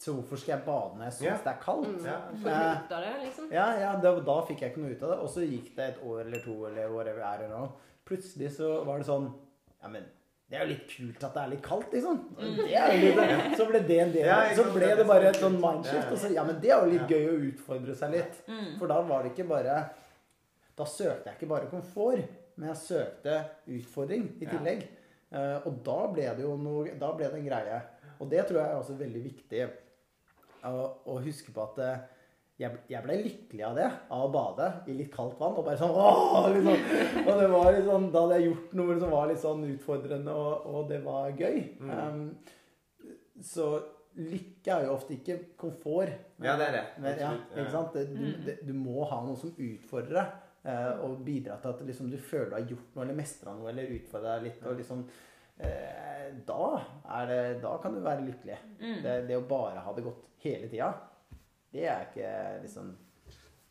Så 0.01 0.13
hvorfor 0.17 0.39
skal 0.41 0.56
jeg 0.56 0.65
bade 0.65 0.95
når 0.97 1.04
jeg 1.10 1.13
syns 1.17 1.27
Ja. 1.27 1.36
det 1.43 1.51
er 1.51 1.60
kaldt? 1.65 1.89
Mm. 1.91 2.06
Ja. 2.06 2.19
Eh, 2.32 2.86
ut 2.86 2.91
av 2.97 3.01
det, 3.06 3.12
liksom? 3.25 3.51
Ja, 3.51 3.67
ja 3.80 3.91
da, 4.01 4.13
da 4.32 4.38
fikk 4.47 4.62
jeg 4.63 4.71
ikke 4.71 4.82
noe 4.86 4.95
ut 4.95 5.04
av 5.04 5.10
det. 5.12 5.19
Og 5.25 5.30
så 5.30 5.43
gikk 5.45 5.75
det 5.75 5.89
et 5.91 5.99
år 6.08 6.21
eller 6.23 6.39
to 6.45 6.56
eller 6.69 6.89
whatever. 6.89 7.67
Plutselig 8.06 8.49
så 8.58 8.84
var 8.86 8.97
det 9.01 9.06
sånn 9.10 9.30
Ja, 9.82 9.88
men 9.89 10.06
det 10.52 10.58
er 10.58 10.66
jo 10.66 10.72
litt 10.74 10.88
kult 10.92 11.22
at 11.24 11.36
det 11.38 11.42
er 11.42 11.52
litt 11.54 11.62
kaldt, 11.64 11.94
liksom. 11.96 12.18
Det 12.36 12.66
er 12.76 12.98
litt, 13.00 13.20
så 13.60 13.68
ble 13.70 13.80
det 13.88 14.00
en 14.04 14.10
del 14.12 14.56
Så 14.58 14.66
ble 14.74 14.90
det 15.00 15.06
bare 15.08 15.30
et 15.30 15.40
sånn 15.40 15.56
mindshift. 15.64 16.10
Ja. 16.10 16.12
Og 16.12 16.20
så 16.20 16.32
ja, 16.34 16.44
men 16.44 16.58
det 16.60 16.74
er 16.76 16.82
jo 16.84 16.90
litt 16.92 17.14
gøy 17.14 17.28
å 17.30 17.38
utfordre 17.48 17.96
seg 17.96 18.12
litt. 18.18 18.42
Mm. 18.52 18.66
For 18.82 18.92
da 18.92 18.98
var 19.08 19.24
det 19.24 19.32
ikke 19.32 19.48
bare 19.48 19.78
Da 20.76 20.88
søkte 20.92 21.32
jeg 21.32 21.40
ikke 21.40 21.50
bare 21.54 21.70
komfort, 21.72 22.36
men 22.60 22.68
jeg 22.74 22.82
søkte 22.82 23.38
utfordring 23.78 24.28
i 24.44 24.50
tillegg. 24.50 24.84
Eh, 25.32 25.68
og 25.70 25.80
da 25.88 25.98
ble 26.12 26.28
det 26.36 26.44
jo 26.44 26.58
noe 26.60 26.98
Da 27.00 27.14
ble 27.16 27.32
det 27.32 27.40
en 27.40 27.48
greie. 27.48 27.80
Og 28.20 28.28
det 28.36 28.44
tror 28.50 28.60
jeg 28.60 28.68
er 28.68 28.82
også 28.82 29.00
veldig 29.00 29.24
viktig 29.24 29.64
å, 30.68 30.74
å 31.08 31.20
huske 31.24 31.56
på 31.56 31.64
at 31.64 31.80
eh, 31.86 32.02
jeg, 32.62 32.78
jeg 32.91 33.02
ble 33.06 33.15
lykkelig 33.24 33.63
av 33.67 33.78
det, 33.80 33.88
av 34.13 34.24
å 34.28 34.32
bade 34.34 34.67
i 34.91 34.95
litt 34.97 35.12
kaldt 35.13 35.39
vann. 35.41 35.56
Og 35.58 35.65
bare 35.65 35.80
sånn 35.80 35.95
åh, 35.97 36.47
liksom. 36.54 36.84
Og 37.26 37.32
det 37.41 37.47
var 37.52 37.80
sånn, 37.88 38.10
Da 38.13 38.21
hadde 38.26 38.38
jeg 38.39 38.50
gjort 38.52 38.76
noe 38.80 39.00
som 39.02 39.13
var 39.15 39.32
litt 39.32 39.41
sånn 39.41 39.63
utfordrende, 39.71 40.36
og, 40.36 40.67
og 40.69 40.86
det 40.91 41.00
var 41.06 41.32
gøy. 41.34 41.58
Mm. 41.82 41.91
Um, 41.97 42.21
så 43.41 43.71
lykke 44.21 44.74
er 44.76 44.86
jo 44.86 44.93
ofte 44.97 45.15
ikke 45.15 45.38
komfort. 45.58 46.12
Ja, 46.43 46.58
det 46.60 46.65
er 46.67 46.76
det. 46.78 46.86
Men, 47.02 47.19
ja, 47.24 47.32
ikke 47.56 47.71
sant? 47.74 47.93
Det, 47.95 48.06
du, 48.12 48.21
Mm. 48.21 48.45
det, 48.45 48.56
du 48.67 48.74
må 48.76 49.06
ha 49.10 49.21
noe 49.26 49.39
som 49.39 49.54
utfordrer 49.56 50.17
deg. 50.19 50.39
uh, 50.67 51.00
og 51.08 51.21
bidra 51.26 51.56
til 51.58 51.71
at 51.71 51.80
liksom, 51.88 52.10
du 52.12 52.17
føler 52.21 52.52
du 52.52 52.56
har 52.60 52.67
gjort 52.69 52.89
noe, 52.95 53.06
eller 53.08 53.17
mestra 53.17 53.54
noe, 53.58 53.69
eller 53.71 53.95
utfordra 53.95 54.36
deg 54.38 54.50
litt. 54.52 54.65
Og 54.69 54.76
liksom, 54.78 55.00
eh, 55.58 56.28
da, 56.45 56.67
er 57.17 57.32
det, 57.32 57.39
da 57.63 57.71
kan 57.82 57.95
du 57.95 58.02
være 58.06 58.28
lykkelig. 58.28 58.58
Mm. 58.78 59.00
Det, 59.02 59.15
det 59.32 59.39
å 59.39 59.47
bare 59.50 59.82
ha 59.88 59.93
det 59.97 60.04
godt 60.06 60.28
hele 60.43 60.69
tida, 60.69 60.91
det 61.72 61.88
er 61.88 62.08
ikke 62.10 62.34
liksom 62.66 62.92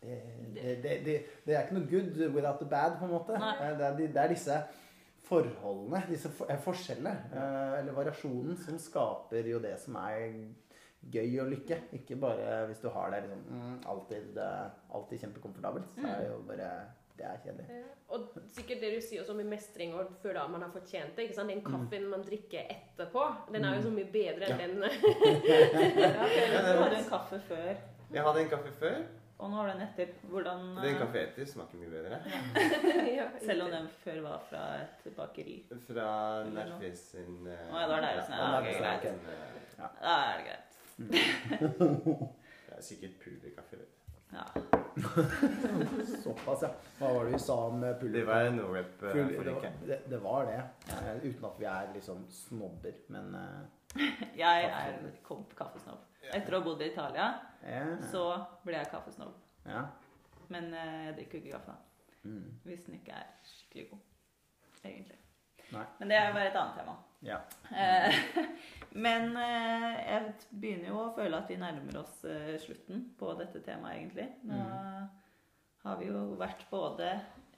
det, 0.03 0.19
det, 0.55 1.05
det, 1.05 1.17
det, 1.45 1.55
er 1.55 1.67
ikke 1.67 1.77
noe 1.77 1.89
good 1.91 2.21
without 2.35 2.61
the 2.61 2.69
bad, 2.69 2.97
på 2.99 3.05
en 3.05 3.13
måte. 3.13 3.37
Eh, 3.37 3.75
Det 3.79 3.87
er, 3.87 3.97
det 3.99 4.23
er 4.23 4.33
disse 4.33 4.57
forholdene, 5.29 6.03
disse 6.09 6.31
for, 6.33 6.49
eh, 6.51 6.61
forskjellene, 6.65 7.13
eh, 7.33 7.79
eller 7.81 7.93
variasjonen, 7.93 8.57
som 8.57 8.79
skaper 8.81 9.51
jo 9.51 9.61
det 9.61 9.77
som 9.81 9.99
er 10.01 10.33
gøy 11.13 11.37
og 11.43 11.53
lykke. 11.53 11.83
Ikke 12.01 12.17
bare 12.21 12.65
hvis 12.71 12.81
du 12.81 12.89
har 12.89 13.13
det 13.13 13.23
liksom, 13.27 13.45
mm, 13.49 13.77
alltid, 13.93 14.41
alltid 14.95 15.21
kjempekomfortabelt. 15.21 15.93
Så 15.99 16.07
er 16.07 16.25
det 16.25 16.31
jo 16.31 16.41
bare 16.49 16.71
Det 17.21 17.27
er 17.29 17.41
kjedelig. 17.45 17.67
Ja. 17.69 17.81
Og 18.17 18.31
sikkert 18.57 18.81
det 18.81 18.91
du 18.95 19.01
sier 19.05 19.21
også 19.21 19.35
om 19.37 19.41
mestring 19.53 19.93
og 19.95 20.09
føle 20.23 20.41
at 20.41 20.51
man 20.51 20.63
har 20.65 20.71
fortjent 20.73 21.13
det. 21.19 21.27
ikke 21.29 21.37
sant? 21.37 21.53
Den 21.53 21.61
kaffen 21.67 22.07
man 22.11 22.23
drikker 22.25 22.63
etterpå, 22.73 23.25
den 23.53 23.65
er 23.69 23.77
jo 23.77 23.83
så 23.85 23.91
mye 23.93 24.09
bedre 24.15 24.49
enn 24.57 24.57
Ja. 24.61 24.65
den 24.65 24.81
Ja, 26.01 26.63
Du 26.65 26.81
hadde 26.81 26.97
en 26.97 27.09
kaffe 27.11 27.41
før, 27.51 27.75
Jeg 28.15 28.25
hadde 28.25 28.41
en 28.47 28.49
kaffe 28.55 28.73
før. 28.81 28.97
og 29.41 29.51
nå 29.51 29.57
har 29.61 29.69
du 29.69 29.73
en 29.75 29.85
etter. 29.87 30.09
Hvordan 30.33 30.65
Den 30.81 30.89
eh, 30.95 30.99
kaffe 31.03 31.21
etter 31.27 31.45
smaker 31.53 31.77
mye 31.81 31.93
bedre. 31.93 32.19
ja, 33.19 33.29
Selv 33.47 33.63
om 33.69 33.71
den 33.77 33.87
før 34.05 34.19
var 34.27 34.43
fra 34.49 34.65
et 34.81 35.13
bakeri. 35.17 35.59
Fra. 35.87 36.09
Nerfis 36.57 37.05
sin 37.13 37.39
uh, 37.47 37.53
Å, 37.53 37.79
ja, 37.79 37.87
det 37.87 37.95
var 37.95 38.01
der, 38.09 38.21
sånn, 38.27 38.37
ja, 38.41 38.49
okay, 38.59 38.75
greit. 38.81 39.05
eh, 39.05 39.15
Da 39.79 40.17
er 40.17 40.35
det 40.41 40.45
greit. 40.51 40.71
Det 42.71 42.77
er 42.79 42.83
sikkert 42.87 43.17
pulverkaffe. 43.23 43.77
Ja. 44.33 44.45
Såpass, 46.23 46.63
ja. 46.63 46.71
Hva 46.99 47.13
var 47.15 47.25
det 47.25 47.33
vi 47.33 47.39
sa 47.43 47.57
om 47.67 47.83
eh, 47.85 47.95
pulver? 47.99 48.21
Det 48.21 48.25
var 48.27 48.77
det, 48.77 48.85
forrige 49.01 49.55
var, 49.55 49.73
det, 49.87 49.99
det 50.11 50.19
var 50.23 50.47
det. 50.47 50.59
Eh, 50.93 51.17
uten 51.25 51.45
at 51.49 51.59
vi 51.61 51.69
er 51.71 51.91
liksom 51.95 52.25
snobber, 52.31 52.95
men 53.09 53.35
eh, 53.35 54.01
Jeg 54.45 54.65
er 54.71 54.99
kom- 55.27 55.47
kaffesnobb. 55.59 56.05
Etter 56.31 56.55
å 56.55 56.61
ha 56.61 56.65
bodd 56.69 56.83
i 56.85 56.91
Italia, 56.93 57.31
ja. 57.67 57.85
så 58.13 58.25
ble 58.67 58.77
jeg 58.79 58.91
kaffesnobb. 58.93 59.35
ja. 59.67 59.87
Men 60.51 60.73
jeg 60.75 61.13
drikker 61.17 61.39
jo 61.39 61.45
ikke 61.45 61.59
kaffe 61.61 61.77
Mm. 62.21 62.51
hvis 62.67 62.83
den 62.85 62.99
ikke 62.99 63.15
er 63.17 63.29
skikkelig 63.49 63.85
god. 63.91 64.01
Egentlig. 64.85 65.17
Nei. 65.73 65.85
Men 66.01 66.11
det 66.11 66.17
er 66.19 66.33
bare 66.35 66.51
et 66.51 66.57
annet 66.61 66.75
tema. 66.77 66.97
Ja. 67.23 67.41
Eh, 67.71 68.15
Men 68.93 69.37
eh, 69.37 69.99
jeg 70.11 70.33
begynner 70.51 70.89
jo 70.89 71.03
å 71.05 71.11
føle 71.15 71.37
at 71.39 71.49
vi 71.53 71.57
nærmer 71.61 72.01
oss 72.01 72.25
eh, 72.25 72.57
slutten 72.59 73.05
på 73.21 73.35
dette 73.39 73.61
temaet, 73.63 73.97
egentlig. 74.01 74.29
Nå 74.45 74.57
Mm. 74.57 75.09
har 75.85 75.97
vi 76.01 76.07
jo 76.11 76.25
vært 76.37 76.65
både 76.71 77.11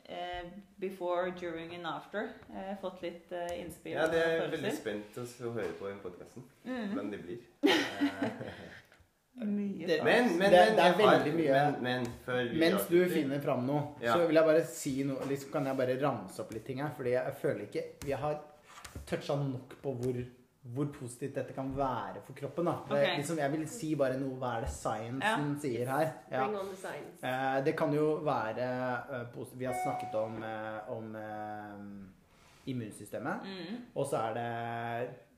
eh, 0.06 0.44
before, 0.78 1.30
during 1.40 1.72
and 1.74 1.86
after. 1.86 2.28
Eh, 2.54 2.74
fått 2.82 3.00
litt 3.02 3.32
innspill 3.56 3.96
Ja, 3.96 4.06
det 4.12 4.20
er 4.22 4.36
jeg 4.36 4.50
veldig 4.52 4.72
spent 4.76 5.18
å 5.18 5.52
høre 5.56 5.72
på 5.80 5.88
i 5.90 5.96
podkasten. 6.04 6.44
Mm. 6.66 6.84
Hvordan 6.92 7.10
det 7.10 7.22
blir. 7.24 7.40
Mye 9.32 9.86
Det- 9.86 10.04
Men, 10.04 10.26
men, 10.38 10.38
Det- 10.38 10.38
men, 10.38 10.50
det 10.76 10.84
er 10.84 10.92
har- 10.92 11.18
veldig 11.24 11.32
mye- 11.38 11.52
Men, 11.52 11.82
men 11.82 12.06
før 12.26 12.42
vi 12.52 12.58
Mens 12.60 12.86
du 12.88 13.08
finner 13.08 13.40
fram 13.40 13.66
noe, 13.66 13.94
Ja. 14.00 14.12
så 14.14 14.26
vil 14.26 14.36
jeg 14.36 14.44
bare 14.44 14.64
si 14.64 15.02
noe 15.04 15.24
liksom, 15.28 15.50
Kan 15.52 15.64
jeg 15.66 15.76
bare 15.76 15.96
ramse 16.02 16.40
opp 16.42 16.52
litt 16.52 16.64
ting 16.66 16.78
her? 16.82 16.90
Fordi 16.96 17.10
jeg 17.16 17.32
føler 17.40 17.60
ikke 17.66 17.84
Vi 18.04 18.12
har 18.12 18.40
toucha 19.08 19.36
nok 19.36 19.76
på 19.82 19.92
hvor, 19.98 20.20
hvor 20.74 20.88
positivt 20.94 21.36
dette 21.40 21.56
kan 21.56 21.72
være 21.76 22.22
for 22.26 22.38
kroppen. 22.38 22.70
Da. 22.70 22.76
Det, 22.88 22.98
okay. 22.98 23.16
liksom, 23.20 23.42
jeg 23.42 23.54
vil 23.56 23.66
si 23.70 23.92
bare 23.98 24.18
noe 24.20 24.38
Hva 24.40 24.54
er 24.56 24.66
det 24.66 24.72
sciencen 24.76 25.52
sier 25.62 25.92
her? 25.92 26.08
Ja. 26.30 26.46
Bring 26.46 26.58
on 26.60 26.72
the 26.72 26.78
science. 26.78 27.18
Eh, 27.26 27.58
det 27.66 27.76
kan 27.78 27.94
jo 27.96 28.08
være 28.26 28.70
uh, 29.10 29.22
positivt 29.34 29.60
Vi 29.60 29.70
har 29.70 29.78
snakket 29.82 30.18
om, 30.20 30.40
uh, 30.42 30.96
om 30.96 31.14
uh, 31.16 32.66
immunsystemet. 32.66 33.48
Mm. 33.48 33.80
Og 33.94 34.06
så 34.06 34.26
er 34.26 34.36
det 34.38 34.50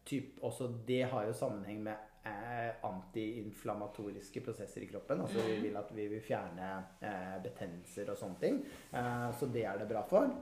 typ, 0.05 0.39
også 0.43 0.69
det 0.87 1.05
har 1.13 1.25
jo 1.25 1.33
sammenheng 1.33 1.83
med 1.83 1.95
eh, 2.25 2.73
antiinflammatoriske 2.89 4.41
prosesser 4.41 4.85
i 4.85 4.89
kroppen. 4.89 5.21
Altså 5.21 5.45
vi 5.47 5.59
vil 5.63 5.77
at 5.77 5.93
vi 5.97 6.09
vil 6.09 6.23
fjerne 6.25 6.71
eh, 7.01 7.37
betennelser 7.45 8.11
og 8.13 8.19
sånne 8.21 8.41
ting. 8.41 8.61
Eh, 8.93 9.31
så 9.39 9.49
det 9.53 9.65
er 9.69 9.81
det 9.81 9.89
bra 9.91 10.05
for. 10.09 10.33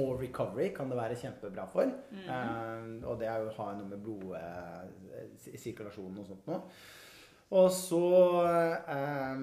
Og 0.00 0.10
recovery 0.22 0.68
kan 0.72 0.88
det 0.88 0.96
være 0.96 1.20
kjempebra 1.20 1.66
for. 1.68 1.84
Eh, 1.84 3.04
og 3.04 3.20
det 3.20 3.28
er 3.28 3.36
jo 3.42 3.50
å 3.50 3.58
ha 3.60 3.76
noe 3.76 3.88
med 3.90 4.00
blodsirkulasjonen 4.06 6.20
og 6.22 6.26
sånt 6.30 6.46
noe. 6.48 6.60
Og 7.52 7.68
så 7.76 8.00
eh, 8.88 9.36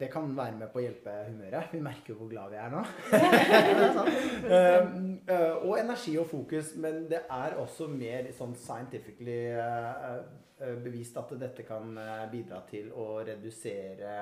Det 0.00 0.08
kan 0.10 0.36
være 0.36 0.56
med 0.58 0.68
på 0.72 0.78
å 0.80 0.82
hjelpe 0.82 1.10
humøret. 1.28 1.68
Vi 1.70 1.80
merker 1.84 2.12
jo 2.12 2.16
hvor 2.18 2.28
glad 2.32 2.50
vi 2.50 2.56
er 2.58 2.70
nå. 2.74 2.82
Um, 4.46 5.18
eh, 5.32 5.54
og 5.66 5.78
energi 5.78 6.18
og 6.18 6.26
fokus. 6.30 6.74
Men 6.82 6.94
det 7.10 7.20
er 7.30 7.54
også 7.58 7.86
mer 7.90 8.26
sånn 8.36 8.54
scientifically 8.58 9.40
eh, 9.54 10.18
eh, 10.58 10.76
bevist 10.82 11.16
at 11.18 11.30
dette 11.38 11.62
kan 11.66 11.98
eh, 11.98 12.26
bidra 12.30 12.60
til 12.70 12.92
å 12.94 13.22
redusere 13.26 14.14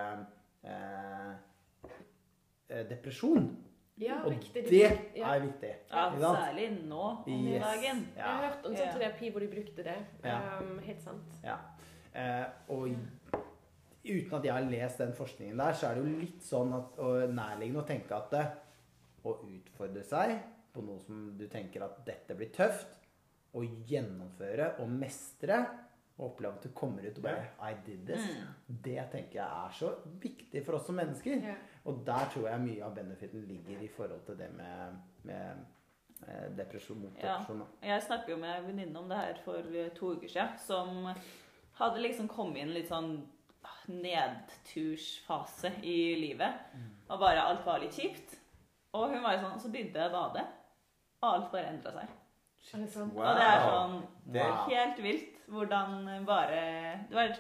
eh, 0.64 1.32
eh, 2.68 2.84
depresjon. 2.88 3.56
Ja, 4.00 4.16
Og 4.24 4.32
viktig. 4.32 4.64
det 4.68 4.80
ja. 5.16 5.28
er 5.34 5.40
viktig. 5.44 5.70
Ja, 5.90 6.08
særlig 6.18 6.64
nå 6.88 7.02
om 7.26 7.46
Yes. 7.46 7.62
dagen. 7.62 8.00
Jeg 8.16 8.24
har 8.24 8.40
hørt 8.48 8.66
om 8.66 8.72
sånn 8.74 8.86
Ja. 8.86 8.92
terapi 8.98 9.30
hvor 9.30 9.40
de 9.40 9.48
brukte 9.48 9.84
det. 9.84 9.96
Ja. 10.24 10.58
Um, 10.60 10.78
helt 10.82 11.00
sant. 11.00 11.38
Ja. 11.44 11.56
Eh, 12.14 12.46
og 12.68 12.88
uten 14.04 14.34
at 14.34 14.44
jeg 14.44 14.52
har 14.52 14.66
lest 14.70 14.98
den 14.98 15.12
forskningen 15.12 15.56
der, 15.56 15.72
så 15.72 15.86
er 15.90 15.94
det 15.94 16.04
jo 16.04 16.18
litt 16.20 16.42
sånn 16.42 16.74
at, 16.76 16.98
og 16.98 17.30
nærliggende 17.34 17.82
å 17.82 17.86
tenke 17.86 18.12
at 18.16 18.30
det, 18.30 18.44
å 19.24 19.38
utfordre 19.48 20.02
seg 20.04 20.34
på 20.74 20.82
noe 20.84 20.98
som 21.00 21.38
du 21.38 21.46
tenker 21.48 21.82
at 21.86 22.04
dette 22.04 22.34
blir 22.36 22.50
tøft, 22.52 22.98
å 23.54 23.62
gjennomføre 23.86 24.80
og 24.82 24.88
mestre, 24.90 25.60
og 26.18 26.32
oppleve 26.32 26.54
at 26.58 26.62
du 26.62 26.68
kommer 26.70 27.02
ut 27.06 27.16
og 27.18 27.22
bare 27.22 27.46
I 27.62 27.74
did 27.86 28.04
this. 28.06 28.26
Det 28.68 29.10
tenker 29.10 29.40
jeg 29.40 29.46
er 29.46 29.70
så 29.78 29.94
viktig 30.22 30.64
for 30.66 30.74
oss 30.74 30.86
som 30.86 30.96
mennesker. 30.98 31.40
Ja. 31.42 31.54
Og 31.84 32.00
der 32.06 32.28
tror 32.32 32.48
jeg 32.48 32.64
mye 32.64 32.84
av 32.86 32.94
benefiten 32.96 33.44
ligger 33.48 33.82
i 33.84 33.88
forhold 33.92 34.22
til 34.24 34.38
det 34.38 34.48
med, 34.56 34.96
med 35.28 35.64
eh, 36.26 36.46
depresjon 36.56 37.02
mot 37.02 37.12
depresjon. 37.18 37.60
Ja. 37.82 37.90
Jeg 37.92 38.06
snakket 38.06 38.32
jo 38.32 38.38
med 38.40 38.54
en 38.54 38.68
venninne 38.70 39.02
om 39.02 39.12
det 39.12 39.20
her 39.20 39.40
for 39.44 39.68
eh, 39.74 39.90
to 39.96 40.14
uker 40.16 40.28
siden, 40.32 40.56
som 40.64 41.10
hadde 41.80 42.02
liksom 42.06 42.30
kommet 42.32 42.62
i 42.62 42.64
en 42.64 42.72
litt 42.72 42.88
sånn 42.88 43.12
ah, 43.68 43.84
nedtursfase 43.92 45.74
i 45.84 45.98
livet. 46.22 46.64
Og 47.10 47.20
bare 47.20 47.44
alt 47.44 47.66
var 47.68 47.84
litt 47.84 47.96
kjipt. 48.00 48.38
Og 48.94 49.10
hun 49.10 49.24
var 49.24 49.36
jo 49.36 49.44
sånn, 49.44 49.60
så 49.60 49.72
begynte 49.74 50.00
jeg 50.00 50.12
å 50.12 50.14
bade, 50.14 50.44
og 51.20 51.32
alt 51.34 51.50
bare 51.52 51.72
endra 51.74 51.96
seg. 51.98 52.20
Wow. 52.64 53.18
Og 53.20 53.36
det 53.36 53.44
er 53.44 53.62
sånn 53.68 53.96
Det 54.32 54.40
er 54.40 54.60
helt 54.70 55.00
vilt 55.04 55.42
hvordan 55.52 56.06
bare 56.24 56.60
Det 57.10 57.18
var 57.18 57.34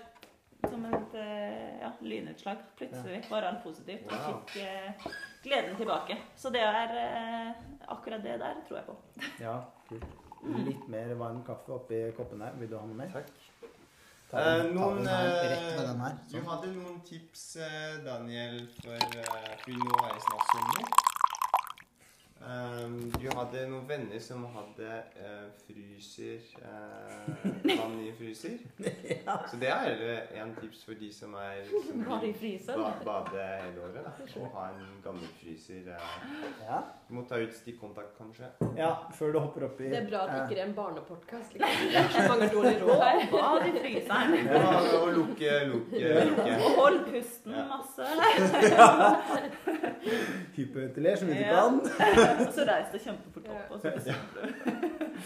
som 0.70 0.84
et 0.88 1.16
eh, 1.20 1.80
ja, 1.80 1.92
lynutslag. 2.00 2.64
Plutselig 2.78 3.22
var 3.30 3.46
alt 3.48 3.62
positivt. 3.64 4.04
Og 4.08 4.26
fikk 4.26 4.58
eh, 4.64 5.06
gleden 5.44 5.76
tilbake. 5.78 6.18
Så 6.36 6.52
det 6.54 6.62
er 6.64 6.94
eh, 7.00 7.64
akkurat 7.88 8.22
det 8.24 8.38
der 8.42 8.60
tror 8.68 8.80
jeg 8.80 8.86
på. 8.90 8.98
Ja, 9.42 9.58
kult. 9.88 10.20
Litt 10.44 10.88
mer 10.92 11.14
varm 11.16 11.40
kaffe 11.46 11.72
oppi 11.78 12.02
koppen 12.16 12.42
her. 12.44 12.56
Vil 12.60 12.68
du 12.68 12.76
ha 12.76 12.84
noe 12.84 12.98
mer? 12.98 13.12
Takk. 13.14 13.32
Ta 14.30 14.44
den, 14.44 14.66
Eh, 14.66 14.74
ta 14.74 14.74
noen, 14.74 14.96
den 14.98 15.08
her, 15.08 15.26
eh, 15.30 15.50
rett 15.54 15.76
med 15.78 15.88
den 15.88 16.04
her. 16.04 16.20
Du 16.32 16.38
hadde 16.50 16.74
noen 16.74 17.00
tips, 17.08 17.46
Daniel, 18.04 18.60
for 18.82 18.94
uh, 18.98 19.50
For 19.64 19.82
nå 19.84 20.04
er 20.04 20.16
i 20.16 20.24
snart 20.28 20.52
sommer. 20.52 21.03
Um, 22.44 22.98
du 23.16 23.24
hadde 23.32 23.62
noen 23.70 23.86
venner 23.88 24.20
som 24.20 24.42
hadde 24.52 24.88
uh, 25.16 25.46
fryser 25.64 26.42
uh, 26.60 27.30
Vann 27.78 27.94
i 28.04 28.10
fryser. 28.18 28.58
Så 29.48 29.56
det 29.62 29.70
er 29.72 30.02
eh, 30.04 30.34
en 30.42 30.52
tips 30.58 30.82
for 30.84 30.98
de 31.00 31.08
som 31.14 31.32
er 31.40 31.62
som 31.70 32.02
vil 32.04 32.34
ba 32.68 32.90
bade 33.06 33.46
hele 33.62 33.86
året. 33.86 34.04
Da. 34.04 34.12
Å 34.44 34.50
ha 34.58 34.66
en 34.74 34.90
gammel 35.06 35.30
fryser. 35.40 35.88
Uh, 35.88 35.94
Ja. 36.64 36.82
Du 37.08 37.14
må 37.18 37.22
ta 37.28 37.36
ut 37.40 37.52
stikkontakt, 37.52 38.14
kanskje. 38.18 38.46
ja, 38.78 38.90
før 39.16 39.32
du 39.34 39.38
hopper 39.38 39.66
oppi 39.66 39.88
Det 39.92 39.98
er 39.98 40.06
bra 40.08 40.22
at 40.24 40.30
det 40.32 40.38
ikke 40.44 40.60
er 40.60 40.66
en 40.66 40.76
barnepodkast. 40.76 41.52
Liksom. 41.54 41.88
Det 41.94 42.00
er 42.00 42.08
så 42.14 42.22
mange 42.28 42.48
dårlige 42.52 42.80
råd 42.84 43.02
her. 43.04 43.24
Bad 43.32 43.66
i 43.68 43.72
fryseren. 43.78 44.36
Ja, 44.48 44.70
og 45.00 45.10
lukke, 45.16 45.50
lukke, 45.72 46.14
lukke. 46.30 46.52
Og 46.60 46.78
hold 46.80 47.00
pusten 47.08 47.52
Ja. 47.56 47.64
masse. 47.72 48.04
hyperventiler 50.56 51.16
som 51.16 51.28
ikke 51.28 51.44
du 51.44 51.54
kan. 51.54 52.33
Og 52.40 52.52
så 52.56 52.66
reis 52.68 52.92
deg 52.92 53.02
kjempefort 53.06 53.50
opp. 53.54 53.74
Og 53.76 53.82
så 53.82 53.92
bestemmer 53.94 54.30
du. 54.34 55.18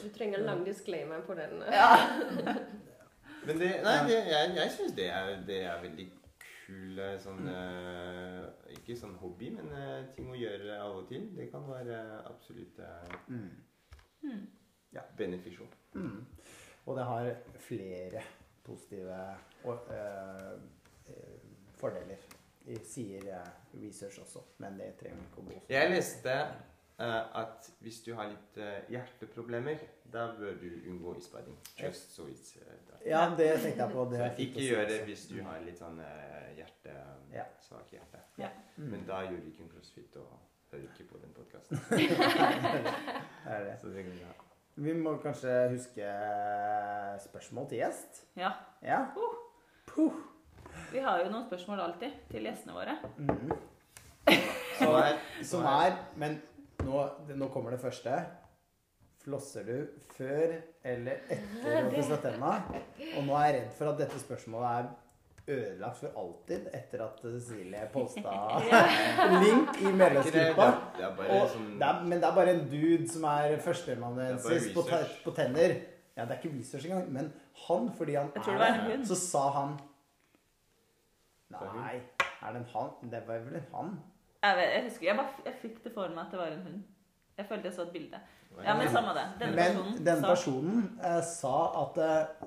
Du 0.00 0.08
trenger 0.14 0.40
en 0.40 0.46
lang 0.48 0.62
disclaimer 0.66 1.20
på 1.26 1.36
den. 1.38 1.60
Men 3.46 3.60
det, 3.60 3.68
nei, 3.84 3.96
det, 4.08 4.16
jeg, 4.28 4.54
jeg 4.56 4.72
syns 4.76 4.96
det, 4.96 5.08
det 5.48 5.62
er 5.64 5.78
veldig 5.80 6.06
kul 6.70 6.98
eh, 7.00 7.14
sånn 7.22 7.46
eh, 7.48 8.42
Ikke 8.76 8.96
sånn 9.00 9.14
hobby, 9.22 9.48
men 9.56 9.70
eh, 9.72 10.02
ting 10.12 10.28
å 10.28 10.36
gjøre 10.36 10.76
av 10.76 10.98
og 11.00 11.06
til. 11.08 11.24
Det 11.38 11.46
kan 11.52 11.64
være 11.68 12.02
absolutt 12.28 12.80
uh, 12.84 13.16
Mm. 14.20 14.42
ja, 14.92 15.00
beneficial. 15.16 15.68
Mm. 15.94 16.26
Og 16.84 16.96
det 16.98 17.04
har 17.08 17.30
flere 17.64 18.20
positive 18.66 19.20
og, 19.64 19.86
eh, 19.94 20.50
eh, 21.08 21.38
fordeler, 21.80 22.20
sier 22.86 23.26
eh, 23.34 23.52
research 23.82 24.20
også. 24.22 24.42
Men 24.62 24.78
det 24.78 24.94
trenger 25.00 25.22
ikke 25.26 25.42
å 25.42 25.46
gå 25.46 25.56
så 25.56 25.72
Jeg 25.74 25.90
leste 25.92 26.34
uh, 27.00 27.40
at 27.42 27.70
hvis 27.84 28.02
du 28.06 28.12
har 28.18 28.28
litt 28.30 28.60
uh, 28.60 28.76
hjerteproblemer, 28.92 29.82
da 30.12 30.26
bør 30.38 30.58
du 30.60 30.68
unngå 30.90 31.14
isbading. 31.18 31.56
Just 31.78 32.14
so 32.14 32.26
it's 32.28 32.54
uh. 32.58 33.00
Ja, 33.06 33.24
det 33.36 33.48
tenkte 33.62 33.86
jeg 33.86 33.94
på. 33.94 34.04
Det 34.12 34.20
er 34.26 34.44
ikke 34.46 34.66
gjør 34.66 34.86
det 34.90 35.00
hvis 35.08 35.26
du 35.30 35.38
har 35.46 35.62
litt 35.64 35.80
sånn 35.80 36.00
hjerte, 36.58 36.94
Ja. 37.32 37.46
svak 37.64 37.92
hjerte. 37.94 38.20
Mm. 38.76 38.90
Men 38.92 39.04
da 39.08 39.22
gjør 39.26 39.40
du 39.40 39.50
ikke 39.52 39.64
en 39.64 39.72
crossfit 39.72 40.16
og 40.20 40.30
hører 40.72 40.86
ikke 40.90 41.08
på 41.12 41.20
den 41.22 41.32
podkasten. 41.36 41.80
Det 41.90 43.60
det. 43.66 43.76
Så 43.80 43.88
det 43.88 44.04
går 44.04 44.18
bra. 44.20 44.34
Vi 44.80 44.92
må 44.96 45.16
kanskje 45.20 45.54
huske 45.72 46.10
spørsmål 47.24 47.68
til 47.68 47.80
gjest. 47.82 48.22
Ja. 48.36 48.52
Ja. 48.82 49.00
Puh. 49.86 50.20
Vi 50.90 50.98
har 50.98 51.20
jo 51.22 51.30
noen 51.30 51.46
spørsmål 51.46 51.80
alltid 51.84 52.14
til 52.32 52.46
gjestene 52.48 52.74
våre. 52.74 52.96
Mm. 53.18 53.52
Som 54.78 54.94
er, 54.98 55.18
Som 55.52 55.66
er 55.70 55.98
Men 56.18 56.40
nå, 56.82 57.04
nå 57.36 57.48
kommer 57.54 57.76
det 57.76 57.82
første. 57.82 58.16
Flosser 59.20 59.66
du 59.68 59.76
før 60.16 60.56
eller 60.82 61.20
etter 61.28 61.76
å 61.76 61.92
pusse 61.92 62.16
tenna? 62.24 62.54
Og 63.18 63.26
nå 63.26 63.36
er 63.36 63.46
jeg 63.46 63.56
redd 63.58 63.74
for 63.76 63.92
at 63.92 64.00
dette 64.00 64.18
spørsmålet 64.22 64.70
er 64.80 64.88
ødelagt 65.50 66.00
for 66.00 66.18
alltid 66.22 66.70
etter 66.78 67.02
at 67.04 67.20
Cecilie 67.20 67.84
posta 67.92 68.34
link 69.42 69.80
i 69.82 69.92
medlemsgruppa. 69.92 70.66
det 70.96 71.04
er 71.04 71.14
bare 71.18 71.36
Og 71.36 71.46
sånn 71.52 71.68
men 72.06 72.16
det 72.16 72.28
er 72.28 72.36
bare 72.38 72.54
en 72.54 72.64
dude 72.70 73.08
som 73.12 73.26
er 73.28 73.56
førsteamanuensis 73.62 74.70
på, 74.74 74.86
på 75.24 75.36
tenner. 75.36 75.76
Ja, 76.16 76.24
det 76.24 76.36
er 76.36 76.40
ikke 76.40 76.54
research 76.56 76.88
engang, 76.88 77.06
men 77.12 77.30
han, 77.66 77.90
fordi 77.98 78.16
han 78.18 78.32
er 78.34 78.82
det 78.88 79.00
så 79.08 79.18
sa 79.20 79.44
han 79.58 79.76
Nei, 81.50 81.96
er 82.40 82.54
det 82.54 82.62
en 82.62 82.68
hann? 82.74 83.10
Det 83.12 83.22
var 83.26 83.44
vel 83.46 83.58
en 83.60 83.68
han? 83.74 83.92
Jeg, 84.42 84.56
vet, 84.56 84.70
jeg 84.74 84.84
husker, 84.86 85.06
jeg, 85.06 85.16
bare, 85.16 85.44
jeg 85.44 85.58
fikk 85.62 85.82
det 85.84 85.92
for 85.94 86.14
meg 86.14 86.22
at 86.24 86.32
det 86.34 86.40
var 86.40 86.54
en 86.54 86.62
hund. 86.68 86.80
Jeg 87.40 87.48
følte 87.48 87.68
jeg 87.70 87.74
så 87.76 87.82
et 87.82 87.92
bilde. 87.96 88.20
Ja, 88.64 88.74
men 88.76 88.88
samme 88.90 89.12
det. 89.16 89.26
Denne 89.40 89.56
Men 89.56 89.76
personen 89.76 90.06
denne 90.06 90.20
sa 90.20 90.32
personen 90.32 90.80
eh, 91.04 91.20
sa 91.26 91.54
at 91.82 92.00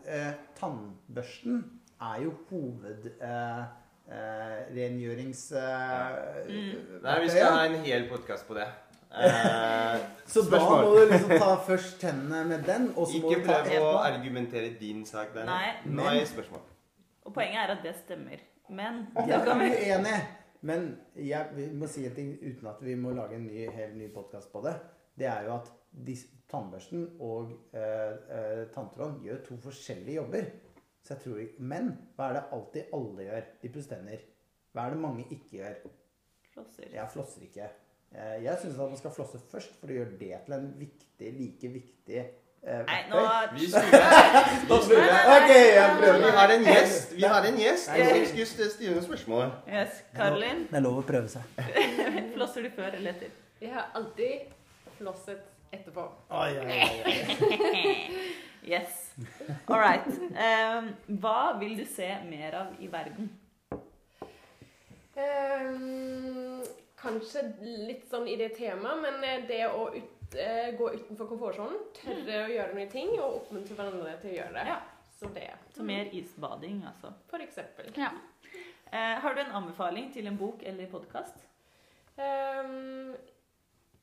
eh, 0.06 0.34
tannbørsten 0.60 1.64
er 2.02 2.20
jo 2.26 2.36
hoved... 2.50 3.08
Eh, 3.22 3.64
eh, 4.08 4.58
rengjørings... 4.76 5.52
Eh, 5.52 6.50
Nei, 7.04 7.20
vi 7.24 7.30
skal 7.30 7.56
ha 7.56 7.68
en 7.70 7.78
hel 7.86 8.10
podkast 8.12 8.48
på 8.48 8.58
det. 8.58 8.68
Eh, 9.14 9.98
Så 10.34 10.46
da 10.50 10.62
må 10.64 10.80
du 10.96 11.04
liksom 11.12 11.36
ta 11.38 11.52
først 11.68 12.00
tennene 12.02 12.44
med 12.50 12.66
den, 12.68 12.90
og 12.96 13.08
så 13.08 13.22
må 13.22 13.32
Ikke 13.32 13.44
du 13.44 13.50
ta 13.52 13.60
prøv 13.68 13.90
å 13.92 13.98
argumentere 14.04 14.74
din 14.80 15.06
sak 15.06 15.36
der. 15.36 15.48
Nei, 15.50 15.76
Nå 15.86 16.08
er 16.12 16.26
spørsmål. 16.30 16.66
Og 17.24 17.36
poenget 17.36 17.62
er 17.64 17.78
at 17.78 17.86
det 17.86 17.96
stemmer. 18.02 18.42
Men 18.70 19.08
Jeg 19.28 19.40
er 19.42 19.98
uenig. 19.98 20.18
Men 20.64 20.86
jeg 21.20 21.70
må 21.76 21.88
si 21.92 22.06
en 22.08 22.16
ting 22.16 22.30
uten 22.40 22.68
at 22.72 22.84
vi 22.84 22.96
må 22.96 23.12
lage 23.12 23.36
en 23.36 23.48
ny, 23.50 23.66
helt 23.76 23.98
ny 24.00 24.08
podkast 24.14 24.52
på 24.54 24.62
det. 24.64 24.78
Det 25.20 25.28
er 25.28 25.50
jo 25.50 25.58
at 25.58 25.72
tannbørsten 26.50 27.04
og 27.22 27.52
eh, 27.76 28.14
eh, 28.32 28.62
tanntråden 28.74 29.20
gjør 29.26 29.42
to 29.48 29.58
forskjellige 29.66 30.22
jobber. 30.22 30.48
Så 31.04 31.16
jeg 31.18 31.24
tror 31.26 31.42
ikke, 31.44 31.66
Men 31.74 31.92
hva 32.16 32.30
er 32.30 32.38
det 32.38 32.44
alltid 32.56 32.96
alle 32.96 33.28
gjør? 33.28 33.50
De 33.62 33.74
pusser 33.76 33.96
tenner. 33.98 34.24
Hva 34.72 34.86
er 34.86 34.96
det 34.96 35.04
mange 35.04 35.28
ikke 35.30 35.58
gjør? 35.60 35.84
flosser. 36.54 36.90
Jeg 36.94 37.10
flosser 37.10 37.42
ikke. 37.48 37.68
Eh, 38.14 38.44
Jeg 38.44 38.58
syns 38.62 38.80
at 38.80 38.90
man 38.94 38.98
skal 38.98 39.12
flosse 39.12 39.40
først, 39.52 39.76
for 39.80 39.88
det 39.90 39.96
gjør 39.98 40.18
det 40.20 40.34
til 40.46 40.54
en 40.54 40.68
viktig, 40.80 41.34
like 41.40 41.74
viktig 41.74 42.24
Nei, 42.64 43.00
nå. 43.12 43.22
Vi 43.54 43.66
Ok, 44.72 45.50
jeg 45.52 45.88
Vi 46.22 46.30
har 46.38 46.54
en 46.54 46.66
gjest. 46.66 47.16
Vi 47.16 47.24
har 47.24 47.48
en 47.48 47.58
gjest 47.60 47.90
som 47.90 48.26
skulle 48.32 48.70
stille 48.72 48.94
noen 48.96 49.04
spørsmål. 49.04 49.50
Yes, 49.68 50.04
Karlin. 50.16 50.68
Det 50.70 50.80
er 50.80 50.86
lov 50.86 51.02
å 51.02 51.08
prøve 51.08 51.28
seg. 51.32 51.44
Flosser 52.36 52.64
du 52.64 52.72
før 52.76 52.96
eller 52.96 53.12
etter? 53.12 53.34
Jeg 53.64 53.74
har 53.76 53.92
alltid 53.96 54.48
flosset 54.98 55.44
etterpå. 55.74 56.08
Oi, 56.30 56.52
oi, 56.60 56.66
oi, 56.72 56.92
oi. 57.06 58.00
Yes. 58.64 59.12
All 59.68 59.80
right. 59.80 60.08
Um, 60.08 60.94
hva 61.20 61.58
vil 61.60 61.76
du 61.78 61.84
se 61.84 62.08
mer 62.30 62.56
av 62.56 62.78
i 62.80 62.88
verden? 62.88 63.28
Um, 65.20 66.64
kanskje 66.96 67.44
litt 67.60 68.08
sånn 68.10 68.30
i 68.32 68.38
det 68.40 68.54
temaet, 68.56 69.02
men 69.04 69.26
eh, 69.28 69.44
det 69.50 69.66
å 69.68 69.90
ut, 69.92 70.23
eh, 70.40 70.74
gå 70.78 70.90
utenfor 70.94 71.30
komfortsonen, 71.30 71.80
tørre 71.98 72.44
å 72.46 72.52
gjøre 72.52 72.78
nye 72.78 72.90
ting 72.92 73.14
og 73.20 73.42
oppmuntre 73.42 73.78
hverandre 73.78 74.18
til 74.22 74.34
å 74.34 74.38
gjøre 74.40 74.58
det. 74.60 74.68
Ja. 74.74 74.80
Så 75.20 75.30
det. 75.34 75.50
Så 75.76 75.84
mer 75.88 76.10
isbading, 76.12 76.82
altså. 76.90 77.14
For 77.30 77.44
eksempel. 77.44 77.92
Ja. 77.98 78.10
Eh, 78.94 79.20
har 79.24 79.34
du 79.34 79.42
en 79.42 79.56
anbefaling 79.62 80.12
til 80.14 80.28
en 80.28 80.38
bok 80.38 80.64
eller 80.66 80.90
podkast? 80.92 81.38
Um, 82.18 83.14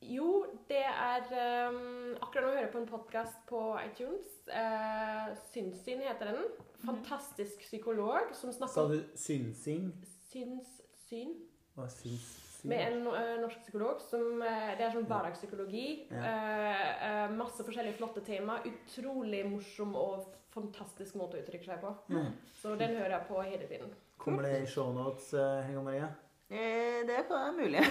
jo, 0.03 0.47
det 0.67 0.83
er 0.83 1.29
um, 1.69 2.17
Akkurat 2.23 2.43
nå 2.43 2.49
hører 2.49 2.65
jeg 2.65 2.73
på 2.73 2.81
en 2.81 2.89
podkast 2.91 3.45
på 3.47 3.61
iTunes. 3.85 4.27
Uh, 4.49 5.31
Synssyn 5.53 6.03
heter 6.03 6.33
den. 6.33 6.43
Fantastisk 6.83 7.63
psykolog 7.63 8.33
som 8.35 8.53
snakker 8.53 8.75
Sa 8.75 8.89
du 8.89 9.03
synsing? 9.15 9.93
synssyn. 10.31 11.37
Hva 11.77 11.87
syns 11.93 12.50
Med 12.69 12.83
en 12.87 13.07
eh, 13.07 13.37
norsk 13.41 13.63
psykolog 13.65 14.01
som 14.05 14.43
eh, 14.45 14.73
Det 14.79 14.85
er 14.87 14.95
sånn 14.95 15.09
hverdagspsykologi. 15.09 15.87
Ja. 16.11 16.25
Eh, 16.33 16.85
eh, 17.09 17.27
masse 17.37 17.65
forskjellige 17.67 17.99
flotte 18.01 18.25
tema. 18.27 18.59
Utrolig 18.69 19.45
morsom 19.49 19.95
og 19.99 20.29
fantastisk 20.55 21.17
måte 21.21 21.39
å 21.39 21.45
uttrykke 21.45 21.69
seg 21.69 21.81
på. 21.83 21.95
Mm. 22.13 22.33
Så 22.61 22.75
den 22.81 22.97
hører 22.99 23.19
jeg 23.19 23.29
på 23.31 23.45
hele 23.45 23.71
tiden. 23.71 23.95
Kommer 24.21 24.45
det 24.45 24.59
i 24.61 24.67
shownotes, 24.69 25.31
Henga 25.69 25.85
Marie? 25.87 26.11
Eh, 26.51 27.07
det 27.07 27.17
er 27.31 27.53
mulig. 27.57 27.85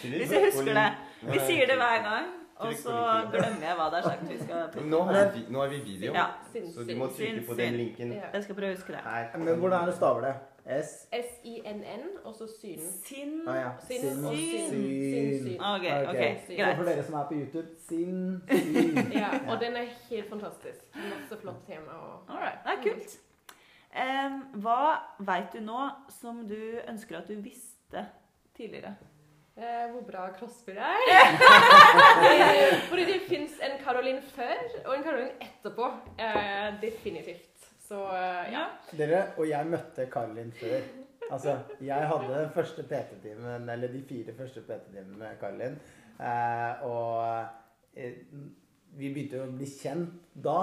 Hvis 0.00 0.04
Hvis 0.20 0.32
jeg 0.32 0.44
husker 0.44 0.74
det. 0.74 0.90
Vi 1.32 1.40
sier 1.48 1.66
det 1.66 1.76
hver 1.80 2.02
gang, 2.04 2.28
og 2.60 2.74
så 2.78 2.94
glemmer 3.32 3.64
jeg 3.66 3.76
hva 3.78 3.88
det 3.90 3.98
er 3.98 4.06
sagt 4.06 4.28
vi 4.28 4.36
skal. 4.38 4.86
Nå 4.92 5.00
har 5.08 5.32
vi, 5.34 5.42
nå 5.50 5.62
har 5.62 5.72
vi 5.72 5.80
video, 5.84 6.12
Ja, 6.14 6.26
så 6.52 6.84
du 6.86 6.94
må 6.98 7.08
trykke 7.10 7.42
på 7.48 7.56
den 7.58 7.78
linken 7.80 8.12
jeg 8.14 8.44
skal 8.44 8.58
prøve 8.58 8.76
å 8.76 8.78
huske 8.78 8.94
det. 8.94 9.02
Men 9.42 9.58
hvordan 9.58 9.80
er 9.80 9.90
det 9.90 9.96
staver 9.98 10.26
det? 10.28 10.34
S? 10.78 10.90
S-I-N-N, 11.12 12.02
og 12.24 12.34
så 12.34 12.46
syn. 12.60 12.80
Sinn 13.06 13.48
Ah, 13.48 13.56
ja. 13.56 13.70
Syn 13.88 14.00
Syn. 14.00 14.24
og 14.24 14.34
syn. 14.36 14.68
Syn. 14.70 14.84
Syn, 15.14 15.42
syn. 15.46 15.60
OK, 15.60 15.86
Ok. 16.08 16.16
Greit. 16.16 16.46
Så 16.46 16.76
for 16.76 16.84
dere 16.90 17.04
som 17.08 17.14
er 17.20 17.24
på 17.30 17.34
YouTube, 17.40 17.68
sin, 17.88 18.20
syn. 18.50 19.12
Ja, 19.22 19.30
og 19.48 19.60
den 19.60 19.76
er 19.76 19.86
helt 20.10 20.28
fantastisk. 20.30 20.84
Masse 20.94 21.40
flott 21.42 21.66
tema. 21.66 21.92
Og... 21.98 22.22
Alright. 22.28 22.58
Det 22.64 22.76
er 22.78 22.82
kult. 22.88 23.18
Um, 23.90 24.36
hva 24.62 24.80
veit 25.26 25.52
du 25.56 25.60
nå 25.66 25.88
som 26.20 26.44
du 26.48 26.60
ønsker 26.88 27.18
at 27.18 27.28
du 27.28 27.40
visste 27.42 28.04
tidligere? 28.56 28.94
Eh, 29.60 29.90
hvor 29.92 30.04
bra 30.06 30.28
crossfit 30.38 30.78
er. 30.78 31.00
Fordi 32.90 33.04
det 33.04 33.16
fins 33.28 33.58
en 33.66 33.74
Caroline 33.84 34.22
før 34.22 34.62
og 34.86 34.94
en 34.96 35.02
Caroline 35.04 35.32
etterpå. 35.42 35.88
Eh, 36.18 36.68
definitivt. 36.82 37.49
Så 37.90 37.98
eh, 38.14 38.52
ja. 38.54 38.66
Dere, 38.94 39.22
og 39.34 39.48
jeg 39.50 39.66
møtte 39.66 40.06
Karlin 40.12 40.52
før. 40.54 40.84
Altså, 41.30 41.56
jeg 41.82 42.06
hadde 42.10 42.28
den 42.30 42.52
første 42.54 42.84
PT-timen, 42.86 43.66
eller 43.70 43.90
de 43.90 44.02
fire 44.06 44.34
første 44.38 44.62
PT-timene 44.66 45.18
med 45.18 45.40
Karlin. 45.40 45.74
Eh, 46.22 46.84
og 46.86 47.98
eh, 47.98 48.20
vi 48.94 49.10
begynte 49.10 49.42
å 49.42 49.50
bli 49.50 49.66
kjent 49.66 50.30
da, 50.34 50.58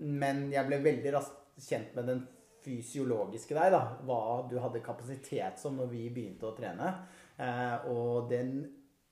men 0.00 0.46
jeg 0.54 0.68
ble 0.70 0.80
veldig 0.86 1.14
raskt 1.18 1.68
kjent 1.68 1.92
med 1.98 2.08
den 2.14 2.24
fysiologiske 2.64 3.56
deg, 3.56 3.76
da. 3.76 3.82
Hva 4.08 4.20
du 4.48 4.56
hadde 4.60 4.84
kapasitet 4.84 5.60
som 5.60 5.76
når 5.76 5.92
vi 5.92 6.06
begynte 6.12 6.48
å 6.48 6.56
trene. 6.56 6.94
Eh, 7.36 7.90
og 7.92 8.30
den 8.32 8.60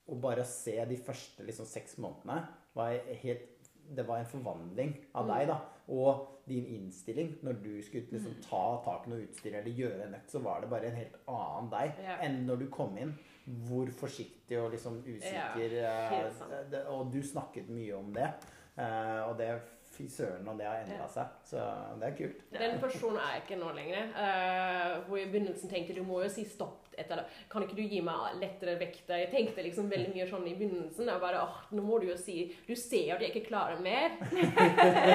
Å 0.09 0.15
bare 0.17 0.41
se 0.41 0.73
de 0.89 0.95
første 1.05 1.43
liksom, 1.45 1.67
seks 1.69 1.99
månedene 2.01 2.39
var 2.73 2.95
helt 3.21 3.67
Det 3.93 4.01
var 4.07 4.23
en 4.23 4.31
forvandling 4.31 4.95
av 5.13 5.29
deg, 5.29 5.51
da. 5.51 5.59
Og 5.89 6.27
din 6.49 6.65
innstilling 6.65 7.35
når 7.45 7.59
du 7.63 7.71
skulle 7.85 8.09
liksom, 8.11 8.35
ta 8.45 8.61
tak 8.85 9.07
i 9.07 9.11
noe 9.13 9.25
utstyr 9.25 9.55
eller 9.59 9.73
gjøre 9.73 10.05
en 10.07 10.15
økt, 10.17 10.31
så 10.33 10.41
var 10.43 10.61
det 10.61 10.69
bare 10.69 10.89
en 10.89 10.97
helt 10.99 11.17
annen 11.29 11.69
deg 11.73 11.99
Ja. 12.03 12.17
enn 12.25 12.45
når 12.45 12.63
du 12.63 12.69
kom 12.73 12.97
inn. 12.97 13.17
Hvor 13.65 13.89
forsiktig 13.97 14.59
og 14.61 14.71
liksom 14.71 14.99
usikker 15.07 15.73
Ja, 15.73 16.21
eh, 16.29 16.65
det, 16.69 16.83
Og 16.87 17.11
du 17.11 17.21
snakket 17.25 17.69
mye 17.69 17.95
om 17.97 18.13
det. 18.13 18.29
Eh, 18.77 19.21
og 19.29 19.37
det 19.37 19.59
Fy 19.89 20.05
søren, 20.07 20.47
og 20.47 20.57
det 20.59 20.67
har 20.67 20.83
endra 20.83 21.07
seg. 21.09 21.25
Så 21.43 21.57
det 21.99 22.07
er 22.07 22.13
kult. 22.15 22.43
Den 22.53 22.79
personen 22.79 23.17
er 23.17 23.33
jeg 23.33 23.41
ikke 23.47 23.57
nå 23.59 23.71
lenger. 23.75 24.03
hun 24.13 25.03
hvor 25.07 25.17
i 25.17 25.25
begynnelsen 25.25 25.69
tenkte 25.69 25.95
du 25.95 26.03
må 26.03 26.21
jo 26.21 26.29
si 26.29 26.45
stopp. 26.45 26.78
Etter, 26.99 27.23
kan 27.51 27.65
ikke 27.65 27.77
du 27.77 27.83
gi 27.83 28.01
meg 28.05 28.39
lettere 28.41 28.77
vekter? 28.79 29.17
Jeg 29.23 29.31
tenkte 29.33 29.65
liksom 29.65 29.89
veldig 29.91 30.13
mye 30.15 30.27
sånn 30.29 30.47
i 30.49 30.55
begynnelsen. 30.59 31.09
Jeg 31.09 31.23
bare, 31.23 31.43
åh, 31.45 31.61
nå 31.75 31.83
må 31.85 31.99
Du 31.99 32.07
jo 32.09 32.17
si, 32.19 32.37
du 32.67 32.73
ser 32.79 33.15
at 33.15 33.23
jeg 33.23 33.33
ikke 33.33 33.49
klarer 33.49 33.79
mer. 33.83 34.17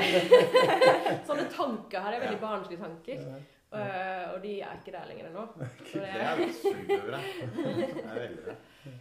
Sånne 1.28 1.48
tanker 1.52 2.04
her 2.04 2.16
er 2.16 2.24
veldig 2.26 2.40
barnslige 2.42 2.82
tanker. 2.82 3.26
Eh, 3.74 4.24
og 4.30 4.38
de 4.44 4.54
er 4.62 4.78
ikke 4.78 4.94
der 4.94 5.08
lenger 5.10 5.32
nå. 5.34 5.48
Så 5.90 5.98
det 5.98 6.12
er 6.14 6.42
superbra. 6.60 7.20
Det 7.56 8.04
er 8.04 8.20
veldig 8.20 8.46
bra. 8.46 8.56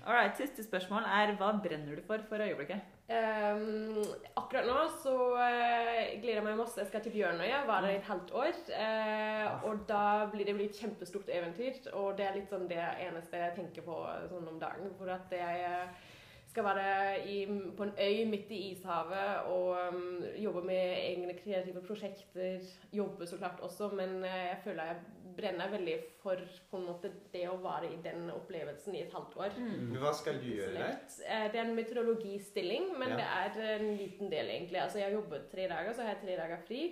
All 0.07 0.15
right, 0.15 0.35
Siste 0.39 0.63
spørsmål 0.65 1.05
er 1.05 1.35
hva 1.39 1.51
brenner 1.63 1.99
du 1.99 2.05
for 2.07 2.23
for 2.29 2.41
øyeblikket? 2.41 2.92
Ehm, 3.11 3.99
akkurat 4.39 4.63
nå 4.63 4.75
så 5.03 5.13
uh, 5.35 6.21
gleder 6.21 6.37
jeg 6.37 6.45
meg 6.45 6.59
masse. 6.59 6.79
Jeg 6.79 6.87
skal 6.87 7.03
til 7.03 7.11
Bjørnøya, 7.17 7.65
være 7.67 7.87
der 7.87 7.95
i 7.95 7.99
et 7.99 8.07
halvt 8.07 8.31
år. 8.39 8.59
Uh, 8.69 9.65
og 9.67 9.83
da 9.89 10.03
blir 10.31 10.47
det 10.47 10.55
et 10.63 10.79
kjempestort 10.79 11.27
eventyr. 11.27 11.81
Og 11.99 12.17
det 12.17 12.27
er 12.27 12.37
litt 12.37 12.51
sånn 12.53 12.69
det 12.71 12.79
eneste 12.79 13.41
jeg 13.41 13.57
tenker 13.59 13.85
på 13.87 13.97
sånn 14.31 14.47
om 14.53 14.59
dagen. 14.61 14.93
For 14.99 15.11
at 15.11 15.27
det 15.33 15.43
eh, 15.43 16.11
skal 16.53 16.67
være 16.67 17.25
i, 17.29 17.37
på 17.77 17.83
en 17.87 17.95
øy 17.97 18.19
midt 18.29 18.51
i 18.53 18.59
ishavet 18.71 19.49
og 19.49 19.73
um, 19.89 20.23
jobbe 20.37 20.61
med 20.67 20.93
egne 21.01 21.33
kreative 21.39 21.81
prosjekter. 21.81 22.61
Jobbe 22.93 23.25
så 23.27 23.39
klart 23.41 23.59
også, 23.65 23.89
men 23.97 24.19
eh, 24.23 24.35
jeg 24.51 24.59
føler 24.67 24.91
jeg 24.91 24.99
brenner 25.33 25.71
veldig 25.73 25.95
for 26.21 26.37
på 26.69 26.77
en 26.77 26.85
måte 26.85 27.09
det 27.33 27.47
å 27.49 27.55
være 27.63 27.89
i 27.89 27.97
den 28.05 28.27
opplevelsen 28.29 28.93
i 28.93 29.01
et 29.01 29.15
halvt 29.17 29.37
år. 29.41 29.55
Mm. 29.57 29.95
hva 30.03 30.11
skal 30.13 30.37
du 30.43 30.45
gjøre 30.51 30.75
der? 30.77 30.99
Eh, 31.25 31.47
Det 31.51 31.59
er 31.59 31.65
en 31.65 31.75
meteorologistilling, 31.79 32.91
men 33.01 33.15
Ja. 33.15 33.17
det 33.17 33.25
er 33.65 33.79
en 33.79 33.97
liten 33.97 34.29
del, 34.29 34.45
egentlig. 34.53 34.77
Altså, 34.81 34.99
jeg 35.01 35.07
har 35.09 35.17
jobbet 35.17 35.49
tre 35.51 35.67
dager, 35.73 35.93
så 35.93 36.01
har 36.05 36.13
jeg 36.13 36.21
tre 36.21 36.37
dager 36.43 36.61
fri. 36.67 36.83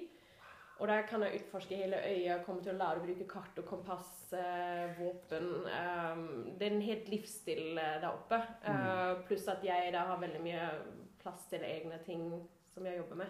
Og 0.81 0.87
der 0.89 1.03
kan 1.05 1.21
jeg 1.21 1.37
utforske 1.37 1.77
hele 1.77 1.99
øya, 2.01 2.39
komme 2.45 2.63
til 2.65 2.73
å 2.73 2.79
lære 2.79 3.01
å 3.01 3.05
bruke 3.05 3.27
kart 3.29 3.59
og 3.61 3.67
kompass, 3.69 4.33
eh, 4.33 4.97
våpen. 4.97 5.67
eh, 5.69 6.23
det 6.57 6.67
er 6.67 6.73
en 6.73 6.81
helt 6.81 7.09
livsstil 7.13 7.77
eh, 7.77 7.99
der 8.01 8.09
oppe. 8.09 8.41
Eh, 8.65 9.21
pluss 9.27 9.47
at 9.47 9.61
jeg 9.63 9.93
da 9.93 10.07
har 10.09 10.17
veldig 10.23 10.41
mye 10.41 10.69
plass 11.21 11.45
til 11.51 11.61
egne 11.61 12.01
ting 12.05 12.25
som 12.73 12.85
jeg 12.85 12.97
jobber 12.97 13.21
med. 13.21 13.27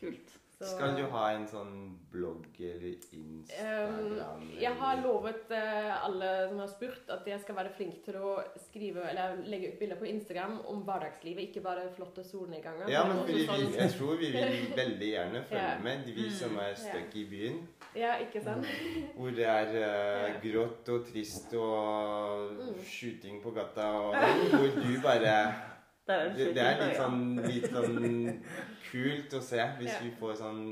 Kult. 0.00 0.36
Så- 0.58 0.76
Skal 0.76 0.94
du 0.96 1.02
ha 1.10 1.30
en 1.34 1.46
sånn 1.50 1.98
blogg 2.12 2.44
eller 2.60 2.94
Instagram? 3.12 4.20
Um, 4.38 4.50
jeg 4.60 4.72
har 4.78 5.00
lovet 5.02 5.50
uh, 5.50 6.04
alle 6.06 6.28
som 6.48 6.58
har 6.62 6.68
spurt, 6.70 7.08
at 7.10 7.26
jeg 7.26 7.40
skal 7.42 7.56
være 7.56 7.72
flink 7.76 8.04
til 8.04 8.14
å 8.22 8.36
skrive 8.68 9.02
eller 9.10 9.40
legge 9.50 9.72
ut 9.72 9.78
bilder 9.80 9.96
på 9.98 10.06
Instagram 10.06 10.60
om 10.70 10.84
hverdagslivet, 10.86 11.48
ikke 11.50 11.60
bare 11.64 11.88
flotte 11.96 12.22
solnedganger. 12.24 12.88
Ja, 12.88 13.02
men 13.10 13.24
vi, 13.26 13.44
sånn- 13.48 13.74
jeg 13.74 13.90
tror 13.98 14.16
vi 14.22 14.30
vil 14.30 14.70
veldig 14.78 15.10
gjerne 15.10 15.42
følge 15.50 15.66
Ja. 15.74 15.78
med, 15.82 16.06
vi 16.06 16.30
som 16.30 16.56
er 16.58 16.72
Ja. 16.86 17.02
i 17.14 17.24
byen. 17.34 17.60
Ja, 17.96 18.14
ikke 18.22 18.42
sant? 18.42 18.66
Hvor 19.18 19.30
det 19.34 19.46
er 19.46 19.74
uh, 19.74 20.40
grått 20.42 20.88
og 20.88 21.04
trist 21.10 21.52
og 21.54 22.54
Mm. 22.54 22.74
skyting 22.84 23.42
på 23.42 23.50
gata, 23.54 23.90
og 23.90 24.14
hvor 24.14 24.82
du 24.82 25.00
bare 25.02 25.54
Der 26.06 26.14
er 26.26 26.34
det 26.36 26.54
det, 26.54 26.62
er 26.62 26.80
litt 26.82 26.96
sånn, 27.00 27.22
litt 27.48 27.70
sånn 27.72 28.42
kult 28.90 29.36
å 29.38 29.40
se 29.42 29.62
hvis 29.78 29.92
Ja. 29.94 30.00
vi 30.04 30.10
får 30.20 30.34
sånn 30.42 30.64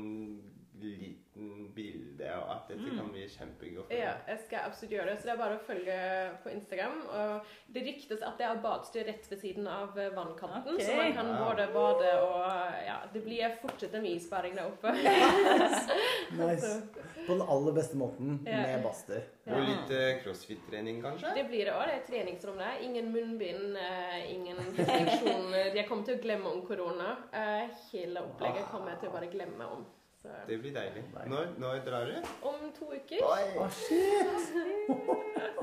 liten 0.83 1.71
bilde, 1.73 2.27
og 2.37 2.49
at 2.51 2.67
dette 2.67 2.83
Mm. 2.91 2.97
kan 2.97 3.07
bli 3.13 3.21
kjempegodt. 3.31 3.89
Ja, 3.89 4.11
jeg 4.27 4.39
skal 4.45 4.59
absolutt 4.67 4.91
gjøre 4.91 5.05
det. 5.09 5.17
Så 5.17 5.23
det 5.23 5.31
er 5.33 5.37
bare 5.37 5.55
å 5.55 5.63
følge 5.63 5.95
på 6.43 6.51
Instagram. 6.51 6.97
Og 7.07 7.45
det 7.73 7.83
ryktes 7.87 8.21
at 8.21 8.37
det 8.37 8.45
er 8.45 8.59
badstue 8.61 9.05
rett 9.07 9.29
ved 9.31 9.39
siden 9.39 9.67
av 9.67 9.97
eh, 9.97 10.09
vannkanten, 10.13 10.75
okay. 10.75 10.85
så 10.85 10.95
man 10.99 11.13
kan 11.13 11.31
både 11.39 11.67
bade 11.73 12.11
og 12.21 12.85
Ja, 12.85 12.99
det 13.13 13.23
blir 13.23 13.55
fortsette 13.61 14.01
mye 14.03 14.19
isbading 14.19 14.55
der 14.55 14.65
oppe. 14.67 14.91
Nice. 16.37 16.81
På 17.27 17.33
den 17.37 17.41
aller 17.41 17.71
beste 17.71 17.95
måten 17.97 18.39
Ja. 18.45 18.57
med 18.61 18.83
badstue. 18.83 19.21
Og 19.47 19.61
litt 19.63 19.91
eh, 19.95 20.17
crossfit-trening, 20.23 21.01
kanskje? 21.03 21.31
Det 21.37 21.43
blir 21.47 21.65
det 21.65 21.73
òg. 21.73 21.85
Det 21.87 21.93
er 21.95 22.05
treningsrom 22.07 22.57
der. 22.59 22.79
Ingen 22.83 23.11
munnbind, 23.13 23.77
eh, 23.77 24.31
ingen 24.33 24.57
restriksjoner. 24.57 25.71
Jeg 25.79 25.87
kommer 25.87 26.03
til 26.09 26.17
å 26.17 26.21
glemme 26.25 26.51
om 26.51 26.61
korona. 26.67 27.13
Eh, 27.31 27.69
hele 27.93 28.25
opplegget 28.27 28.67
kommer 28.71 28.91
jeg 28.91 28.99
til 29.05 29.09
å 29.09 29.13
bare 29.15 29.29
glemme 29.31 29.69
om. 29.77 29.85
Så, 30.23 30.29
Det 30.47 30.57
blir 30.61 30.71
deilig. 30.75 31.03
Når, 31.27 31.47
når 31.59 31.79
drar 31.85 32.05
du? 32.11 32.27
om 32.47 32.69
to 32.77 32.91
uker. 32.93 33.23
Å, 33.23 33.69
shit! 33.71 34.53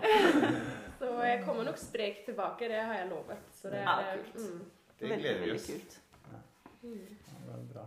Så 1.00 1.12
jeg 1.24 1.44
kommer 1.46 1.64
nok 1.64 1.78
sprek 1.80 2.24
tilbake. 2.26 2.68
Det 2.68 2.80
har 2.80 2.94
jeg 3.02 3.08
lovet. 3.08 3.46
Så 3.56 3.70
det 3.72 3.80
Ja, 3.84 3.94
er 4.00 4.18
kult. 4.18 4.36
mm. 4.36 4.60
Det 5.00 5.08
gleder 5.08 5.38
vi 5.40 5.46
veldig 5.46 5.54
oss. 5.54 5.66
kult. 5.66 6.00
Det 6.82 7.46
var 7.46 7.62
bra. 7.72 7.86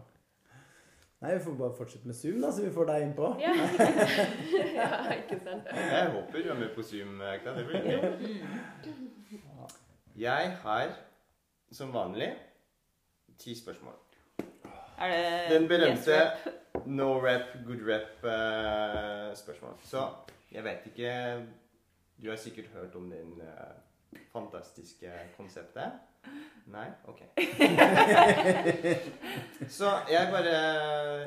Nei, 1.24 1.38
vi 1.38 1.44
får 1.44 1.54
bare 1.56 1.76
fortsette 1.78 2.08
med 2.08 2.16
Zoom, 2.20 2.42
da, 2.44 2.50
så 2.52 2.66
vi 2.66 2.72
får 2.76 2.88
deg 2.90 3.04
innpå. 3.06 3.28
Ja. 3.40 3.54
ja, 4.80 4.88
ikke 5.16 5.38
sant. 5.40 5.70
Jeg 5.72 6.10
håper 6.18 6.44
du 6.44 6.50
er 6.52 6.58
med 6.60 6.74
på 6.76 6.84
Zoom. 6.84 7.22
Ekta. 7.24 7.54
Det 7.56 7.64
blir 7.70 7.86
gøy. 7.88 8.02
Jeg 10.20 10.50
har 10.66 10.92
som 11.72 11.94
vanlig 11.96 12.28
ti 13.40 13.56
spørsmål. 13.56 13.96
Er 15.00 15.14
det 15.14 15.56
Den 15.56 15.68
berømte 15.72 16.20
no 16.86 17.14
rap, 17.24 17.56
good 17.66 17.88
rap-spørsmål. 17.88 19.80
Så 19.84 20.04
jeg 20.52 20.64
vet 20.64 20.92
ikke 20.92 21.16
Du 22.24 22.30
har 22.30 22.36
sikkert 22.38 22.68
hørt 22.76 22.96
om 22.96 23.10
den 23.10 23.42
eh, 23.42 23.80
fantastiske 24.32 25.12
konseptet? 25.38 25.92
Nei? 26.66 26.88
OK. 27.08 27.22
Så 29.78 29.90
jeg 30.12 30.28
bare, 30.32 30.58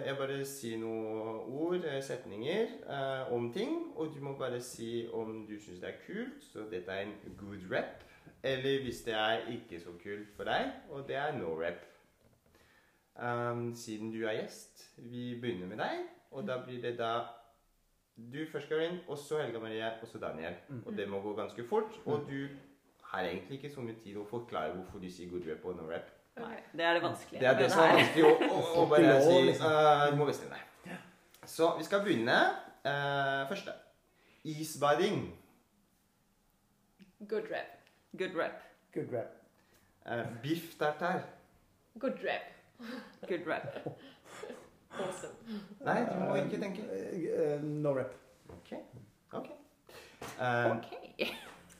jeg 0.06 0.16
bare 0.16 0.44
sier 0.48 0.78
noen 0.80 1.42
ord, 1.52 1.84
eh, 1.84 2.00
setninger, 2.02 2.66
eh, 2.88 3.32
om 3.32 3.52
ting. 3.52 3.92
Og 3.96 4.14
du 4.14 4.22
må 4.24 4.36
bare 4.38 4.60
si 4.64 5.08
om 5.12 5.44
du 5.48 5.58
syns 5.60 5.82
det 5.82 5.92
er 5.92 6.00
kult, 6.06 6.44
så 6.44 6.64
dette 6.70 6.92
er 6.92 7.04
en 7.04 7.14
good 7.36 7.68
rep. 7.70 8.04
Eller 8.42 8.82
hvis 8.82 9.02
det 9.04 9.14
er 9.14 9.46
ikke 9.52 9.80
så 9.80 9.92
kult 10.02 10.28
for 10.36 10.48
deg, 10.48 10.72
og 10.90 11.08
det 11.08 11.16
er 11.20 11.36
no 11.36 11.52
rep. 11.60 11.84
Um, 13.16 13.74
siden 13.74 14.12
du 14.12 14.26
er 14.26 14.42
gjest, 14.42 14.90
vi 14.96 15.40
begynner 15.40 15.66
med 15.66 15.80
deg. 15.80 16.04
Og 16.30 16.48
da 16.48 16.58
blir 16.64 16.82
det 16.82 16.98
da 16.98 17.20
du 18.16 18.44
først, 18.52 18.68
Karin, 18.68 18.98
og 19.08 19.18
så 19.18 19.42
Helga 19.42 19.60
Marie, 19.60 19.92
og 20.02 20.08
så 20.08 20.18
Daniel. 20.18 20.54
Og 20.86 20.96
det 20.96 21.08
må 21.08 21.20
gå 21.20 21.34
ganske 21.36 21.68
fort. 21.68 22.00
Og 22.04 22.24
du 22.30 22.48
har 23.12 23.26
egentlig 23.30 23.58
ikke 23.60 23.72
så 23.74 23.84
mye 23.84 23.96
tid 24.02 24.18
å 24.20 24.26
forklare 24.28 24.74
hvorfor 24.74 25.02
du 25.02 25.08
sier 25.10 25.30
good 25.30 25.46
rep 25.48 25.64
og 25.64 25.78
no 25.78 25.88
rep. 25.90 26.12
Nei, 26.36 26.56
det 26.76 26.84
er 26.84 26.98
det 26.98 27.02
vanskelige. 27.02 27.40
Det 27.40 27.48
er 27.48 27.58
det 27.60 27.70
som 27.72 27.82
er 27.84 27.94
vanskelig 27.96 28.24
å, 28.28 28.32
å, 28.50 28.62
å 28.82 28.86
bare 28.90 29.16
si. 29.24 29.54
Uh, 29.62 30.04
du 30.12 30.18
må 30.20 30.28
bestemme 30.28 30.58
deg. 30.58 30.96
Så 31.46 31.70
vi 31.78 31.86
skal 31.86 32.02
begynne. 32.04 32.36
Uh, 32.86 33.46
første. 33.48 33.72
Isbading. 34.44 35.30
Good 37.28 37.48
rep. 37.50 37.80
Good 38.18 38.36
rep. 38.36 38.60
Good 38.94 39.12
rep. 39.12 39.32
Uh, 40.06 40.26
Biff 40.42 40.78
tartar. 40.78 41.22
Good 41.98 42.20
rep. 42.22 42.52
Good 43.28 43.46
rep. 43.46 43.86
Awesome. 44.98 45.32
Nei, 45.84 46.04
du 46.04 46.20
må 46.20 46.34
ikke 46.34 46.60
tenke. 46.60 46.84
Eh, 46.92 47.24
eh, 47.54 47.62
no 47.62 47.92
rep. 47.96 48.14
Ok. 48.48 48.72
ok. 49.32 49.50
Uh, 50.40 50.76
OK. 50.76 51.05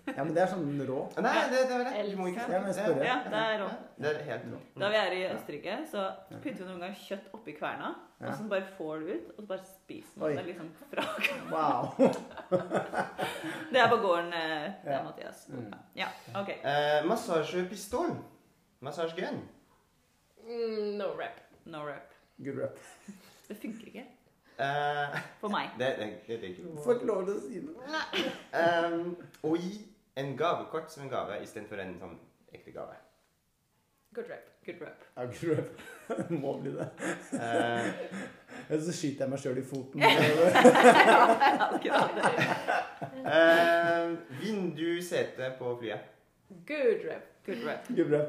Ja, 0.07 0.23
men 0.23 0.35
det 0.37 0.43
er 0.45 0.51
sånn 0.53 0.69
rå. 0.87 0.99
Nei, 1.19 1.33
det, 1.51 1.63
det 1.67 1.77
er 1.77 1.87
det. 2.07 2.17
Må 2.19 2.29
ikke 2.31 2.45
Ja. 2.53 2.61
Ja, 3.03 3.17
det 3.27 3.41
er 3.41 3.57
rå. 3.63 3.69
Det 3.99 4.11
er 4.13 4.21
helt 4.29 4.45
rå. 4.53 4.61
Da 4.79 4.91
vi 4.93 4.99
er 5.01 5.15
i 5.17 5.23
Østerrike, 5.33 5.79
så 5.91 6.05
putter 6.31 6.61
vi 6.61 6.69
noen 6.69 6.85
ganger 6.85 7.01
kjøtt 7.01 7.33
oppi 7.35 7.55
kverna. 7.57 7.91
Og 8.21 8.31
så 8.39 8.47
bare 8.49 8.69
får 8.79 9.03
du 9.03 9.11
ut, 9.13 9.27
og 9.35 9.41
så 9.43 9.47
bare 9.51 9.67
spiser 9.69 10.21
man 10.21 10.29
Oi. 10.29 10.37
det 10.37 10.45
liksom 10.47 10.71
fra 10.93 11.05
Wow. 11.55 12.07
Det 13.73 13.81
er 13.83 13.91
på 13.91 13.99
gården 14.07 14.33
eh, 14.33 14.71
til 14.85 14.93
Ja. 14.95 15.03
Mathias. 15.05 15.43
Mm. 15.49 15.73
Ja, 15.99 16.09
OK. 16.41 16.49
Eh, 16.55 17.07
massasjepistol. 17.09 18.15
Massasjegun. 18.81 19.43
Mm, 20.47 20.95
no 21.01 21.11
rap. 21.19 21.41
No 21.67 21.83
rap. 21.89 22.15
Good 22.39 22.63
rap. 22.63 22.79
Det 23.49 23.57
funker 23.63 23.87
ikke. 23.87 24.07
Uh, 24.57 25.19
For 25.41 25.49
meg. 25.53 25.69
det, 25.79 25.87
det, 25.99 26.07
det, 26.27 26.41
det 26.41 26.49
ikke 26.55 26.63
Får 26.85 26.95
ikke 26.97 27.07
lov 27.11 27.27
til 27.27 27.35
å 27.35 27.41
si 27.45 27.59
noe. 27.61 27.99
Um, 28.57 29.11
å 29.45 29.51
gi 29.61 29.73
en 30.17 30.37
gavekort 30.37 30.91
som 30.93 31.03
en 31.05 31.11
gave 31.13 31.43
istedenfor 31.45 31.81
en 31.83 31.99
sånn 32.01 32.17
ekte 32.55 32.73
gave. 32.75 32.97
Good 34.17 34.31
rap. 34.31 34.47
Good 34.65 34.81
rap. 34.81 35.03
Ja, 35.17 35.25
good 35.27 35.59
rap. 35.59 35.67
Må 36.43 36.55
bli 36.63 36.73
det. 36.73 36.87
Uh, 37.37 37.87
så 38.81 38.93
skyter 38.97 39.27
jeg 39.27 39.31
meg 39.31 39.43
sjøl 39.43 39.59
i 39.61 39.65
foten. 39.67 40.03
Akkurat 41.67 42.17
det. 42.17 42.31
uh, 43.27 44.17
Vindu-sete 44.41 45.51
på 45.59 45.75
flyet. 45.83 46.09
Good 46.67 47.05
rap. 47.11 47.27
Good 47.47 47.63
rap. 47.67 47.83
Good 47.93 48.11
rap. 48.15 48.29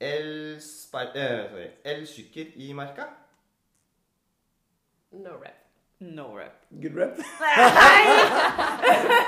Elspar- 0.00 1.12
uh, 1.12 1.60
i 2.56 2.72
marka. 2.72 3.04
No 5.12 5.36
rap. 5.42 5.60
No 6.00 6.38
rap. 6.38 6.64
Good 6.80 6.96
rap. 6.96 7.18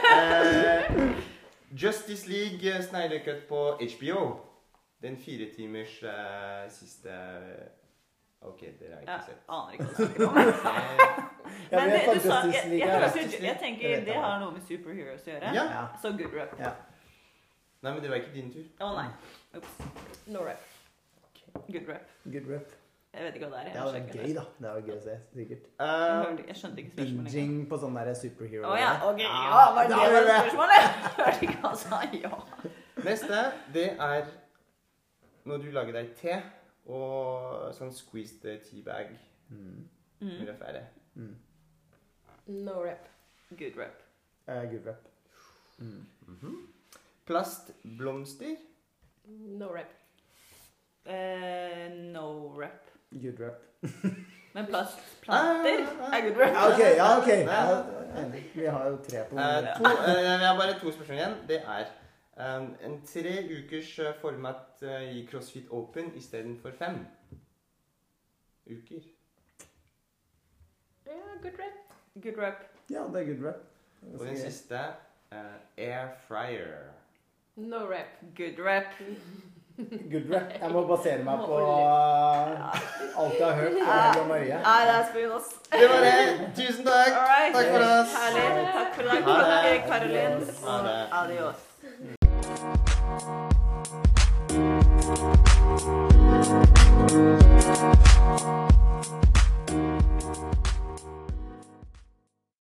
Uh, 0.09 1.13
Justice 1.77 2.29
League 2.29 2.65
eh, 2.75 2.83
sneglecut 2.85 3.47
på 3.49 3.61
HBO. 3.99 4.25
Den 5.03 5.17
fire 5.19 5.49
timers 5.57 6.03
uh, 6.03 6.69
siste 6.71 7.11
OK, 8.43 8.61
dere 8.81 8.95
har 8.95 9.01
Jeg 9.01 9.09
ikke 9.09 9.25
sett. 9.27 9.41
aner 9.49 9.73
ikke 9.73 9.85
hva 9.85 9.93
du 9.93 9.97
snakker 9.97 10.29
om. 10.29 10.37
Eh, 10.37 11.29
Ja, 11.73 11.79
Men 11.81 11.91
jeg 11.91 12.05
det, 12.07 12.15
du 12.15 12.21
sa, 12.29 12.37
jeg, 12.47 12.79
jeg, 12.79 12.89
jeg, 13.17 13.43
jeg 13.43 13.57
tenker 13.61 14.05
det 14.07 14.15
har 14.15 14.39
noe 14.41 14.53
med 14.55 14.63
superheroes 14.69 15.27
å 15.27 15.31
gjøre. 15.35 15.51
ja. 15.55 15.83
Så 16.03 16.13
good 16.17 16.33
rep. 16.35 16.55
ja. 16.61 16.71
Nei, 17.83 17.93
men 17.93 17.99
det 18.03 18.11
var 18.13 18.21
ikke 18.23 18.33
din 18.35 18.53
tur. 18.55 18.65
Å 18.81 18.93
nei. 18.97 19.09
Ops. 19.59 19.75
No 20.31 20.45
rep. 20.47 20.63
Good 21.69 21.89
rep. 21.91 22.09
Good 22.25 22.47
rap. 22.49 22.71
Jeg 23.13 23.25
vet 23.27 23.35
ikke 23.37 23.49
hva 23.49 23.59
det 23.59 23.61
er. 23.61 23.65
Det 23.65 23.73
Jeg, 23.75 23.81
hadde 23.83 23.95
vært 23.95 24.15
gøy, 24.17 24.35
da. 24.37 24.45
Det 24.59 24.69
hadde 24.69 24.77
vært 24.79 24.87
gøy 24.89 24.95
å 24.97 25.03
se. 25.05 25.17
Sikkert. 25.37 25.65
Uh, 25.83 26.39
jeg 26.49 26.57
skjønte 26.57 26.81
ikke 26.83 26.93
spørsmålet. 26.95 27.33
Binging 27.35 27.67
på 27.69 27.79
sånn 27.83 27.99
der 27.99 28.11
superhero. 28.17 28.63
Å 28.71 28.79
ja, 28.81 28.93
ok. 29.09 29.21
Ja, 29.21 29.33
Ja, 29.53 29.65
var 29.77 29.91
det 29.91 29.99
det 29.99 30.07
er 30.07 30.15
var 30.15 30.39
spørsmålet? 30.39 30.97
Hørte 31.19 31.47
ikke 31.47 31.59
hva 31.59 31.73
han 31.75 31.81
sa. 31.83 32.01
Ja. 32.23 32.41
Neste, 33.05 33.43
det 33.75 33.87
er 34.09 34.31
når 35.45 35.65
du 35.65 35.69
lager 35.75 35.99
deg 35.99 36.13
te 36.17 36.39
og 36.87 37.69
sånn 37.77 37.93
squeezed 37.95 38.47
teabag 38.69 39.13
Mm. 39.53 39.83
Mm. 40.23 40.49
er 40.49 40.55
ferdig. 40.57 40.83
Mm. 41.15 41.35
No 42.65 42.79
rep. 42.81 43.09
Good 43.59 43.77
rep. 43.77 43.99
Uh, 44.49 44.63
good 44.71 44.87
rep. 44.87 45.09
Mm. 45.79 46.07
Plastblomster. 47.27 48.57
No 49.29 49.69
rep. 49.75 49.93
Uh, 51.05 51.91
no 52.15 52.55
rap. 52.57 52.89
Good 53.21 53.41
rap. 53.41 53.63
Men 54.55 54.67
plast, 54.67 54.99
planter 55.23 55.87
Ah, 55.87 56.09
ah. 56.11 56.17
er 56.17 56.21
good 56.29 56.37
rap. 56.41 56.73
Ok. 56.73 56.79
Ja, 56.97 57.19
ok. 57.19 57.27
Nei. 57.27 57.45
Ja, 57.45 58.25
vi 58.55 58.67
har 58.67 58.89
jo 58.91 58.97
tre 58.97 59.23
på 59.31 59.37
uh, 59.37 59.41
to, 59.77 59.85
uh, 59.85 60.39
vi 60.41 60.45
har 60.45 60.57
bare 60.59 60.75
to 60.81 60.93
spørsmål 60.93 61.19
igjen. 61.19 61.37
Det 61.49 61.59
er 61.65 61.87
um, 62.59 62.67
en 62.85 62.99
tre 63.07 63.33
ukers 63.57 64.01
format 64.21 64.83
i 65.13 65.27
CrossFit 65.31 65.71
Open 65.71 66.13
istedenfor 66.17 66.71
fem 66.79 66.99
uker. 68.67 69.03
Yeah, 71.07 71.41
good 71.43 71.59
rap. 71.59 71.97
Good 72.23 72.39
rap. 72.39 72.61
Ja, 72.91 73.07
det 73.13 73.23
er 73.23 73.35
good 73.35 73.47
rap. 73.47 73.63
Og 74.21 74.27
den 74.27 74.37
siste 74.39 74.79
uh, 75.33 75.39
air 75.77 76.09
fryer. 76.29 76.93
No 77.57 77.77
rap. 77.77 78.21
Good 78.37 78.61
rap. 78.67 78.85
Good. 79.91 80.27
Jeg 80.61 80.71
må 80.73 80.81
basere 80.87 81.25
meg 81.25 81.39
på 81.47 81.57
alt 83.19 83.35
jeg 83.39 83.47
har 83.47 83.55
hørt 83.55 83.73
Marie. 84.29 84.57
Nei, 84.67 84.81
det 84.87 84.95
er 84.95 85.05
spennende. 85.11 85.37
ass. 85.37 85.49
Det 85.73 85.87
var 85.91 86.01
det! 86.07 86.17
Tusen 86.57 86.85
takk! 86.87 87.13
All 87.19 87.27
right. 87.33 87.53
Takk 87.57 87.67
for 87.75 87.83
oss! 87.91 88.11
Herlig. 88.23 88.47
Takk 88.79 88.91
for. 88.95 89.05
Takk, 89.11 89.83
Karolin. 89.91 90.35
Adios. 91.21 91.59
Adios. 97.83 98.12